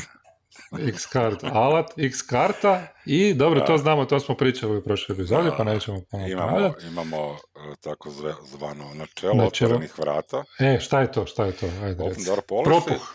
X-kart 0.88 1.44
alat, 1.44 1.98
X-karta 1.98 2.86
i 3.06 3.34
dobro, 3.34 3.60
to 3.60 3.78
znamo, 3.78 4.04
to 4.04 4.20
smo 4.20 4.34
pričali 4.34 4.76
u 4.76 4.82
prošloj 4.82 5.14
epizodi, 5.14 5.50
pa 5.56 5.64
nećemo 5.64 6.00
imamo, 6.30 6.72
imamo 6.90 7.16
e, 7.26 7.36
tako 7.80 8.10
zvano 8.44 8.84
načelo, 8.94 9.34
načelo 9.34 9.46
otvorenih 9.46 9.98
vrata. 9.98 10.44
E, 10.58 10.78
šta 10.80 11.00
je 11.00 11.12
to, 11.12 11.26
šta 11.26 11.44
je 11.44 11.52
to? 11.52 11.66
Ajde, 11.82 12.02
Open 12.02 12.24
door 12.24 12.40
policy. 12.48 12.64
Propuh. 12.64 13.14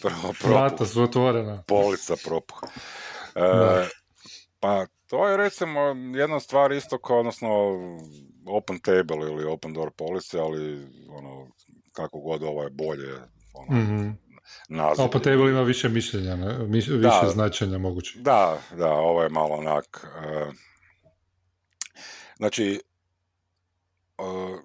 Pro, 0.00 0.10
Vrata 0.50 0.86
su 0.86 1.02
otvorena. 1.02 1.62
Polica 1.66 2.16
propuh. 2.24 2.62
E, 3.34 3.88
pa 4.60 4.86
to 5.06 5.28
je 5.28 5.36
recimo 5.36 5.80
jedna 6.14 6.40
stvar 6.40 6.72
isto 6.72 6.98
kao, 6.98 7.18
odnosno 7.18 7.48
open 8.46 8.78
table 8.78 9.30
ili 9.30 9.44
open 9.44 9.72
door 9.72 9.90
policy, 9.90 10.38
ali 10.38 10.86
ono, 11.08 11.46
kako 11.92 12.20
god 12.20 12.42
ovo 12.42 12.62
je 12.62 12.70
bolje, 12.70 13.14
ono, 13.54 13.80
mm-hmm 13.80 14.29
naziv. 14.68 15.04
A 15.04 15.08
po 15.08 15.18
tebi 15.18 15.42
ima 15.42 15.62
više 15.62 15.88
mišljenja, 15.88 16.36
ne? 16.36 16.58
više 16.64 16.96
da, 16.96 17.30
značenja 17.32 17.78
moguće. 17.78 18.18
Da, 18.18 18.58
da, 18.76 18.92
ovo 18.92 19.22
je 19.22 19.28
malo 19.28 19.54
onak... 19.54 20.06
Uh, 20.48 20.54
znači, 22.36 22.80
uh, 24.18 24.60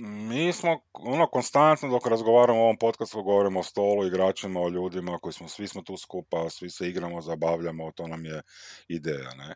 mi 0.00 0.52
smo 0.52 0.80
ono 0.92 1.26
konstantno 1.26 1.88
dok 1.88 2.06
razgovaramo 2.06 2.58
o 2.58 2.62
ovom 2.62 2.76
podcastu 2.76 3.22
govorimo 3.22 3.60
o 3.60 3.62
stolu, 3.62 4.06
igračima, 4.06 4.60
o 4.60 4.68
ljudima 4.68 5.18
koji 5.18 5.32
smo, 5.32 5.48
svi 5.48 5.68
smo 5.68 5.82
tu 5.82 5.96
skupa, 5.96 6.50
svi 6.50 6.70
se 6.70 6.88
igramo, 6.88 7.20
zabavljamo, 7.20 7.92
to 7.92 8.06
nam 8.06 8.24
je 8.24 8.42
ideja, 8.88 9.34
ne? 9.34 9.54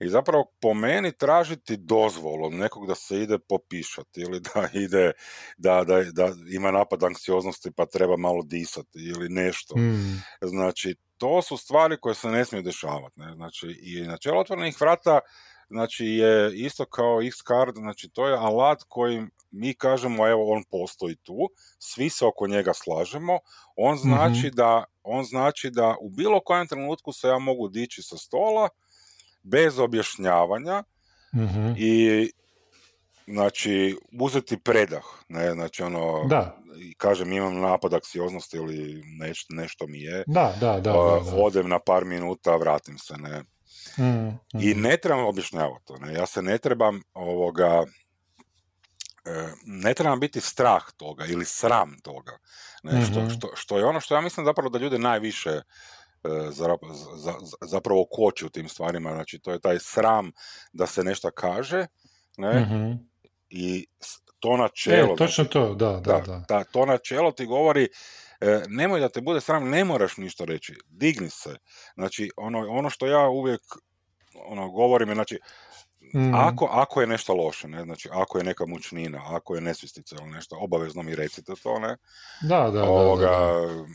I 0.00 0.08
zapravo 0.08 0.44
po 0.60 0.74
meni 0.74 1.12
tražiti 1.12 1.76
dozvolu 1.76 2.46
od 2.46 2.52
nekog 2.52 2.86
da 2.86 2.94
se 2.94 3.22
ide 3.22 3.38
popišati 3.38 4.20
ili 4.20 4.40
da 4.40 4.68
ide, 4.84 5.12
da, 5.56 5.84
da, 5.84 6.04
da 6.12 6.32
ima 6.52 6.70
napad 6.70 7.04
anksioznosti 7.04 7.70
pa 7.76 7.86
treba 7.86 8.16
malo 8.16 8.42
disati 8.42 8.98
ili 8.98 9.28
nešto. 9.28 9.74
Hmm. 9.74 10.22
Znači, 10.40 10.94
to 11.18 11.42
su 11.42 11.56
stvari 11.56 11.96
koje 12.00 12.14
se 12.14 12.28
ne 12.28 12.44
smiju 12.44 12.62
dešavati. 12.62 13.20
Ne? 13.20 13.34
Znači, 13.34 13.66
i 13.82 14.00
načelo 14.00 14.40
otvorenih 14.40 14.80
vrata 14.80 15.20
znači, 15.68 16.06
je 16.06 16.56
isto 16.56 16.84
kao 16.84 17.22
X-card, 17.22 17.74
znači 17.76 18.08
to 18.08 18.28
je 18.28 18.36
alat 18.36 18.82
kojim 18.88 19.30
mi 19.50 19.74
kažemo 19.74 20.28
evo 20.28 20.52
on 20.52 20.64
postoji 20.70 21.16
tu, 21.16 21.38
svi 21.78 22.10
se 22.10 22.24
oko 22.24 22.46
njega 22.46 22.72
slažemo, 22.74 23.38
on 23.76 23.96
znači, 23.96 24.46
mhm. 24.46 24.56
da, 24.56 24.84
on 25.02 25.24
znači 25.24 25.70
da 25.70 25.96
u 26.00 26.10
bilo 26.10 26.40
kojem 26.40 26.66
trenutku 26.66 27.12
se 27.12 27.28
ja 27.28 27.38
mogu 27.38 27.68
dići 27.68 28.02
sa 28.02 28.16
stola, 28.16 28.68
bez 29.46 29.78
objašnjavanja 29.78 30.82
mm 31.34 31.74
i 31.76 32.30
znači 33.26 33.96
uzeti 34.20 34.58
predah, 34.58 35.04
ne, 35.28 35.52
znači 35.52 35.82
ono, 35.82 36.24
da. 36.28 36.56
kažem 36.96 37.32
imam 37.32 37.60
napad 37.60 37.94
aksioznosti 37.94 38.56
ili 38.56 39.02
neš, 39.18 39.46
nešto 39.48 39.86
mi 39.86 40.00
je, 40.00 40.24
da, 40.26 40.52
da, 40.60 40.72
da, 40.72 40.80
da, 40.80 41.20
odem 41.36 41.68
na 41.68 41.78
par 41.78 42.04
minuta, 42.04 42.56
vratim 42.56 42.98
se, 42.98 43.14
ne. 43.16 43.42
mm 43.98 44.28
I 44.60 44.74
ne 44.74 44.96
trebam 44.96 45.26
objašnjavati 45.26 45.84
to, 45.86 45.96
ne, 45.96 46.12
ja 46.12 46.26
se 46.26 46.42
ne 46.42 46.58
trebam 46.58 47.02
ovoga, 47.14 47.84
e, 49.24 49.52
ne 49.64 49.94
trebam 49.94 50.20
biti 50.20 50.40
strah 50.40 50.82
toga 50.96 51.24
ili 51.24 51.44
sram 51.44 51.96
toga, 52.02 52.38
ne, 52.82 53.06
što, 53.06 53.20
mhm. 53.20 53.30
što, 53.30 53.50
što 53.54 53.78
je 53.78 53.84
ono 53.84 54.00
što 54.00 54.14
ja 54.14 54.20
mislim 54.20 54.46
zapravo 54.46 54.68
da 54.68 54.78
ljude 54.78 54.98
najviše 54.98 55.60
zapravo 57.60 58.06
koči 58.10 58.46
u 58.46 58.48
tim 58.48 58.68
stvarima, 58.68 59.12
znači 59.12 59.38
to 59.38 59.52
je 59.52 59.60
taj 59.60 59.78
sram 59.80 60.30
da 60.72 60.86
se 60.86 61.04
nešto 61.04 61.30
kaže, 61.30 61.86
ne, 62.36 62.60
mm 62.60 63.16
i 63.50 63.86
to 64.40 64.56
načelo... 64.56 65.12
E, 65.12 65.16
točno 65.16 65.44
znači, 65.44 65.50
to, 65.50 65.74
da, 65.74 66.00
da, 66.04 66.44
da. 66.48 66.64
to 66.64 66.86
načelo 66.86 67.32
ti 67.32 67.46
govori, 67.46 67.88
e, 68.40 68.62
nemoj 68.68 69.00
da 69.00 69.08
te 69.08 69.20
bude 69.20 69.40
sram, 69.40 69.68
ne 69.68 69.84
moraš 69.84 70.16
ništa 70.16 70.44
reći, 70.44 70.74
digni 70.88 71.30
se. 71.30 71.56
Znači, 71.94 72.30
ono, 72.36 72.58
ono 72.58 72.90
što 72.90 73.06
ja 73.06 73.28
uvijek 73.28 73.60
ono, 74.34 74.70
govorim 74.70 75.08
je, 75.08 75.14
znači, 75.14 75.38
mm 76.14 76.34
Ako, 76.34 76.68
ako 76.72 77.00
je 77.00 77.06
nešto 77.06 77.34
loše, 77.34 77.68
ne, 77.68 77.82
znači 77.82 78.08
ako 78.12 78.38
je 78.38 78.44
neka 78.44 78.66
mučnina, 78.66 79.22
ako 79.24 79.54
je 79.54 79.60
nesvistica 79.60 80.16
ili 80.20 80.30
nešto, 80.30 80.56
obavezno 80.60 81.02
mi 81.02 81.14
recite 81.14 81.52
to, 81.62 81.78
ne. 81.78 81.96
Da, 82.42 82.70
da, 82.70 82.84
Ovoga, 82.84 83.26
da, 83.26 83.30
da 83.30 83.86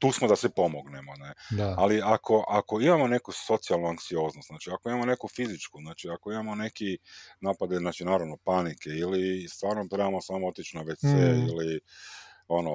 tu 0.00 0.12
smo 0.12 0.28
da 0.28 0.36
se 0.36 0.48
pomognemo, 0.48 1.12
ne. 1.16 1.34
Ali 1.76 2.00
ako, 2.04 2.44
ako 2.48 2.80
imamo 2.80 3.06
neku 3.06 3.32
socijalnu 3.32 3.86
anksioznost, 3.86 4.46
znači 4.46 4.70
ako 4.70 4.88
imamo 4.88 5.06
neku 5.06 5.28
fizičku, 5.28 5.78
znači 5.80 6.08
ako 6.08 6.32
imamo 6.32 6.54
neki 6.54 6.98
napade, 7.40 7.76
znači 7.76 8.04
naravno 8.04 8.36
panike 8.44 8.90
ili 8.90 9.48
stvarno 9.48 9.88
trebamo 9.90 10.20
samo 10.20 10.48
otići 10.48 10.76
na 10.76 10.84
WC 10.84 11.06
mm. 11.06 11.48
ili 11.48 11.80
ono 12.48 12.70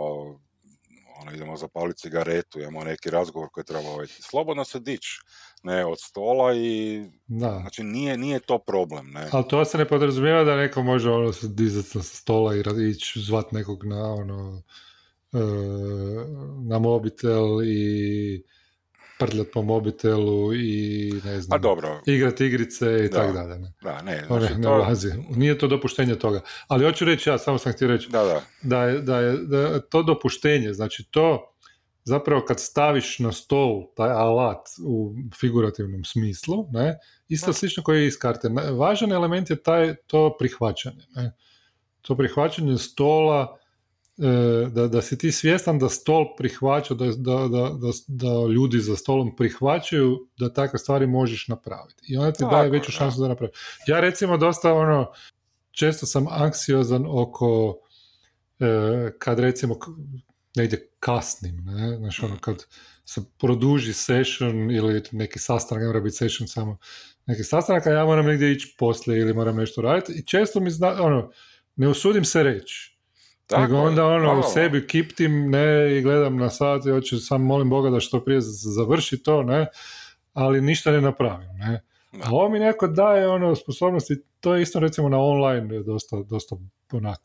ono, 1.22 1.32
idemo 1.32 1.58
zapaliti 1.58 2.02
cigaretu, 2.02 2.60
imamo 2.60 2.84
neki 2.84 3.10
razgovor 3.10 3.50
koji 3.52 3.64
treba 3.64 3.90
ovaj, 3.90 4.08
slobodno 4.08 4.66
se 4.66 4.80
dići, 4.80 5.20
ne, 5.64 5.86
od 5.86 5.98
stola 6.00 6.54
i, 6.54 7.04
da. 7.28 7.58
znači, 7.62 7.84
nije, 7.84 8.18
nije 8.18 8.40
to 8.40 8.60
problem, 8.60 9.12
ne. 9.12 9.30
Ali 9.32 9.48
to 9.48 9.66
se 9.66 9.78
ne 9.78 9.88
podrazumijeva 9.88 10.44
da 10.44 10.56
neko 10.56 10.84
može, 10.84 11.10
ono, 11.10 11.32
dizati 11.44 11.90
sa 11.90 12.04
stola 12.04 12.56
i 12.56 12.64
ići 12.92 13.20
zvat 13.20 13.52
nekog 13.52 13.86
na, 13.86 14.14
ono, 14.14 14.62
na 16.70 16.80
mobitel 16.80 17.64
i 17.64 18.44
prljat 19.20 19.48
po 19.54 19.62
mobitelu 19.62 20.54
i 20.54 21.12
ne 21.26 21.42
znam, 21.42 21.56
A 21.56 21.62
dobro. 21.62 22.02
igrat 22.06 22.42
igrice 22.42 23.06
i 23.06 23.12
tako 23.12 23.34
dalje. 23.34 23.60
Ne. 23.60 23.74
Da, 23.82 24.02
ne, 24.02 24.24
znači, 24.28 24.54
ne, 24.56 24.64
to... 24.64 24.88
Nije 25.36 25.58
to 25.58 25.68
dopuštenje 25.68 26.16
toga. 26.16 26.42
Ali 26.68 26.86
hoću 26.86 27.06
reći, 27.06 27.30
ja 27.30 27.38
samo 27.38 27.58
sam 27.58 27.74
htio 27.74 27.88
reći, 27.88 28.10
da, 28.10 28.24
da. 28.24 28.42
Da, 28.62 28.84
je, 28.84 29.02
da, 29.02 29.20
je, 29.20 29.38
da 29.38 29.80
to 29.80 30.04
dopuštenje, 30.04 30.74
znači 30.74 31.08
to 31.12 31.52
zapravo 32.04 32.46
kad 32.48 32.60
staviš 32.60 33.20
na 33.20 33.32
stol 33.32 33.84
taj 33.96 34.12
alat 34.12 34.68
u 34.86 35.14
figurativnom 35.40 36.04
smislu, 36.04 36.68
ne, 36.72 36.98
isto 37.28 37.54
slično 37.54 37.84
koji 37.84 38.02
je 38.02 38.08
iz 38.08 38.18
karte. 38.20 38.50
Važan 38.72 39.12
element 39.12 39.50
je 39.50 39.64
taj, 39.64 39.96
to 40.08 40.36
prihvaćanje. 40.40 41.04
Ne. 41.16 41.36
To 42.02 42.18
prihvaćanje 42.18 42.78
stola, 42.78 43.58
E, 43.58 43.64
da, 44.70 44.88
da 44.88 45.01
si 45.01 45.18
ti 45.18 45.32
svjestan 45.32 45.80
da 45.80 45.89
stol 45.89 46.26
prihvaća, 46.38 46.93
da, 46.93 47.05
da, 47.05 47.47
da, 47.47 47.91
da, 48.07 48.47
ljudi 48.53 48.80
za 48.80 48.95
stolom 48.95 49.36
prihvaćaju 49.36 50.28
da 50.39 50.53
takve 50.53 50.80
stvari 50.80 51.07
možeš 51.07 51.47
napraviti. 51.47 52.13
I 52.13 52.18
onda 52.18 52.32
ti 52.32 52.43
daje 52.51 52.70
veću 52.70 52.91
šansu 52.91 53.22
da 53.22 53.28
napravi. 53.28 53.51
Ja 53.88 53.99
recimo 53.99 54.38
dosta 54.38 54.74
ono, 54.74 55.11
često 55.72 56.05
sam 56.05 56.28
anksiozan 56.30 57.05
oko 57.09 57.78
e, 58.59 59.11
kad 59.20 59.39
recimo 59.39 59.80
negdje 60.55 60.89
kasnim, 60.99 61.63
ne? 61.66 61.97
Znači 61.97 62.26
ono 62.26 62.38
kad 62.39 62.63
se 63.05 63.22
produži 63.38 63.93
session 63.93 64.72
ili 64.72 65.01
neki 65.11 65.39
sastanak, 65.39 65.82
ne 65.82 65.88
mora 65.88 65.99
biti 65.99 66.16
session 66.16 66.47
samo 66.47 66.78
neki 67.26 67.43
sastanak, 67.43 67.88
a 67.88 67.91
ja 67.91 68.05
moram 68.05 68.26
negdje 68.26 68.51
ići 68.51 68.76
poslije 68.80 69.20
ili 69.20 69.34
moram 69.34 69.55
nešto 69.55 69.82
raditi 69.82 70.13
i 70.20 70.26
često 70.26 70.59
mi 70.59 70.72
zna, 70.72 71.03
ono, 71.03 71.32
ne 71.76 71.88
usudim 71.88 72.26
se 72.26 72.43
reći 72.43 72.95
tako 73.48 73.62
Nego 73.62 73.78
onda 73.78 74.06
ono 74.06 74.39
u 74.39 74.43
sebi 74.43 74.88
kiptim 74.88 75.50
ne, 75.50 75.98
i 75.98 76.02
gledam 76.02 76.38
na 76.38 76.50
sat 76.50 76.86
i 76.86 76.89
hoću 76.89 77.20
sam 77.20 77.41
molim 77.41 77.70
Boga 77.70 77.89
da 77.89 78.00
što 78.00 78.24
prije 78.24 78.41
završi 78.76 79.24
to, 79.24 79.43
ne, 79.43 79.68
ali 80.34 80.62
ništa 80.62 80.91
ne 80.91 81.02
napravim. 81.02 81.50
Ne. 81.58 81.82
A 82.24 82.32
ovo 82.32 82.50
mi 82.50 82.60
neko 82.60 82.88
daje 82.88 83.28
ono 83.28 83.56
sposobnosti, 83.56 84.24
to 84.39 84.56
je 84.56 84.62
isto 84.62 84.80
recimo 84.80 85.10
na 85.10 85.20
online 85.20 85.84
dosta, 85.84 86.24
dosta 86.30 86.56
onak 86.91 87.20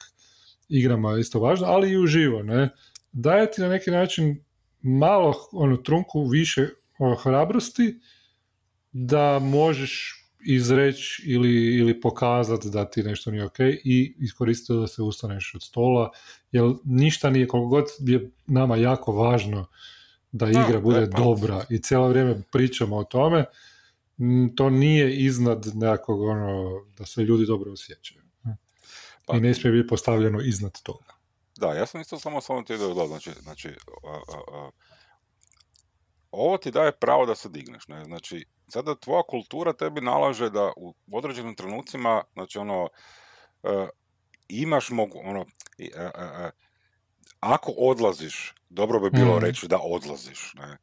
igrama 0.69 1.19
isto 1.19 1.41
važno, 1.41 1.67
ali 1.67 1.91
i 1.91 1.99
uživo. 1.99 2.43
Ne. 2.43 2.69
Daje 3.13 3.51
ti 3.51 3.61
na 3.61 3.69
neki 3.69 3.91
način 3.91 4.45
malo 4.83 5.35
ono 5.53 5.77
trunku 5.77 6.25
više 6.25 6.69
hrabrosti 7.23 8.01
da 8.93 9.39
možeš 9.39 10.20
izreći 10.47 11.23
ili, 11.27 11.77
ili 11.77 12.01
pokazati 12.01 12.71
da 12.71 12.91
ti 12.91 13.03
nešto 13.03 13.31
nije 13.31 13.45
ok 13.45 13.61
i 13.85 14.15
iskoristiti 14.19 14.73
da 14.73 14.87
se 14.87 15.03
ustaneš 15.03 15.53
od 15.55 15.63
stola, 15.63 16.11
jer 16.53 16.65
ništa 16.85 17.31
nije, 17.31 17.49
koliko 17.49 17.69
god 17.69 17.85
je 17.99 18.31
nama 18.47 18.77
jako 18.77 19.13
važno 19.13 19.67
da 20.33 20.49
igra 20.49 20.81
bude 20.81 21.07
dobra 21.07 21.65
i 21.71 21.79
cijelo 21.79 22.09
vrijeme 22.09 22.43
pričamo 22.53 22.97
o 22.97 23.05
tome, 23.05 23.45
to 24.57 24.71
nije 24.71 25.17
iznad 25.17 25.67
nekakvog 25.75 26.21
ono, 26.21 26.81
da 26.99 27.07
se 27.07 27.23
ljudi 27.23 27.47
dobro 27.47 27.73
osjećaju. 27.73 28.21
Pa, 29.27 29.37
I 29.37 29.41
ne 29.41 29.55
smije 29.55 29.73
biti 29.73 29.89
postavljeno 29.89 30.41
iznad 30.41 30.83
toga. 30.83 31.05
Da, 31.57 31.75
ja 31.75 31.87
sam 31.87 32.01
isto 32.01 32.19
samo 32.19 32.41
samo 32.41 32.63
ti 32.63 32.79
dodao, 32.79 33.07
znači, 33.07 33.31
znači 33.43 33.69
ovo 36.31 36.57
ti 36.57 36.71
daje 36.71 36.93
pravo 36.93 37.27
da 37.27 37.35
se 37.35 37.49
digneš, 37.49 37.89
ne? 37.89 38.05
znači 38.05 38.47
sada 38.69 38.95
tvoja 38.95 39.23
kultura 39.23 39.73
tebi 39.73 40.01
nalaže 40.01 40.51
da 40.51 40.73
u 40.77 40.95
određenim 41.13 41.55
trenucima, 41.55 42.23
znači 42.33 42.59
ono, 42.59 42.83
uh, 43.63 43.89
imaš 44.49 44.91
mogu, 44.91 45.21
ono, 45.25 45.41
uh, 45.41 45.47
uh, 45.79 46.51
ako 47.41 47.73
odlaziš, 47.73 48.55
dobro 48.69 49.01
bi 49.01 49.11
bilo 49.11 49.37
mm. 49.37 49.41
reći 49.41 49.69
da 49.69 49.79
odlaziš, 49.83 50.55
ne. 50.55 50.79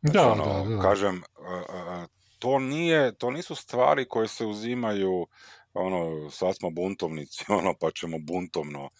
Znači, 0.00 0.18
da, 0.18 0.32
ono, 0.32 0.64
da, 0.64 0.76
da. 0.76 0.82
kažem, 0.82 1.22
to 2.38 2.58
nije, 2.58 3.14
to 3.14 3.30
nisu 3.30 3.54
stvari 3.54 4.08
koje 4.08 4.28
se 4.28 4.46
uzimaju, 4.46 5.26
ono, 5.74 6.30
sad 6.30 6.56
smo 6.56 6.70
buntovnici, 6.70 7.44
ono, 7.58 7.74
pa 7.80 7.90
ćemo 7.90 8.18
buntovno 8.18 8.90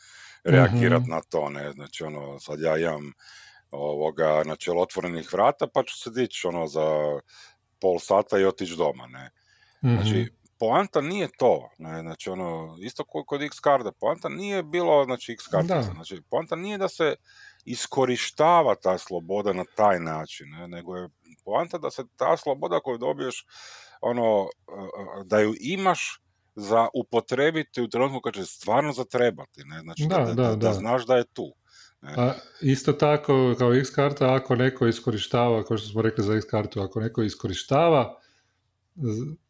reagirati 0.45 1.03
mm-hmm. 1.03 1.14
na 1.14 1.20
to, 1.28 1.51
ne, 1.51 1.72
znači, 1.72 2.05
ono, 2.05 2.38
sad 2.40 2.61
ja 2.61 2.78
imam 2.78 3.12
ovoga, 3.75 4.43
načelo 4.45 4.83
otvorenih 4.83 5.33
vrata, 5.33 5.66
pa 5.75 5.83
ću 5.83 5.99
se 5.99 6.11
dići, 6.11 6.47
ono, 6.47 6.66
za 6.66 7.20
pol 7.81 7.99
sata 7.99 8.39
i 8.39 8.45
otići 8.45 8.77
doma, 8.77 9.07
ne. 9.07 9.31
Znači, 9.81 10.14
mhm. 10.14 10.35
poanta 10.59 11.01
nije 11.01 11.29
to, 11.39 11.68
ne, 11.79 12.01
znači 12.01 12.31
ono, 12.31 12.77
isto 12.81 13.05
kod 13.05 13.43
X 13.43 13.61
karda, 13.61 13.93
poanta 13.93 14.29
nije 14.29 14.62
bilo, 14.62 15.05
znači 15.05 15.33
X 15.33 15.47
karda, 15.47 15.83
znači 15.83 16.22
poanta 16.31 16.57
nije 16.57 16.79
da 16.79 16.89
se 16.89 17.14
iskorištava 17.64 18.75
ta 18.75 18.99
sloboda 18.99 19.53
na 19.53 19.64
taj 19.77 20.01
način, 20.01 20.51
ne, 20.51 20.68
nego 20.68 20.97
je 20.97 21.09
poanta 21.45 21.79
da 21.79 21.91
se 21.91 22.05
ta 22.16 22.37
sloboda 22.37 22.81
koju 22.81 22.99
dobiješ, 22.99 23.47
ono, 24.01 24.49
da 25.25 25.41
ju 25.41 25.55
imaš 25.61 26.20
za 26.55 26.89
upotrebiti 26.95 27.83
u 27.83 27.89
trenutku 27.89 28.20
kad 28.20 28.35
će 28.35 28.47
stvarno 28.47 28.93
zatrebati, 28.93 29.62
ne, 29.64 29.81
znači 29.81 30.07
da, 30.09 30.18
da, 30.18 30.35
da, 30.35 30.57
da 30.57 30.72
znaš 30.72 31.07
da 31.07 31.16
je 31.16 31.25
tu. 31.25 31.55
A 32.05 32.32
isto 32.61 32.92
tako 32.92 33.55
kao 33.59 33.74
X 33.74 33.90
karta, 33.90 34.34
ako 34.34 34.57
neko 34.57 34.86
iskorištava, 34.86 35.64
kao 35.64 35.78
što 35.78 35.88
smo 35.88 36.02
rekli 36.02 36.24
za 36.24 36.34
X 36.34 36.44
kartu, 36.50 36.80
ako 36.80 37.00
neko 37.00 37.22
iskorištava 37.22 38.20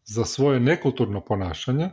za 0.05 0.25
svoje 0.25 0.61
nekulturno 0.61 1.25
ponašanje, 1.25 1.91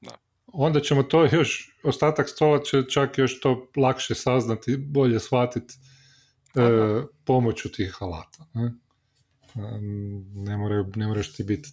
da. 0.00 0.10
onda 0.46 0.80
ćemo 0.80 1.02
to 1.02 1.24
još, 1.32 1.78
ostatak 1.82 2.28
stola 2.28 2.62
će 2.62 2.82
čak 2.90 3.18
još 3.18 3.40
to 3.40 3.70
lakše 3.76 4.14
saznati, 4.14 4.76
bolje 4.76 5.20
shvatiti 5.20 5.74
e, 6.54 6.60
pomoću 7.24 7.72
tih 7.72 7.96
alata. 8.00 8.46
Ne, 8.54 8.72
ne, 10.34 10.56
more, 10.56 10.84
ne 10.96 11.06
moraš 11.06 11.32
ti 11.32 11.44
biti 11.44 11.68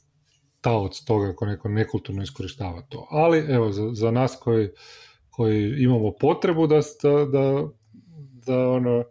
taoc 0.62 1.04
toga 1.06 1.30
ako 1.30 1.46
neko 1.46 1.70
nekulturno 1.70 2.24
iskorištava 2.24 2.82
to. 2.82 3.08
Ali 3.10 3.38
evo, 3.38 3.72
za, 3.72 3.90
za 3.94 4.12
nas 4.12 4.38
koji, 4.42 4.70
koji 5.30 5.84
imamo 5.84 6.12
potrebu 6.20 6.68
da, 6.68 6.80
da 7.32 7.68
da 8.46 8.70
ono 8.70 9.04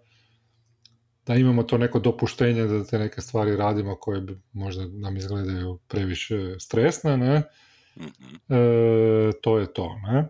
da 1.27 1.35
imamo 1.35 1.63
to 1.63 1.79
neko 1.79 1.99
dopuštenje 1.99 2.65
da 2.65 2.85
te 2.85 2.99
neke 2.99 3.21
stvari 3.21 3.57
radimo 3.57 3.97
koje 3.97 4.21
bi 4.21 4.41
možda 4.53 4.87
nam 4.87 5.17
izgledaju 5.17 5.79
previše 5.89 6.61
stresne, 6.61 7.17
ne? 7.17 7.43
Mhm. 7.97 8.35
E, 8.49 9.33
to 9.43 9.59
je 9.59 9.73
to, 9.73 9.97
ne? 10.03 10.29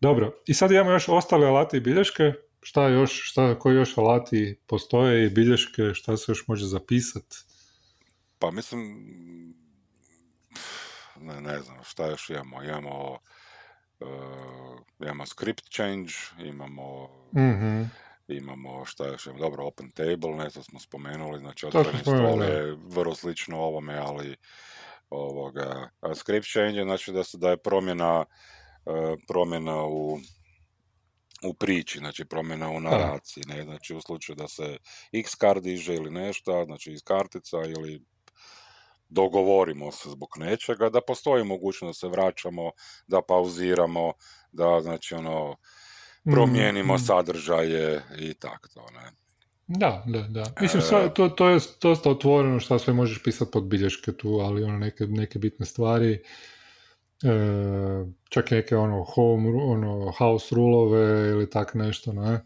Dobro, 0.00 0.32
i 0.46 0.54
sad 0.54 0.72
imamo 0.72 0.90
još 0.90 1.08
ostale 1.08 1.46
alati 1.46 1.76
i 1.76 1.80
bilješke, 1.80 2.32
šta 2.62 2.88
još, 2.88 3.30
šta, 3.30 3.58
koji 3.58 3.76
još 3.76 3.98
alati 3.98 4.60
postoje 4.66 5.26
i 5.26 5.30
bilješke, 5.30 5.94
šta 5.94 6.16
se 6.16 6.32
još 6.32 6.48
može 6.48 6.66
zapisati? 6.66 7.36
Pa 8.38 8.50
mislim, 8.50 8.82
ne, 11.20 11.40
ne 11.40 11.60
znam, 11.60 11.78
šta 11.84 12.06
još 12.06 12.30
imamo, 12.30 12.62
imamo 12.62 13.18
uh, 14.00 14.08
imamo 15.00 15.26
script 15.26 15.64
change, 15.70 16.12
imamo 16.38 17.08
mm 17.32 18.07
imamo 18.28 18.84
šta 18.84 19.06
još, 19.06 19.28
dobro, 19.38 19.66
open 19.66 19.90
table, 19.90 20.36
ne 20.36 20.50
to 20.50 20.62
smo 20.62 20.80
spomenuli, 20.80 21.38
znači 21.38 21.66
otvoreni 21.66 21.98
stol 21.98 22.42
je 22.42 22.76
vrlo 22.86 23.14
slično 23.14 23.60
ovome, 23.60 23.98
ali 23.98 24.36
ovoga, 25.10 25.90
a 26.00 26.14
script 26.14 26.52
change 26.52 26.82
znači 26.82 27.12
da 27.12 27.24
se 27.24 27.38
da 27.38 27.50
je 27.50 27.56
promjena 27.56 28.24
e, 28.86 29.16
promjena 29.28 29.84
u 29.84 30.18
u 31.42 31.54
priči, 31.54 31.98
znači 31.98 32.24
promjena 32.24 32.70
u 32.70 32.80
naraciji, 32.80 33.44
ne, 33.46 33.62
znači 33.62 33.94
u 33.94 34.00
slučaju 34.00 34.36
da 34.36 34.48
se 34.48 34.76
x 35.12 35.34
kart 35.34 35.62
diže 35.62 35.94
ili 35.94 36.10
nešto, 36.10 36.64
znači 36.64 36.92
iz 36.92 37.02
kartica 37.02 37.56
ili 37.56 38.02
dogovorimo 39.08 39.92
se 39.92 40.10
zbog 40.10 40.28
nečega, 40.36 40.90
da 40.90 41.00
postoji 41.00 41.44
mogućnost 41.44 42.02
da 42.02 42.06
se 42.06 42.10
vraćamo, 42.10 42.70
da 43.06 43.22
pauziramo, 43.22 44.12
da 44.52 44.80
znači 44.80 45.14
ono 45.14 45.56
promijenimo 46.32 46.94
mm, 46.94 46.98
sadržaje 46.98 48.02
i 48.18 48.34
tako 48.34 48.68
to, 48.68 48.86
ne. 48.94 49.10
Da, 49.66 50.04
da, 50.06 50.22
da. 50.22 50.44
Mislim, 50.60 50.82
e, 50.82 51.14
to, 51.14 51.28
to 51.28 51.48
je 51.48 51.60
dosta 51.80 52.10
otvoreno 52.10 52.60
što 52.60 52.78
sve 52.78 52.92
možeš 52.92 53.22
pisati 53.22 53.50
pod 53.50 53.64
bilješke 53.64 54.12
tu, 54.12 54.28
ali 54.28 54.64
ono 54.64 54.78
neke, 54.78 55.06
neke 55.06 55.38
bitne 55.38 55.66
stvari, 55.66 56.12
e, 56.12 57.28
čak 58.28 58.50
neke 58.50 58.76
ono 58.76 59.04
home, 59.04 59.62
ono 59.62 60.12
house 60.18 60.54
rulove 60.54 61.28
ili 61.28 61.50
tak 61.50 61.74
nešto, 61.74 62.12
ne, 62.12 62.40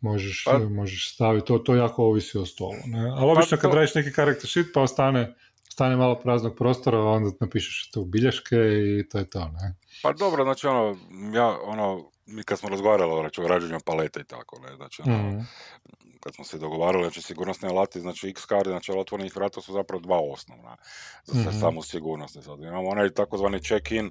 možeš, 0.00 0.44
pa, 0.44 0.58
možeš 0.58 1.14
staviti, 1.14 1.46
to, 1.46 1.58
to 1.58 1.74
jako 1.74 2.04
ovisi 2.04 2.38
o 2.38 2.46
stolu, 2.46 2.76
ne. 2.86 3.10
Ali 3.10 3.34
pa 3.34 3.40
obično 3.40 3.58
kad 3.58 3.74
radiš 3.74 3.94
neki 3.94 4.12
karakter 4.12 4.50
sheet 4.50 4.66
pa 4.74 4.80
ostane 4.80 5.34
stane 5.76 5.96
malo 5.96 6.14
praznog 6.14 6.56
prostora, 6.56 6.98
onda 6.98 7.30
napišeš 7.40 7.90
tu 7.90 8.04
bilješke 8.04 8.56
i 8.56 9.08
to 9.08 9.18
je 9.18 9.30
to, 9.30 9.40
ne? 9.40 9.74
Pa 10.02 10.12
dobro, 10.12 10.44
znači 10.44 10.66
ono, 10.66 10.96
ja, 11.34 11.58
ono, 11.64 12.10
mi 12.26 12.42
kad 12.42 12.58
smo 12.58 12.68
razgovarali 12.68 13.20
znači, 13.20 13.40
o 13.40 13.48
rađenju 13.48 13.78
paleta 13.84 14.20
i 14.20 14.24
tako, 14.24 14.58
ne, 14.58 14.76
znači, 14.76 15.02
mhm. 15.02 15.38
kad 16.20 16.34
smo 16.34 16.44
se 16.44 16.58
dogovarali, 16.58 17.04
znači 17.04 17.22
sigurnosni 17.22 17.68
alati, 17.68 18.00
znači 18.00 18.28
X 18.28 18.46
card, 18.48 18.66
znači 18.66 18.92
otvorenih 18.92 19.36
vrata 19.36 19.60
su 19.60 19.72
zapravo 19.72 20.00
dva 20.00 20.20
osnovna 20.32 20.76
za 21.24 21.50
mm 21.50 21.60
samu 21.60 21.82
sigurnost. 21.82 22.42
Sad 22.42 22.60
imamo 22.60 22.88
onaj 22.88 23.10
takozvani 23.10 23.62
check-in, 23.62 24.10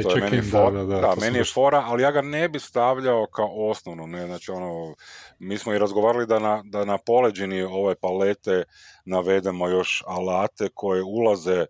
što 0.00 0.16
je 0.16 0.30
meni, 0.30 0.42
for, 0.42 0.72
da, 0.72 0.84
da, 0.84 1.00
da, 1.00 1.14
meni 1.20 1.38
je 1.38 1.44
fora, 1.44 1.84
ali 1.86 2.02
ja 2.02 2.10
ga 2.10 2.22
ne 2.22 2.48
bi 2.48 2.60
stavljao 2.60 3.26
kao 3.26 3.68
osnovnu, 3.70 4.06
ne, 4.06 4.26
znači 4.26 4.50
ono, 4.50 4.94
mi 5.38 5.58
smo 5.58 5.74
i 5.74 5.78
razgovarali 5.78 6.26
da 6.26 6.38
na, 6.38 6.62
da 6.64 6.84
na 6.84 6.98
poleđini 6.98 7.62
ove 7.62 7.94
palete 7.94 8.64
navedemo 9.04 9.68
još 9.68 10.02
alate 10.06 10.68
koje 10.74 11.02
ulaze, 11.02 11.58
e, 11.60 11.66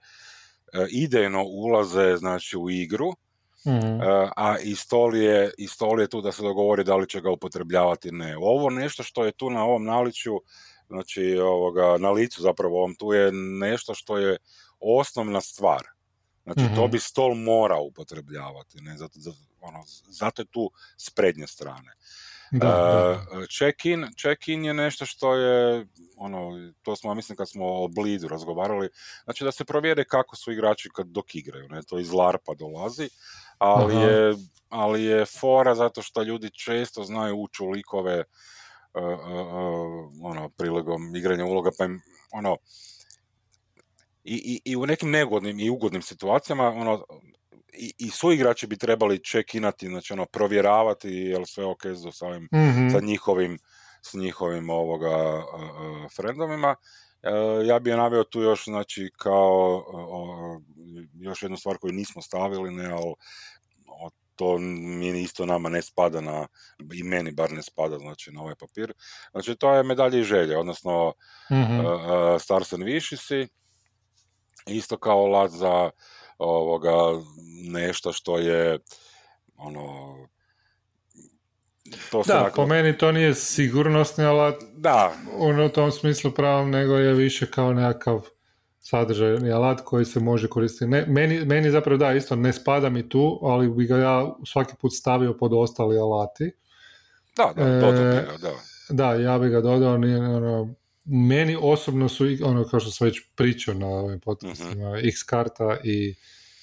idejno 0.90 1.44
ulaze, 1.44 2.16
znači, 2.16 2.56
u 2.56 2.70
igru, 2.70 3.12
Mm. 3.66 4.00
a 4.36 4.56
i 4.62 4.74
stol, 4.76 5.16
je, 5.16 5.50
i 5.58 5.66
stol 5.68 6.00
je 6.00 6.08
tu 6.08 6.20
da 6.20 6.32
se 6.32 6.42
dogovori 6.42 6.84
da 6.84 6.96
li 6.96 7.08
će 7.08 7.20
ga 7.20 7.30
upotrebljavati 7.30 8.12
ne. 8.12 8.36
Ovo 8.36 8.70
nešto 8.70 9.02
što 9.02 9.24
je 9.24 9.32
tu 9.32 9.50
na 9.50 9.64
ovom 9.64 9.84
naličju, 9.84 10.40
znači 10.86 11.38
ovoga, 11.38 11.98
na 11.98 12.10
licu 12.10 12.42
zapravo 12.42 12.78
ovom, 12.78 12.94
tu 12.94 13.12
je 13.12 13.32
nešto 13.32 13.94
što 13.94 14.18
je 14.18 14.36
osnovna 14.80 15.40
stvar. 15.40 15.82
Znači 16.44 16.74
to 16.74 16.82
mhm. 16.82 16.90
bi 16.90 16.98
stol 16.98 17.34
morao 17.34 17.82
upotrebljavati, 17.82 18.80
ne? 18.80 18.96
Zato, 18.96 19.20
zato, 19.20 19.36
ono, 19.60 19.82
zato 20.08 20.42
je 20.42 20.46
tu 20.46 20.70
s 20.96 21.10
prednje 21.10 21.46
strane. 21.46 21.92
Da, 22.52 23.24
Check-in, 23.58 24.06
check-in 24.16 24.64
je 24.64 24.74
nešto 24.74 25.06
što 25.06 25.34
je, 25.34 25.86
ono, 26.16 26.72
to 26.82 26.96
smo, 26.96 27.14
mislim, 27.14 27.36
kad 27.36 27.50
smo 27.50 27.84
o 27.84 27.88
Bleedu 27.88 28.28
razgovarali, 28.28 28.88
znači 29.24 29.44
da 29.44 29.52
se 29.52 29.64
provjere 29.64 30.04
kako 30.04 30.36
su 30.36 30.52
igrači 30.52 30.88
kad 30.94 31.06
dok 31.06 31.34
igraju, 31.34 31.68
ne, 31.68 31.82
to 31.82 31.98
iz 31.98 32.10
LARPA 32.10 32.54
dolazi, 32.58 33.08
ali 33.58 33.96
je, 33.96 34.34
ali 34.68 35.04
je 35.04 35.24
fora 35.24 35.74
zato 35.74 36.02
što 36.02 36.22
ljudi 36.22 36.50
često 36.50 37.04
znaju 37.04 37.36
ući 37.36 37.62
u 37.62 37.70
likove 37.70 38.18
uh, 38.18 39.02
uh, 39.02 40.30
ono, 40.30 40.48
prilegom 40.48 41.16
igranja 41.16 41.44
uloga, 41.44 41.70
pa 41.78 41.84
im, 41.84 42.00
ono, 42.32 42.56
i, 44.24 44.60
i, 44.64 44.70
i 44.72 44.76
u 44.76 44.86
nekim 44.86 45.10
negodnim 45.10 45.60
i 45.60 45.70
ugodnim 45.70 46.02
situacijama, 46.02 46.68
ono, 46.68 47.04
i, 47.72 47.94
i 47.98 48.10
su 48.10 48.32
igrači 48.32 48.66
bi 48.66 48.76
trebali 48.76 49.24
čekinati, 49.24 49.88
znači 49.88 50.12
ono, 50.12 50.26
provjeravati 50.26 51.08
jel 51.08 51.44
sve 51.44 51.64
ok 51.64 51.84
s 51.84 52.18
samim, 52.18 52.42
mm 52.42 52.90
sa 52.92 53.00
njihovim, 53.00 53.58
s 54.02 54.14
njihovim 54.14 54.70
ovoga 54.70 55.36
uh, 55.36 56.12
frendovima. 56.16 56.76
ja 57.66 57.78
bih 57.78 57.94
naveo 57.94 58.24
tu 58.24 58.40
još, 58.40 58.64
znači, 58.64 59.10
kao 59.16 59.84
još 61.20 61.42
jednu 61.42 61.56
stvar 61.56 61.78
koju 61.78 61.92
nismo 61.92 62.22
stavili, 62.22 62.70
ne, 62.70 62.86
ali 62.86 63.14
to 64.36 64.58
mi 64.58 65.22
isto 65.22 65.46
nama 65.46 65.68
ne 65.68 65.82
spada 65.82 66.20
na, 66.20 66.46
i 66.94 67.02
meni 67.02 67.32
bar 67.32 67.52
ne 67.52 67.62
spada 67.62 67.98
znači, 67.98 68.32
na 68.32 68.42
ovaj 68.42 68.54
papir. 68.54 68.92
Znači 69.30 69.54
to 69.56 69.74
je 69.74 69.82
medalje 69.82 70.20
i 70.20 70.24
želje, 70.24 70.58
odnosno 70.58 71.14
mm-hmm. 71.52 71.80
uh, 71.80 72.40
Stars 72.40 72.72
and 72.72 72.82
isto 74.66 74.96
kao 74.96 75.26
lat 75.26 75.50
za 75.50 75.90
ovoga, 76.42 76.92
nešto 77.70 78.12
što 78.12 78.38
je 78.38 78.78
ono 79.56 80.16
to 82.10 82.22
da, 82.26 82.50
po 82.56 82.66
meni 82.66 82.98
to 82.98 83.12
nije 83.12 83.34
sigurnosni 83.34 84.24
alat 84.24 84.54
da. 84.76 85.12
u 85.66 85.68
tom 85.68 85.92
smislu 85.92 86.30
pravom, 86.30 86.70
nego 86.70 86.94
je 86.94 87.14
više 87.14 87.50
kao 87.50 87.72
nekakav 87.72 88.20
sadržaj 88.80 89.52
alat 89.52 89.80
koji 89.84 90.04
se 90.04 90.20
može 90.20 90.48
koristiti. 90.48 90.86
Ne, 90.86 91.06
meni, 91.08 91.44
meni 91.44 91.70
zapravo 91.70 91.96
da, 91.96 92.12
isto 92.12 92.36
ne 92.36 92.52
spada 92.52 92.88
mi 92.88 93.08
tu, 93.08 93.38
ali 93.42 93.68
bi 93.68 93.86
ga 93.86 93.96
ja 93.96 94.34
svaki 94.46 94.74
put 94.80 94.92
stavio 94.94 95.36
pod 95.36 95.52
ostali 95.54 95.98
alati. 95.98 96.52
Da, 97.36 97.52
da, 97.56 97.62
e, 97.62 97.80
da. 98.42 98.52
Da, 98.88 99.14
ja 99.14 99.38
bi 99.38 99.48
ga 99.48 99.60
dodao, 99.60 99.94
ono, 99.94 100.74
meni 101.04 101.56
osobno 101.60 102.08
su, 102.08 102.24
ono 102.44 102.64
kao 102.64 102.80
što 102.80 102.90
sam 102.90 103.04
već 103.04 103.20
pričao 103.34 103.74
na 103.74 103.86
ovim 103.86 104.20
podcastima, 104.20 104.90
uh 104.90 104.98
X 104.98 105.22
karta 105.22 105.78
i, 105.84 106.14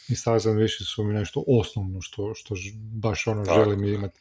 i 0.09 0.15
Stars 0.15 0.45
više 0.45 0.83
su 0.83 1.03
mi 1.03 1.13
nešto 1.13 1.43
osnovno 1.47 2.01
što, 2.01 2.33
što 2.35 2.55
baš 2.75 3.27
ono 3.27 3.45
želim 3.45 3.83
imati 3.83 4.19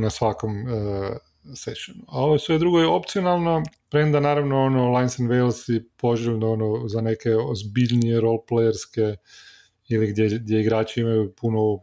na 0.00 0.10
svakom 0.10 0.50
uh, 0.50 1.16
sessionu. 1.56 2.04
A 2.08 2.20
ovo 2.20 2.38
sve 2.38 2.58
drugo 2.58 2.80
je 2.80 2.86
opcionalno, 2.86 3.62
premda 3.90 4.20
naravno 4.20 4.64
ono 4.64 4.98
Lines 4.98 5.20
and 5.20 5.30
Wales 5.30 5.76
i 5.76 5.88
poželjno 5.96 6.52
ono 6.52 6.88
za 6.88 7.00
neke 7.00 7.36
ozbiljnije 7.36 8.20
roleplayerske 8.20 9.16
ili 9.88 10.06
gdje, 10.06 10.28
gdje 10.28 10.60
igrači 10.60 11.00
imaju 11.00 11.34
puno 11.34 11.78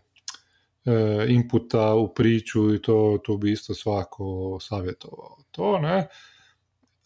e, 0.85 1.25
inputa 1.29 1.93
u 1.93 2.13
priču 2.13 2.75
i 2.75 2.81
to, 2.81 3.19
to 3.23 3.37
bi 3.37 3.51
isto 3.51 3.73
svako 3.73 4.57
savjetovao. 4.61 5.37
To 5.51 5.79
ne, 5.79 6.07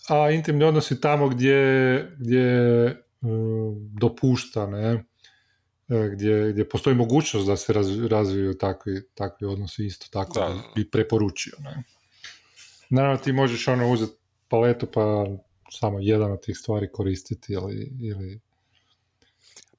a 0.10 0.32
intimni 0.32 0.64
odnosi 0.64 1.02
tamo 1.02 1.30
gdje, 1.30 2.12
gdje 2.18 2.86
mm, 3.22 3.98
dopušta, 4.00 4.68
ne, 4.68 5.06
e, 5.90 6.10
gdje, 6.14 6.52
gdje 6.52 6.70
postoji 6.70 6.96
mogućnost 6.96 7.48
da 7.48 7.58
se 7.58 7.74
razviju 8.10 8.54
takvi, 8.54 9.02
takvi 9.14 9.48
odnosi 9.48 9.86
isto 9.86 10.08
tako 10.12 10.40
da. 10.40 10.56
bi 10.76 10.90
preporučio. 10.90 11.54
Ne. 11.60 11.84
Naravno 12.90 13.18
ti 13.18 13.32
možeš 13.32 13.68
ono 13.68 13.92
uzeti 13.92 14.18
paletu 14.48 14.88
pa 14.94 15.26
samo 15.72 16.00
jedan 16.02 16.32
od 16.32 16.42
tih 16.42 16.58
stvari 16.58 16.92
koristiti 16.92 17.54
ili... 17.54 17.92
ili 18.02 18.40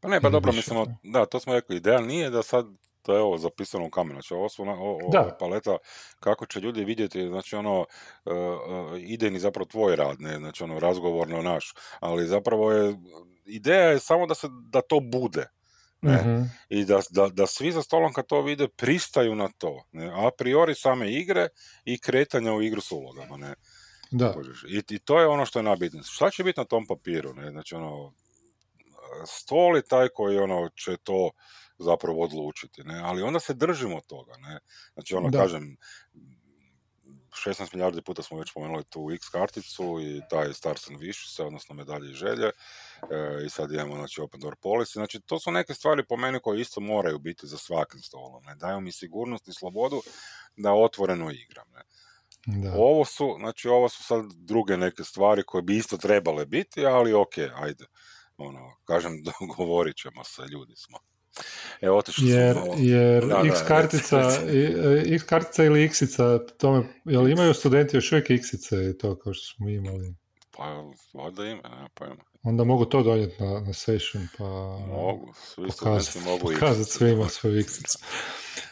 pa 0.01 0.09
ne, 0.09 0.21
pa 0.21 0.31
dobro, 0.31 0.53
mislimo, 0.53 0.87
da, 1.03 1.27
to 1.27 1.41
smo 1.41 1.55
rekli, 1.55 1.77
ideja 1.77 2.01
nije 2.01 2.31
da 2.31 2.43
sad 2.43 2.67
to 3.07 3.15
je 3.15 3.23
ovo 3.23 3.39
zapisano 3.39 3.87
u 3.87 3.91
kamenu, 3.91 4.15
znači 4.15 4.35
ovo 4.35 4.49
su 4.49 4.63
o, 4.63 4.99
o, 5.19 5.37
paleta 5.39 5.77
kako 6.21 6.47
će 6.47 6.61
ljudi 6.61 6.85
vidjeti, 6.85 7.29
znači 7.29 7.57
ono, 7.57 7.81
uh, 7.81 7.87
uh, 8.33 9.01
idejni 9.01 9.39
zapravo 9.39 9.65
tvoj 9.65 9.97
rad, 9.97 10.21
ne, 10.21 10.39
znači 10.39 10.65
ono, 10.65 10.79
razgovorno 10.79 11.43
naš, 11.43 11.75
ali 12.01 12.27
zapravo 12.27 12.73
je, 12.73 12.97
ideja 13.45 13.91
je 13.91 13.99
samo 13.99 14.27
da 14.27 14.35
se, 14.35 14.49
da 14.73 14.81
to 14.81 15.01
bude, 15.01 15.47
ne? 16.03 16.17
Mhm. 16.17 16.43
I 16.69 16.85
da, 16.85 17.01
da, 17.11 17.29
da, 17.29 17.47
svi 17.47 17.73
za 17.73 17.83
stolom 17.83 18.13
kad 18.13 18.27
to 18.27 18.43
vide 18.43 18.69
pristaju 18.69 19.35
na 19.35 19.49
to. 19.59 19.85
Ne? 19.93 20.07
A 20.07 20.31
priori 20.39 20.75
same 20.75 21.13
igre 21.13 21.49
i 21.85 21.99
kretanja 21.99 22.53
u 22.53 22.63
igru 22.63 22.81
s 22.81 22.93
ulogama. 22.93 23.37
Ne? 23.37 23.55
Da. 24.11 24.35
I, 24.69 24.83
I, 24.95 24.99
to 24.99 25.21
je 25.21 25.27
ono 25.27 25.47
što 25.47 25.59
je 25.59 25.63
najbitnije. 25.63 26.03
Šta 26.05 26.31
će 26.31 26.45
biti 26.45 26.61
na 26.61 26.65
tom 26.65 26.87
papiru? 26.87 27.35
Ne? 27.35 27.51
Znači, 27.51 27.75
ono, 27.75 28.13
stol 29.27 29.77
je 29.77 29.83
taj 29.83 30.09
koji 30.09 30.39
ono, 30.39 30.69
će 30.69 30.97
to 30.97 31.31
zapravo 31.79 32.23
odlučiti. 32.23 32.83
Ne? 32.85 33.01
Ali 33.05 33.23
onda 33.23 33.41
se 33.41 33.55
držimo 33.55 34.01
toga. 34.01 34.33
Ne? 34.37 34.59
Znači, 34.95 35.15
ono, 35.15 35.31
kažem, 35.31 35.77
16 37.37 37.75
milijardi 37.75 38.03
puta 38.03 38.23
smo 38.23 38.39
već 38.39 38.51
spomenuli 38.51 38.85
tu 38.85 39.11
X 39.13 39.29
karticu 39.29 39.99
i 40.03 40.21
taj 40.31 40.53
Stars 40.53 40.91
and 40.91 41.01
Wishes, 41.01 41.43
odnosno 41.43 41.75
medalje 41.75 42.11
i 42.11 42.15
želje. 42.15 42.47
E, 42.47 42.53
I 43.47 43.51
sad 43.51 43.73
imamo 43.73 43.97
znači, 43.97 44.21
Open 44.21 44.41
Door 44.41 44.57
Policy. 44.63 44.93
Znači, 44.93 45.21
to 45.21 45.39
su 45.39 45.51
neke 45.51 45.75
stvari 45.75 46.07
po 46.09 46.17
meni 46.17 46.41
koje 46.41 46.61
isto 46.61 46.81
moraju 46.81 47.19
biti 47.19 47.47
za 47.47 47.59
svakim 47.59 48.01
stolom. 48.01 48.45
Ne? 48.45 48.55
Daju 48.55 48.81
mi 48.81 48.93
sigurnost 48.93 49.49
i 49.49 49.53
slobodu 49.53 50.03
da 50.57 50.73
otvoreno 50.73 51.31
igram. 51.31 51.67
Ne? 51.75 51.83
Da. 52.47 52.75
Ovo 52.77 53.05
su, 53.05 53.37
znači 53.39 53.69
ovo 53.69 53.89
su 53.89 54.03
sad 54.03 54.25
druge 54.35 54.77
neke 54.77 55.05
stvari 55.05 55.43
koje 55.47 55.63
bi 55.63 55.77
isto 55.77 55.97
trebale 55.97 56.47
biti, 56.47 56.87
ali 56.87 57.13
ok, 57.13 57.39
ajde. 57.55 57.85
Ono, 58.37 58.77
kažem, 58.85 59.23
dogovorit 59.41 59.97
ćemo 59.97 60.25
se, 60.25 60.43
ljudi 60.43 60.77
smo. 60.77 60.99
Evo, 61.81 62.03
jer, 62.17 62.57
jer 62.77 63.25
X, 63.47 63.59
kartica, 63.69 64.21
e, 64.49 65.03
X 65.15 65.25
kartica 65.25 65.65
ili 65.65 65.85
X-ica, 65.85 66.39
tome, 66.59 66.85
jel 67.05 67.29
imaju 67.29 67.55
studenti 67.55 67.97
još 67.97 68.13
uvijek 68.13 68.31
X-ice 68.31 68.91
i 68.91 68.99
to 68.99 69.19
kao 69.19 69.35
što 69.35 69.55
smo 69.55 69.69
imali? 69.69 70.15
Pa, 70.57 70.65
valjda 71.15 71.45
ima, 71.45 71.63
nema 71.69 71.89
pojma. 71.95 72.25
Onda 72.43 72.65
mogu 72.65 72.85
to 72.85 73.03
donijeti 73.03 73.43
na, 73.43 73.61
na 73.61 73.73
session, 73.73 74.29
pa 74.39 74.45
mogu, 74.89 75.33
svi 75.35 75.69
pokazati, 75.69 76.19
mogu 76.19 76.53
pokazati 76.53 76.91
svima 76.91 77.29
svoj 77.29 77.61
x 77.61 77.73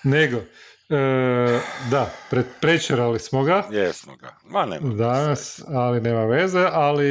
Nego, 0.02 0.40
E, 0.88 1.60
da, 1.90 2.10
pre, 2.30 2.44
prečerali 2.60 3.18
smo 3.18 3.42
ga. 3.42 3.64
Jesmo 3.70 4.16
ga. 4.16 4.36
Ma 4.44 4.66
nema 4.66 4.94
Danas, 4.94 5.62
ali 5.68 6.00
nema 6.00 6.24
veze, 6.24 6.66
ali 6.72 7.08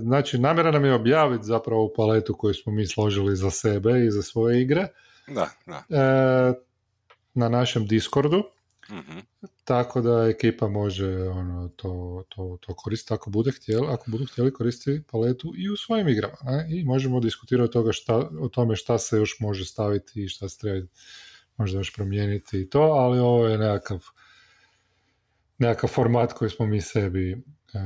znači 0.00 0.38
namjera 0.38 0.70
nam 0.70 0.84
je 0.84 0.94
objaviti 0.94 1.44
zapravo 1.44 1.84
u 1.84 1.92
paletu 1.96 2.34
koju 2.34 2.54
smo 2.54 2.72
mi 2.72 2.86
složili 2.86 3.36
za 3.36 3.50
sebe 3.50 4.04
i 4.06 4.10
za 4.10 4.22
svoje 4.22 4.62
igre. 4.62 4.86
Da, 5.28 5.48
da. 5.66 5.82
E, 5.90 6.54
na 7.34 7.48
našem 7.48 7.86
Discordu. 7.86 8.38
uh 8.88 9.22
Tako 9.64 10.00
da 10.00 10.26
ekipa 10.30 10.68
može 10.68 11.28
ono, 11.28 11.68
to, 11.76 12.24
to, 12.28 12.58
to 12.60 12.74
koristiti 12.74 13.14
ako 13.14 13.30
bude 13.30 13.50
htjeli, 13.50 13.86
ako 13.90 14.10
budu 14.10 14.26
htjeli 14.26 14.52
koristiti 14.52 15.02
paletu 15.10 15.52
i 15.56 15.70
u 15.70 15.76
svojim 15.76 16.08
igrama. 16.08 16.36
Ne? 16.44 16.66
I 16.70 16.84
možemo 16.84 17.20
diskutirati 17.20 17.72
toga 17.72 17.92
šta, 17.92 18.30
o 18.40 18.48
tome 18.48 18.76
šta 18.76 18.98
se 18.98 19.16
još 19.16 19.36
može 19.40 19.64
staviti 19.64 20.24
i 20.24 20.28
šta 20.28 20.48
se 20.48 20.58
treba 20.58 20.86
možda 21.56 21.78
još 21.78 21.94
promijeniti 21.94 22.60
i 22.60 22.70
to, 22.70 22.80
ali 22.80 23.18
ovo 23.18 23.46
je 23.46 23.58
nekakav, 23.58 24.04
nekakav 25.58 25.90
format 25.90 26.32
koji 26.32 26.50
smo 26.50 26.66
mi 26.66 26.80
sebi, 26.80 27.32
e, 27.32 27.78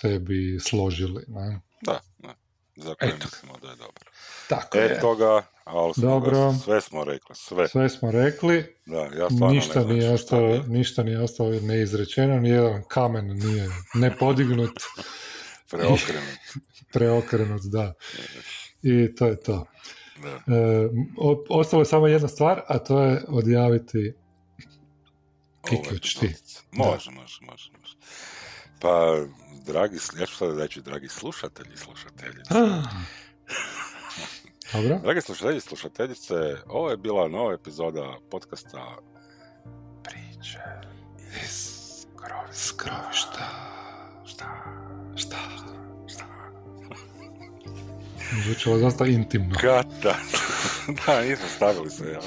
sebi 0.00 0.58
složili. 0.60 1.24
Ne? 1.28 1.60
Da, 1.82 2.00
da. 2.18 2.34
Za 2.76 2.94
koje 2.94 3.08
Eto. 3.08 3.24
mislimo 3.24 3.58
da 3.62 3.70
je 3.70 3.76
dobro. 3.76 4.10
Tako 4.48 4.78
e, 4.78 4.80
je. 4.80 5.00
toga, 5.00 5.42
ali 5.64 5.94
smo 5.94 6.08
Dobro. 6.08 6.54
sve 6.64 6.80
smo 6.80 7.04
rekli, 7.04 7.36
sve. 7.36 7.68
Sve 7.68 7.88
smo 7.88 8.10
rekli. 8.10 8.76
Da, 8.86 8.98
ja 8.98 9.28
ništa, 9.50 9.80
ne 9.80 9.94
nije 9.94 10.10
ostalo, 10.10 10.62
ništa 10.66 11.02
nije 11.02 11.20
ostalo 11.22 11.60
neizrečeno, 11.60 12.38
nijedan 12.38 12.82
kamen 12.88 13.26
nije 13.26 13.68
nepodignut. 13.94 14.72
Preokrenut. 15.70 16.38
Preokrenut, 16.92 17.62
da. 17.62 17.94
I 18.82 19.14
to 19.14 19.26
je 19.26 19.40
to. 19.40 19.66
E, 20.28 20.88
ostalo 21.48 21.82
je 21.82 21.86
samo 21.86 22.06
jedna 22.06 22.28
stvar, 22.28 22.60
a 22.68 22.78
to 22.78 23.02
je 23.02 23.24
odjaviti 23.28 24.14
Kiki, 25.68 26.18
ti? 26.20 26.34
Može, 26.72 27.10
može, 27.10 27.38
može, 27.40 27.70
može. 27.80 27.96
Pa, 28.80 29.16
dragi, 29.66 29.96
ja 30.20 30.26
ću 30.26 30.36
sada 30.36 30.62
reći, 30.62 30.82
dragi 30.82 31.08
slušatelji, 31.08 31.76
slušateljice. 31.76 32.54
Dobro. 34.72 34.98
Dragi 35.02 35.20
slušatelji, 35.20 35.60
slušateljice, 35.60 36.34
ovo 36.66 36.90
je 36.90 36.96
bila 36.96 37.28
nova 37.28 37.52
epizoda 37.52 38.16
podcasta 38.30 38.96
Priče 40.02 40.58
iz 41.44 41.80
skrovišta. 42.52 43.48
Šta? 44.24 44.56
Šta? 45.16 45.38
Šta? 45.56 45.79
Zvučilo 48.44 48.78
dosta 48.78 49.06
intimno. 49.06 49.54
Kata. 49.60 50.14
da, 51.06 51.20
nismo 51.28 51.46
stavili 51.56 51.90
se. 51.90 52.04
Ja. 52.04 52.20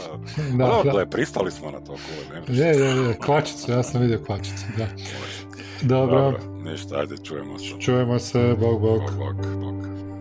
Da, 0.58 0.92
da. 0.92 1.06
Pristali 1.06 1.52
smo 1.52 1.72
na 1.72 1.80
to. 1.80 1.96
Kule, 1.96 2.58
je, 2.58 2.68
je, 2.68 3.08
je, 3.08 3.18
kvačicu, 3.26 3.72
ja 3.72 3.84
sam 3.84 4.02
vidio 4.02 4.24
kvačicu, 4.26 4.66
da. 4.78 4.88
Dobro. 5.82 6.22
Dobro, 6.22 6.40
ništa, 6.72 6.96
ajde, 7.00 7.16
čujemo 7.24 7.60
se. 7.60 7.66
Čujemo 7.80 8.20
se, 8.20 8.56
bog, 8.60 8.82
bog. 8.82 9.02
Bog, 9.02 9.36
bog, 9.36 9.62
bog. 9.62 10.13